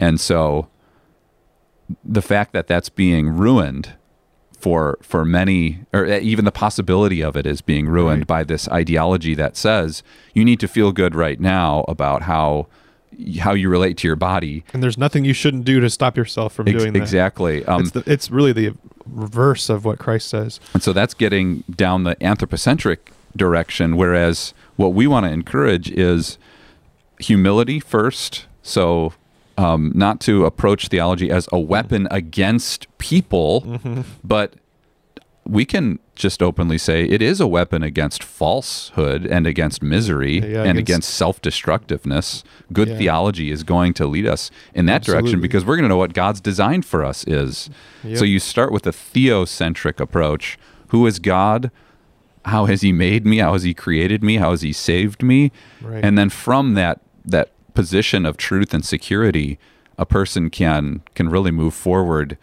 and 0.00 0.18
so 0.20 0.68
the 2.04 2.22
fact 2.22 2.52
that 2.52 2.66
that's 2.66 2.88
being 2.88 3.28
ruined 3.28 3.92
for 4.58 4.98
for 5.02 5.24
many 5.24 5.80
or 5.92 6.04
even 6.06 6.44
the 6.44 6.50
possibility 6.52 7.22
of 7.22 7.36
it 7.36 7.46
is 7.46 7.60
being 7.60 7.86
ruined 7.88 8.20
Right. 8.22 8.26
by 8.26 8.44
this 8.44 8.68
ideology 8.68 9.34
that 9.34 9.56
says 9.56 10.02
you 10.34 10.44
need 10.44 10.58
to 10.60 10.66
feel 10.68 10.90
good 10.92 11.14
right 11.14 11.38
now 11.38 11.84
about 11.86 12.22
how 12.22 12.66
how 13.38 13.52
you 13.54 13.68
relate 13.68 13.96
to 13.98 14.06
your 14.08 14.16
body 14.16 14.62
And 14.74 14.82
there's 14.82 14.98
nothing 14.98 15.24
you 15.24 15.32
shouldn't 15.32 15.64
do 15.64 15.80
to 15.80 15.88
stop 15.90 16.16
yourself 16.16 16.52
from 16.52 16.68
Ex- 16.68 16.78
doing 16.78 16.92
that. 16.92 16.98
exactly 17.02 17.64
um, 17.64 17.80
it's, 17.82 17.90
the, 17.92 18.02
it's 18.06 18.30
really 18.30 18.52
the 18.52 18.74
reverse 19.06 19.68
of 19.70 19.84
what 19.84 19.98
Christ 19.98 20.28
says. 20.28 20.60
and 20.74 20.82
so 20.82 20.92
that's 20.92 21.14
getting 21.14 21.64
down 21.74 22.04
the 22.04 22.22
anthropocentric 22.22 23.12
direction 23.36 23.96
whereas 23.96 24.52
what 24.76 24.92
we 24.94 25.06
want 25.06 25.24
to 25.26 25.30
encourage 25.32 25.90
is 25.90 26.38
humility 27.20 27.80
first 27.80 28.46
so 28.62 29.12
um, 29.58 29.92
not 29.94 30.20
to 30.20 30.44
approach 30.44 30.88
theology 30.88 31.30
as 31.30 31.48
a 31.52 31.58
weapon 31.58 32.06
against 32.10 32.86
people 32.98 33.62
Mm-hmm. 33.62 34.02
but 34.22 34.54
we 35.48 35.64
can 35.64 35.98
just 36.14 36.42
openly 36.42 36.78
say 36.78 37.04
it 37.04 37.22
is 37.22 37.40
a 37.40 37.46
weapon 37.46 37.82
against 37.82 38.22
falsehood 38.22 39.26
and 39.26 39.46
against 39.46 39.82
misery 39.82 40.34
Yeah, 40.40 40.62
and 40.64 40.78
against- 40.78 40.80
against 40.80 41.14
self-destructiveness. 41.14 42.42
Good 42.72 42.88
Yeah. 42.88 42.98
theology 42.98 43.50
is 43.50 43.62
going 43.62 43.92
to 43.94 44.06
lead 44.06 44.26
us 44.26 44.50
in 44.74 44.86
that 44.86 45.02
direction 45.02 45.40
because 45.40 45.64
we're 45.64 45.76
going 45.76 45.84
to 45.84 45.88
know 45.88 45.96
what 45.96 46.14
God's 46.14 46.40
design 46.40 46.82
for 46.82 47.04
us 47.04 47.24
is. 47.26 47.70
Yep. 48.04 48.18
So 48.18 48.24
you 48.24 48.38
start 48.38 48.72
with 48.72 48.86
a 48.86 48.92
theocentric 48.92 50.00
approach. 50.00 50.58
Who 50.88 51.06
is 51.06 51.18
God? 51.18 51.70
How 52.46 52.66
has 52.66 52.80
he 52.82 52.92
made 52.92 53.26
me? 53.26 53.38
How 53.38 53.52
has 53.54 53.64
he 53.64 53.74
created 53.74 54.22
me? 54.22 54.36
How 54.36 54.50
has 54.52 54.62
he 54.62 54.72
saved 54.72 55.22
me? 55.22 55.50
Right. 55.82 56.04
And 56.04 56.16
then 56.16 56.30
from 56.30 56.74
that 56.74 57.00
that 57.24 57.50
position 57.74 58.24
of 58.24 58.36
truth 58.36 58.72
and 58.72 58.84
security, 58.84 59.58
a 59.98 60.06
person 60.06 60.48
can 60.48 61.02
can 61.14 61.28
really 61.28 61.50
move 61.50 61.74
forward 61.74 62.38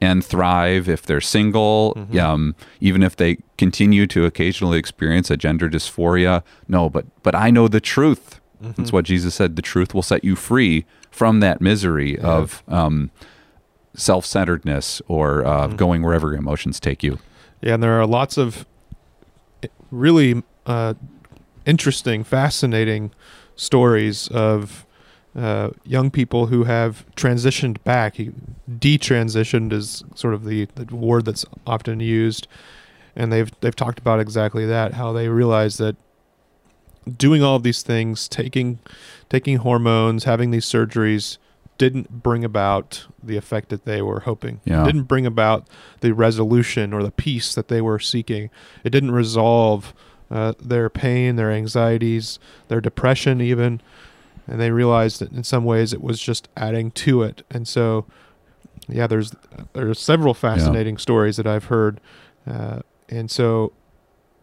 and 0.00 0.24
thrive 0.24 0.88
if 0.88 1.02
they're 1.02 1.20
single, 1.20 1.94
Mm-hmm. 1.96 2.18
um, 2.18 2.54
even 2.80 3.02
if 3.02 3.16
they 3.16 3.38
continue 3.58 4.06
to 4.08 4.24
occasionally 4.24 4.78
experience 4.78 5.30
a 5.30 5.36
gender 5.36 5.68
dysphoria. 5.70 6.42
No, 6.68 6.88
but 6.90 7.04
but 7.22 7.34
I 7.34 7.50
know 7.50 7.68
the 7.68 7.80
truth. 7.80 8.40
Mm-hmm. 8.62 8.72
That's 8.76 8.92
what 8.92 9.04
Jesus 9.04 9.34
said. 9.34 9.56
The 9.56 9.62
truth 9.62 9.94
will 9.94 10.02
set 10.02 10.24
you 10.24 10.34
free 10.36 10.84
from 11.10 11.40
that 11.40 11.60
misery 11.60 12.18
of 12.18 12.62
um, 12.68 13.10
self-centeredness 13.94 15.02
or 15.08 15.44
uh, 15.44 15.66
Mm-hmm. 15.68 15.76
going 15.76 16.02
wherever 16.02 16.28
your 16.28 16.38
emotions 16.38 16.78
take 16.80 17.02
you. 17.02 17.18
Yeah, 17.62 17.74
and 17.74 17.82
there 17.82 17.98
are 18.00 18.06
lots 18.06 18.36
of 18.36 18.66
really 19.90 20.42
uh, 20.66 20.94
interesting, 21.64 22.24
fascinating 22.24 23.10
stories 23.56 24.28
of 24.28 24.85
uh, 25.36 25.70
young 25.84 26.10
people 26.10 26.46
who 26.46 26.64
have 26.64 27.04
transitioned 27.14 27.82
back. 27.84 28.16
Detransitioned 28.70 29.72
is 29.72 30.02
sort 30.14 30.34
of 30.34 30.44
the, 30.44 30.66
the 30.74 30.94
word 30.94 31.26
that's 31.26 31.44
often 31.66 32.00
used, 32.00 32.48
and 33.14 33.32
they've 33.32 33.50
they've 33.60 33.76
talked 33.76 33.98
about 33.98 34.18
exactly 34.18 34.64
that. 34.66 34.94
How 34.94 35.12
they 35.12 35.28
realize 35.28 35.76
that 35.76 35.96
doing 37.16 37.42
all 37.42 37.56
of 37.56 37.62
these 37.62 37.82
things, 37.82 38.28
taking 38.28 38.78
taking 39.28 39.58
hormones, 39.58 40.24
having 40.24 40.50
these 40.50 40.64
surgeries, 40.64 41.38
didn't 41.78 42.22
bring 42.22 42.44
about 42.44 43.06
the 43.22 43.36
effect 43.36 43.68
that 43.68 43.84
they 43.84 44.00
were 44.00 44.20
hoping. 44.20 44.60
Yeah. 44.64 44.84
Didn't 44.84 45.04
bring 45.04 45.26
about 45.26 45.68
the 46.00 46.12
resolution 46.12 46.92
or 46.92 47.02
the 47.02 47.10
peace 47.10 47.54
that 47.54 47.68
they 47.68 47.80
were 47.80 47.98
seeking. 47.98 48.50
It 48.84 48.90
didn't 48.90 49.12
resolve 49.12 49.92
uh, 50.30 50.54
their 50.58 50.88
pain, 50.88 51.36
their 51.36 51.50
anxieties, 51.50 52.38
their 52.68 52.80
depression, 52.80 53.40
even. 53.40 53.80
And 54.46 54.60
they 54.60 54.70
realized 54.70 55.20
that 55.20 55.32
in 55.32 55.42
some 55.44 55.64
ways 55.64 55.92
it 55.92 56.00
was 56.02 56.20
just 56.20 56.48
adding 56.56 56.90
to 56.92 57.22
it. 57.22 57.42
And 57.50 57.66
so, 57.66 58.06
yeah, 58.88 59.06
there's 59.06 59.34
there's 59.72 59.98
several 60.00 60.34
fascinating 60.34 60.98
stories 60.98 61.36
that 61.36 61.46
I've 61.46 61.64
heard, 61.64 62.00
uh, 62.46 62.80
and 63.08 63.30
so 63.30 63.72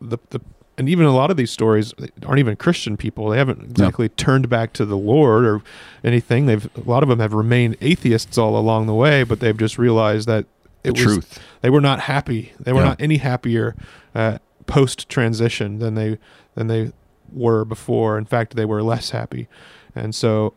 the 0.01 0.17
the 0.31 0.41
and 0.77 0.89
even 0.89 1.05
a 1.05 1.15
lot 1.15 1.29
of 1.31 1.37
these 1.37 1.51
stories 1.51 1.93
aren't 2.25 2.39
even 2.39 2.55
Christian 2.57 2.97
people. 2.97 3.29
They 3.29 3.37
haven't 3.37 3.61
exactly 3.63 4.09
turned 4.09 4.49
back 4.49 4.73
to 4.73 4.85
the 4.85 4.97
Lord 4.97 5.45
or 5.45 5.61
anything. 6.03 6.47
They've 6.47 6.67
a 6.75 6.89
lot 6.89 7.03
of 7.03 7.09
them 7.09 7.19
have 7.19 7.33
remained 7.33 7.77
atheists 7.79 8.37
all 8.37 8.57
along 8.57 8.87
the 8.87 8.93
way, 8.95 9.23
but 9.23 9.39
they've 9.39 9.55
just 9.57 9.77
realized 9.77 10.27
that 10.27 10.45
The 10.81 10.89
it 10.89 10.91
was 10.93 11.01
truth. 11.03 11.39
they 11.61 11.69
were 11.69 11.79
not 11.79 12.01
happy. 12.01 12.51
They 12.59 12.73
were 12.73 12.81
Yeah. 12.81 12.87
not 12.89 13.01
any 13.01 13.17
happier 13.17 13.75
uh, 14.15 14.39
post 14.65 15.07
transition 15.07 15.79
than 15.79 15.93
they 15.95 16.17
than 16.55 16.67
they 16.67 16.91
were 17.31 17.63
before. 17.63 18.17
In 18.17 18.25
fact, 18.25 18.55
they 18.55 18.65
were 18.65 18.81
less 18.83 19.11
happy, 19.11 19.47
and 19.95 20.13
so 20.13 20.53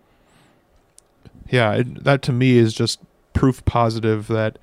yeah, 1.51 1.74
it, 1.74 2.05
that 2.05 2.22
to 2.22 2.32
me 2.32 2.59
is 2.59 2.74
just 2.74 3.01
proof 3.32 3.64
positive 3.64 4.26
that 4.28 4.59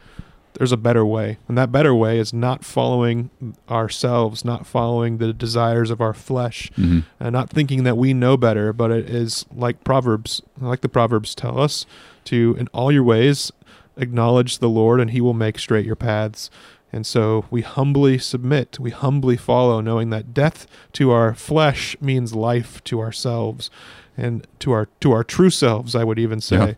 there's 0.55 0.71
a 0.71 0.77
better 0.77 1.03
way, 1.05 1.39
and 1.47 1.57
that 1.57 1.71
better 1.71 1.95
way 1.95 2.19
is 2.19 2.31
not 2.31 2.63
following 2.63 3.31
ourselves, 3.69 4.45
not 4.45 4.67
following 4.67 5.17
the 5.17 5.33
desires 5.33 5.89
of 5.89 5.99
our 5.99 6.13
flesh, 6.13 6.71
hmm 6.75 6.99
and 7.19 7.33
not 7.33 7.49
thinking 7.49 7.83
that 7.83 7.97
we 7.97 8.13
know 8.13 8.37
better, 8.37 8.71
but 8.73 8.91
it 8.91 9.09
is 9.09 9.45
like 9.55 9.83
Proverbs, 9.83 10.41
like 10.59 10.81
the 10.81 10.89
Proverbs 10.89 11.33
tell 11.33 11.59
us, 11.59 11.85
to 12.25 12.55
in 12.59 12.67
all 12.67 12.91
your 12.91 13.03
ways 13.03 13.51
acknowledge 13.97 14.59
the 14.59 14.69
Lord, 14.69 14.99
and 14.99 15.11
He 15.11 15.21
will 15.21 15.33
make 15.33 15.57
straight 15.57 15.85
your 15.85 15.95
paths. 15.95 16.49
And 16.91 17.07
so 17.07 17.45
we 17.49 17.61
humbly 17.61 18.19
submit, 18.19 18.79
we 18.79 18.91
humbly 18.91 19.37
follow, 19.37 19.81
knowing 19.81 20.11
that 20.11 20.33
death 20.33 20.67
to 20.93 21.09
our 21.09 21.33
flesh 21.33 21.95
means 21.99 22.35
life 22.35 22.83
to 22.83 22.99
ourselves, 22.99 23.71
and 24.17 24.45
to 24.59 24.71
our 24.71 24.87
to 25.01 25.11
our 25.11 25.23
true 25.23 25.49
selves. 25.49 25.95
I 25.95 26.03
would 26.03 26.19
even 26.19 26.39
say, 26.41 26.55
Yeah. 26.57 26.73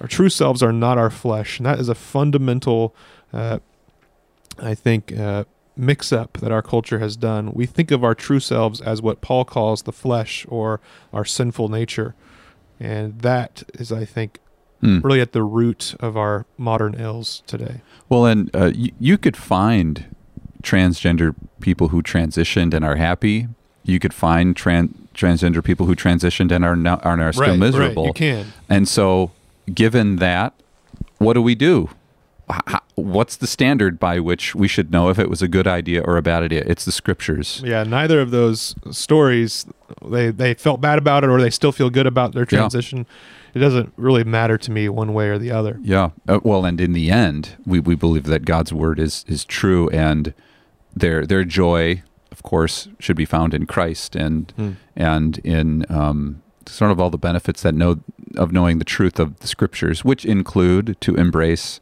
our 0.00 0.06
true 0.08 0.28
selves 0.28 0.62
are 0.62 0.72
not 0.72 0.98
our 0.98 1.10
flesh, 1.10 1.58
and 1.58 1.66
that 1.66 1.78
is 1.78 1.88
a 1.88 1.94
fundamental, 1.94 2.94
uh, 3.32 3.58
I 4.58 4.74
think, 4.74 5.12
uh, 5.16 5.44
mix 5.76 6.12
up 6.12 6.38
that 6.38 6.52
our 6.52 6.62
culture 6.62 6.98
has 6.98 7.16
done. 7.16 7.52
We 7.54 7.64
think 7.66 7.90
of 7.90 8.04
our 8.04 8.14
true 8.14 8.40
selves 8.40 8.80
as 8.80 9.00
what 9.00 9.20
Paul 9.20 9.44
calls 9.44 9.82
the 9.82 9.92
flesh 9.92 10.44
or 10.48 10.80
our 11.12 11.24
sinful 11.24 11.68
nature. 11.68 12.14
And 12.78 13.20
that 13.20 13.62
is, 13.74 13.92
I 13.92 14.04
think, 14.04 14.40
Hmm. 14.80 15.00
really 15.00 15.20
at 15.20 15.32
the 15.32 15.42
root 15.42 15.94
of 16.00 16.16
our 16.16 16.46
modern 16.56 16.94
ills 16.98 17.42
today. 17.46 17.82
Well, 18.08 18.24
and 18.24 18.50
uh, 18.56 18.72
you, 18.74 18.90
you 18.98 19.18
could 19.18 19.36
find 19.36 20.06
transgender 20.62 21.34
people 21.60 21.88
who 21.88 22.02
transitioned 22.02 22.72
and 22.74 22.82
are 22.84 22.96
happy. 22.96 23.48
You 23.84 23.98
could 23.98 24.14
find 24.14 24.54
tran- 24.56 24.94
transgender 25.14 25.62
people 25.62 25.86
who 25.86 25.94
transitioned 25.96 26.52
and 26.52 26.64
are 26.64 26.76
now 26.76 26.96
are, 27.02 27.20
are 27.20 27.32
still 27.32 27.56
miserable. 27.56 28.04
Right, 28.04 28.08
You 28.08 28.14
can. 28.14 28.46
And 28.68 28.88
so, 28.88 29.30
given 29.72 30.16
that, 30.16 30.54
what 31.18 31.34
do 31.34 31.42
we 31.42 31.54
do? 31.54 31.90
What's 32.96 33.36
the 33.36 33.46
standard 33.46 33.98
by 34.00 34.18
which 34.18 34.54
we 34.54 34.66
should 34.68 34.90
know 34.90 35.08
if 35.08 35.18
it 35.18 35.30
was 35.30 35.40
a 35.40 35.48
good 35.48 35.66
idea 35.66 36.02
or 36.02 36.16
a 36.16 36.22
bad 36.22 36.42
idea? 36.42 36.64
It's 36.66 36.84
the 36.84 36.92
scriptures. 36.92 37.62
Yeah, 37.64 37.84
neither 37.84 38.20
of 38.20 38.30
those 38.32 38.74
stories, 38.90 39.66
they, 40.04 40.30
they 40.30 40.54
felt 40.54 40.80
bad 40.80 40.98
about 40.98 41.22
it 41.24 41.30
or 41.30 41.40
they 41.40 41.50
still 41.50 41.72
feel 41.72 41.90
good 41.90 42.06
about 42.06 42.32
their 42.32 42.42
Yeah. 42.42 42.58
transition. 42.58 43.06
It 43.54 43.60
doesn't 43.60 43.92
really 43.96 44.24
matter 44.24 44.58
to 44.58 44.70
me 44.70 44.88
one 44.88 45.14
way 45.14 45.28
or 45.28 45.38
the 45.38 45.50
other. 45.52 45.78
Yeah. 45.82 46.10
Uh, 46.28 46.40
well, 46.42 46.64
and 46.64 46.80
in 46.80 46.92
the 46.92 47.10
end, 47.10 47.50
we, 47.64 47.78
we 47.80 47.94
believe 47.94 48.24
that 48.24 48.44
God's 48.44 48.72
word 48.72 48.98
is 49.00 49.24
is 49.28 49.44
true, 49.44 49.88
and 49.90 50.34
their 50.94 51.24
their 51.26 51.44
joy, 51.44 52.02
of 52.40 52.42
course, 52.50 52.88
should 52.98 53.16
be 53.16 53.26
found 53.26 53.52
in 53.52 53.66
Christ 53.66 54.16
and 54.16 54.50
Hmm. 54.56 54.70
and 54.96 55.38
in 55.44 55.84
um, 55.90 56.40
sort 56.66 56.90
of 56.90 56.98
all 56.98 57.10
the 57.10 57.18
benefits 57.18 57.60
that 57.62 57.74
know 57.74 58.00
of 58.36 58.50
knowing 58.52 58.78
the 58.78 58.84
truth 58.84 59.20
of 59.20 59.38
the 59.40 59.46
scriptures, 59.46 60.04
which 60.04 60.24
include 60.24 60.96
to 61.02 61.14
embrace 61.16 61.80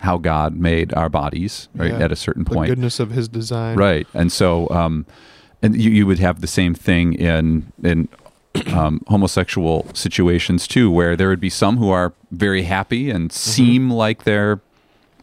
how 0.00 0.18
God 0.18 0.56
made 0.56 0.92
our 0.94 1.08
bodies 1.08 1.68
right 1.74 1.92
Yeah. 1.92 2.04
at 2.04 2.12
a 2.12 2.16
certain 2.16 2.44
point, 2.44 2.68
The 2.68 2.74
goodness 2.74 3.00
of 3.00 3.10
his 3.12 3.28
design. 3.28 3.76
Right, 3.78 4.06
and 4.14 4.30
so, 4.32 4.68
um, 4.70 5.06
and 5.62 5.76
you, 5.80 5.90
you 5.90 6.06
would 6.06 6.18
have 6.18 6.40
the 6.40 6.46
same 6.46 6.74
thing 6.74 7.14
in 7.14 7.72
in 7.82 8.08
um, 8.74 9.00
homosexual 9.08 9.86
situations 9.94 10.66
too, 10.66 10.90
where 10.90 11.16
there 11.16 11.28
would 11.28 11.40
be 11.40 11.50
some 11.50 11.76
who 11.78 11.88
are 11.90 12.12
very 12.30 12.62
happy 12.64 13.04
Mm-hmm. 13.06 13.16
and 13.16 13.32
seem 13.32 13.90
like 13.90 14.24
they're 14.24 14.60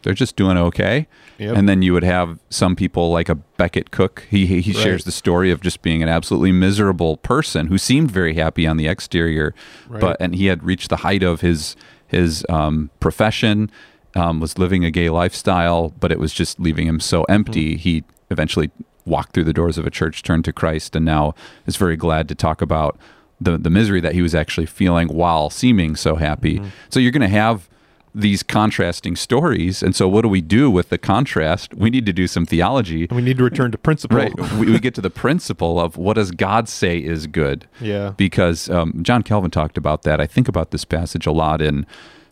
they're 0.02 0.14
just 0.24 0.34
doing 0.36 0.56
okay, 0.56 1.06
Yep. 1.38 1.56
and 1.56 1.68
then 1.68 1.82
you 1.82 1.92
would 1.92 2.02
have 2.02 2.38
some 2.50 2.74
people 2.74 3.10
like 3.12 3.28
a 3.28 3.36
Becket 3.36 3.90
Cook. 3.92 4.26
He 4.28 4.44
he, 4.46 4.72
Right. 4.72 4.82
shares 4.82 5.04
the 5.04 5.12
story 5.12 5.50
of 5.50 5.60
just 5.60 5.82
being 5.82 6.02
an 6.02 6.08
absolutely 6.08 6.52
miserable 6.52 7.16
person 7.18 7.68
who 7.68 7.78
seemed 7.78 8.10
very 8.10 8.34
happy 8.34 8.66
on 8.66 8.76
the 8.76 8.88
exterior, 8.88 9.54
Right. 9.88 10.00
but 10.00 10.16
and 10.20 10.34
he 10.34 10.46
had 10.46 10.64
reached 10.64 10.88
the 10.90 10.96
height 10.98 11.22
of 11.22 11.40
his 11.40 11.76
his 12.08 12.44
um, 12.48 12.90
profession, 13.00 13.70
um, 14.14 14.40
was 14.40 14.58
living 14.58 14.84
a 14.84 14.90
gay 14.90 15.10
lifestyle, 15.10 15.92
but 16.00 16.10
it 16.10 16.18
was 16.18 16.32
just 16.32 16.58
leaving 16.58 16.86
him 16.86 16.98
so 17.00 17.22
empty. 17.24 17.72
Mm-hmm. 17.74 17.78
He 17.80 18.04
eventually 18.30 18.70
walked 19.04 19.32
through 19.34 19.44
the 19.44 19.52
doors 19.52 19.78
of 19.78 19.86
a 19.86 19.90
church, 19.90 20.22
turned 20.22 20.44
to 20.46 20.52
Christ, 20.52 20.96
and 20.96 21.04
now 21.04 21.34
is 21.66 21.76
very 21.76 21.96
glad 21.96 22.28
to 22.30 22.34
talk 22.34 22.60
about 22.62 22.98
the 23.40 23.56
the 23.56 23.70
misery 23.70 24.00
that 24.00 24.14
he 24.14 24.22
was 24.22 24.34
actually 24.34 24.66
feeling 24.66 25.08
while 25.08 25.50
seeming 25.50 25.94
so 25.96 26.16
happy. 26.16 26.60
So 26.90 26.98
you're 26.98 27.12
going 27.12 27.20
to 27.30 27.36
have 27.44 27.68
these 28.14 28.42
contrasting 28.42 29.16
stories, 29.16 29.82
and 29.82 29.94
so 29.94 30.08
what 30.08 30.22
do 30.22 30.28
we 30.28 30.40
do 30.40 30.70
with 30.70 30.88
the 30.88 30.98
contrast? 30.98 31.74
We 31.74 31.90
need 31.90 32.06
to 32.06 32.12
do 32.12 32.26
some 32.26 32.46
theology. 32.46 33.02
And 33.04 33.16
we 33.16 33.22
need 33.22 33.38
to 33.38 33.44
return 33.44 33.70
to 33.72 33.78
principle. 33.78 34.16
Right. 34.16 34.34
we, 34.52 34.70
we 34.70 34.78
get 34.78 34.94
to 34.94 35.00
the 35.00 35.10
principle 35.10 35.78
of 35.78 35.96
what 35.96 36.14
does 36.14 36.30
God 36.30 36.68
say 36.68 36.98
is 36.98 37.26
good? 37.26 37.68
Yeah. 37.80 38.14
Because 38.16 38.68
um, 38.70 39.02
John 39.02 39.22
Calvin 39.22 39.50
talked 39.50 39.76
about 39.76 40.02
that. 40.02 40.20
I 40.20 40.26
think 40.26 40.48
about 40.48 40.70
this 40.70 40.84
passage 40.84 41.26
a 41.26 41.32
lot 41.32 41.60
in 41.60 41.86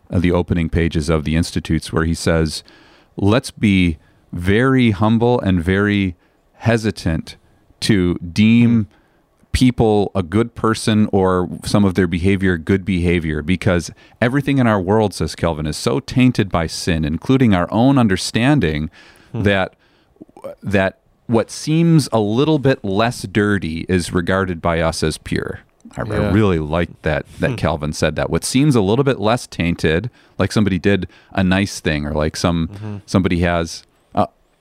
uh, 0.09 0.19
the 0.19 0.31
opening 0.31 0.69
pages 0.69 1.09
of 1.09 1.23
the 1.23 1.35
Institutes, 1.35 1.93
where 1.93 2.05
he 2.05 2.13
says, 2.13 2.63
let's 3.15 3.51
be 3.51 3.97
very 4.31 4.91
humble 4.91 5.39
and 5.39 5.63
very 5.63 6.15
hesitant 6.53 7.37
to 7.81 8.15
deem 8.15 8.87
people 9.57 10.11
a 10.13 10.21
good 10.21 10.53
person 10.53 11.09
or 11.11 11.49
some 11.65 11.83
of 11.83 11.95
their 11.95 12.05
behavior 12.05 12.57
good 12.57 12.85
behavior? 12.85 13.41
Because 13.41 13.89
everything 14.21 14.59
in 14.59 14.67
our 14.67 14.79
world 14.79 15.15
says 15.15 15.33
Calvin 15.33 15.65
is 15.65 15.75
so 15.75 15.99
tainted 15.99 16.49
by 16.49 16.67
sin 16.67 17.03
including 17.03 17.55
our 17.55 17.67
own 17.71 17.97
understanding 17.97 18.91
hmm. 19.31 19.41
that 19.41 19.73
that 20.61 20.99
what 21.25 21.49
seems 21.49 22.07
a 22.11 22.19
little 22.19 22.59
bit 22.59 22.85
less 22.85 23.23
dirty 23.23 23.83
is 23.89 24.13
regarded 24.13 24.61
by 24.61 24.79
us 24.79 25.01
as 25.01 25.17
pure. 25.17 25.61
I, 25.97 26.03
Yeah. 26.03 26.31
really 26.31 26.59
like 26.59 27.01
that 27.01 27.25
that 27.39 27.51
hmm. 27.51 27.55
Calvin 27.55 27.93
said 27.93 28.15
that. 28.15 28.29
What 28.29 28.43
seems 28.43 28.75
a 28.75 28.81
little 28.81 29.03
bit 29.03 29.19
less 29.19 29.47
tainted 29.47 30.11
like 30.37 30.51
somebody 30.51 30.77
did 30.77 31.07
a 31.31 31.43
nice 31.43 31.79
thing 31.79 32.05
or 32.05 32.13
like 32.13 32.35
some 32.35 32.67
mm-hmm. 32.67 32.97
somebody 33.07 33.39
has 33.39 33.86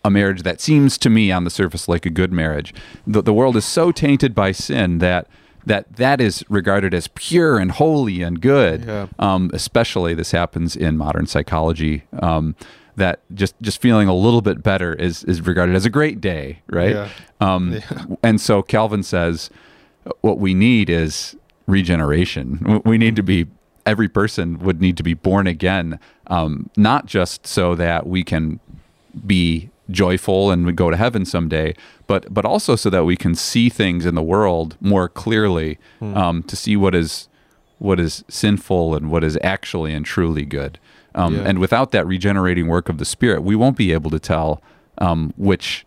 a, 0.07 0.11
marriage 0.11 0.43
that 0.43 0.61
seems 0.61 0.99
to 0.99 1.11
me 1.11 1.31
on 1.31 1.45
the 1.45 1.51
surface 1.51 1.89
like 1.89 2.07
a 2.07 2.11
good 2.11 2.33
marriage. 2.33 2.75
The, 3.07 3.23
the 3.23 3.33
world 3.33 3.57
is 3.57 3.65
so 3.65 3.93
tainted 3.93 4.35
by 4.35 4.53
sin 4.53 4.99
that 4.99 5.29
that 5.65 5.97
that 5.97 6.21
is 6.21 6.45
regarded 6.49 6.95
as 6.95 7.09
pure 7.09 7.59
and 7.59 7.73
holy 7.73 8.23
and 8.23 8.41
good. 8.41 8.85
Yeah. 8.85 9.09
um, 9.19 9.51
especially 9.53 10.15
this 10.15 10.31
happens 10.31 10.77
in 10.77 10.97
modern 10.97 11.27
psychology 11.27 12.05
um, 12.21 12.55
that 12.95 13.21
just 13.35 13.55
just 13.61 13.81
feeling 13.81 14.09
a 14.09 14.15
little 14.15 14.43
bit 14.43 14.63
better 14.63 14.95
is 14.95 15.25
is 15.25 15.41
regarded 15.41 15.75
as 15.75 15.85
a 15.85 15.91
great 15.91 16.21
day 16.21 16.63
right? 16.69 16.95
Yeah. 16.95 17.09
um, 17.41 17.81
and 18.23 18.41
so 18.41 18.63
calvin 18.63 19.03
says 19.03 19.51
what 20.21 20.39
we 20.39 20.55
need 20.55 20.89
is 20.89 21.37
regeneration. 21.67 22.81
We 22.85 22.97
need 22.97 23.17
to 23.17 23.23
be 23.23 23.47
every 23.85 24.09
person 24.09 24.59
would 24.61 24.81
need 24.81 24.97
to 24.97 25.03
be 25.03 25.15
born 25.15 25.47
again 25.47 25.99
um, 26.29 26.71
not 26.77 27.07
just 27.07 27.47
so 27.47 27.75
that 27.77 28.07
we 28.07 28.25
can 28.25 28.61
be 29.27 29.71
joyful 29.91 30.51
and 30.51 30.67
we 30.67 30.73
go 30.73 30.91
to 30.91 30.97
heaven 30.97 31.25
someday, 31.25 31.75
but 32.07 32.33
but 32.33 32.45
also 32.45 32.77
so 32.77 32.91
that 32.91 33.05
we 33.05 33.17
can 33.17 33.35
see 33.35 33.69
things 33.69 34.05
in 34.07 34.15
the 34.15 34.23
world 34.23 34.77
more 34.81 35.09
clearly, 35.09 35.79
um, 36.01 36.43
to 36.45 36.57
see 36.57 36.77
what 36.77 36.95
is 36.95 37.29
what 37.79 38.01
is 38.01 38.25
sinful 38.29 38.95
and 38.95 39.11
what 39.11 39.23
is 39.23 39.39
actually 39.43 39.93
and 39.93 40.07
truly 40.07 40.45
good. 40.45 40.79
Um, 41.15 41.35
Yeah. 41.37 41.43
And 41.49 41.59
without 41.59 41.91
that 41.93 42.07
regenerating 42.07 42.67
work 42.69 42.89
of 42.89 42.99
the 42.99 43.05
Spirit, 43.05 43.43
we 43.43 43.55
won't 43.57 43.77
be 43.77 43.93
able 43.93 44.11
to 44.11 44.19
tell 44.19 44.63
um, 44.99 45.33
which 45.37 45.85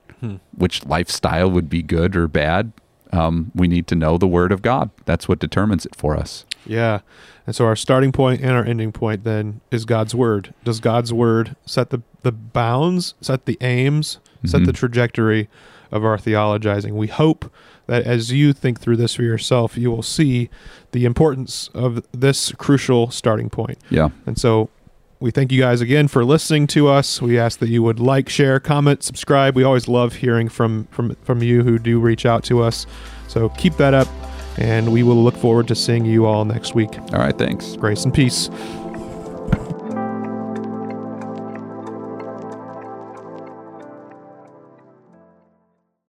which 0.58 0.86
lifestyle 0.86 1.50
would 1.50 1.70
be 1.70 1.82
good 1.82 2.16
or 2.16 2.28
bad. 2.28 2.74
Um, 3.14 3.52
we 3.56 3.68
need 3.68 3.88
to 3.88 3.96
know 3.96 4.18
the 4.18 4.28
Word 4.28 4.52
of 4.52 4.62
God. 4.62 4.90
That's 5.06 5.28
what 5.30 5.40
determines 5.40 5.86
it 5.86 5.96
for 5.96 6.16
us. 6.18 6.46
Yeah. 6.70 7.00
And 7.48 7.56
so 7.56 7.66
our 7.66 7.76
starting 7.76 8.12
point 8.12 8.42
and 8.42 8.52
our 8.52 8.64
ending 8.64 8.92
point 8.92 9.24
then 9.24 9.62
is 9.72 9.86
God's 9.86 10.14
word. 10.14 10.54
Does 10.64 10.80
God's 10.80 11.12
word 11.12 11.56
set 11.66 11.90
the, 11.90 12.02
the 12.22 12.32
bounds, 12.32 13.16
set 13.22 13.46
the 13.46 13.58
aims, 13.60 14.20
set 14.46 14.60
the 14.60 14.66
mm-hmm. 14.66 14.72
trajectory 14.72 15.50
of 15.92 16.06
our 16.06 16.18
theologizing? 16.18 16.92
We 16.92 17.08
hope 17.08 17.52
that 17.88 18.04
as 18.04 18.32
you 18.32 18.54
think 18.54 18.80
through 18.80 18.98
this 18.98 19.16
for 19.16 19.24
yourself, 19.24 19.76
you 19.76 19.90
will 19.90 20.04
see 20.04 20.50
the 20.92 21.06
importance 21.06 21.70
of 21.74 22.06
this 22.12 22.52
crucial 22.52 23.10
starting 23.10 23.50
point. 23.50 23.80
Yeah. 23.90 24.10
And 24.28 24.38
so 24.38 24.70
we 25.20 25.32
thank 25.32 25.52
you 25.52 25.60
guys 25.60 25.82
again 25.82 26.08
for 26.08 26.24
listening 26.24 26.68
to 26.68 26.88
us. 26.88 27.20
We 27.20 27.40
ask 27.40 27.60
that 27.60 27.70
you 27.70 27.82
would 27.82 28.00
like, 28.00 28.30
share, 28.30 28.60
comment, 28.60 29.02
subscribe. 29.02 29.56
We 29.56 29.64
always 29.64 29.88
love 29.88 30.16
hearing 30.16 30.50
from 30.50 30.86
from 30.92 31.16
from 31.24 31.42
you 31.42 31.64
who 31.64 31.80
do 31.80 32.00
reach 32.00 32.28
out 32.28 32.44
to 32.46 32.62
us. 32.62 32.86
So 33.28 33.50
keep 33.50 33.76
that 33.78 33.94
up 33.96 34.08
and 34.60 34.92
we 34.92 35.04
will 35.04 35.24
look 35.24 35.38
forward 35.38 35.68
to 35.70 35.76
seeing 35.76 36.06
you 36.06 36.26
all 36.26 36.44
next 36.44 36.76
week. 36.76 37.00
All 37.14 37.20
right. 37.20 37.38
Thanks. 37.38 37.76
Grace 37.78 38.04
and 38.04 38.14
peace. 38.14 38.50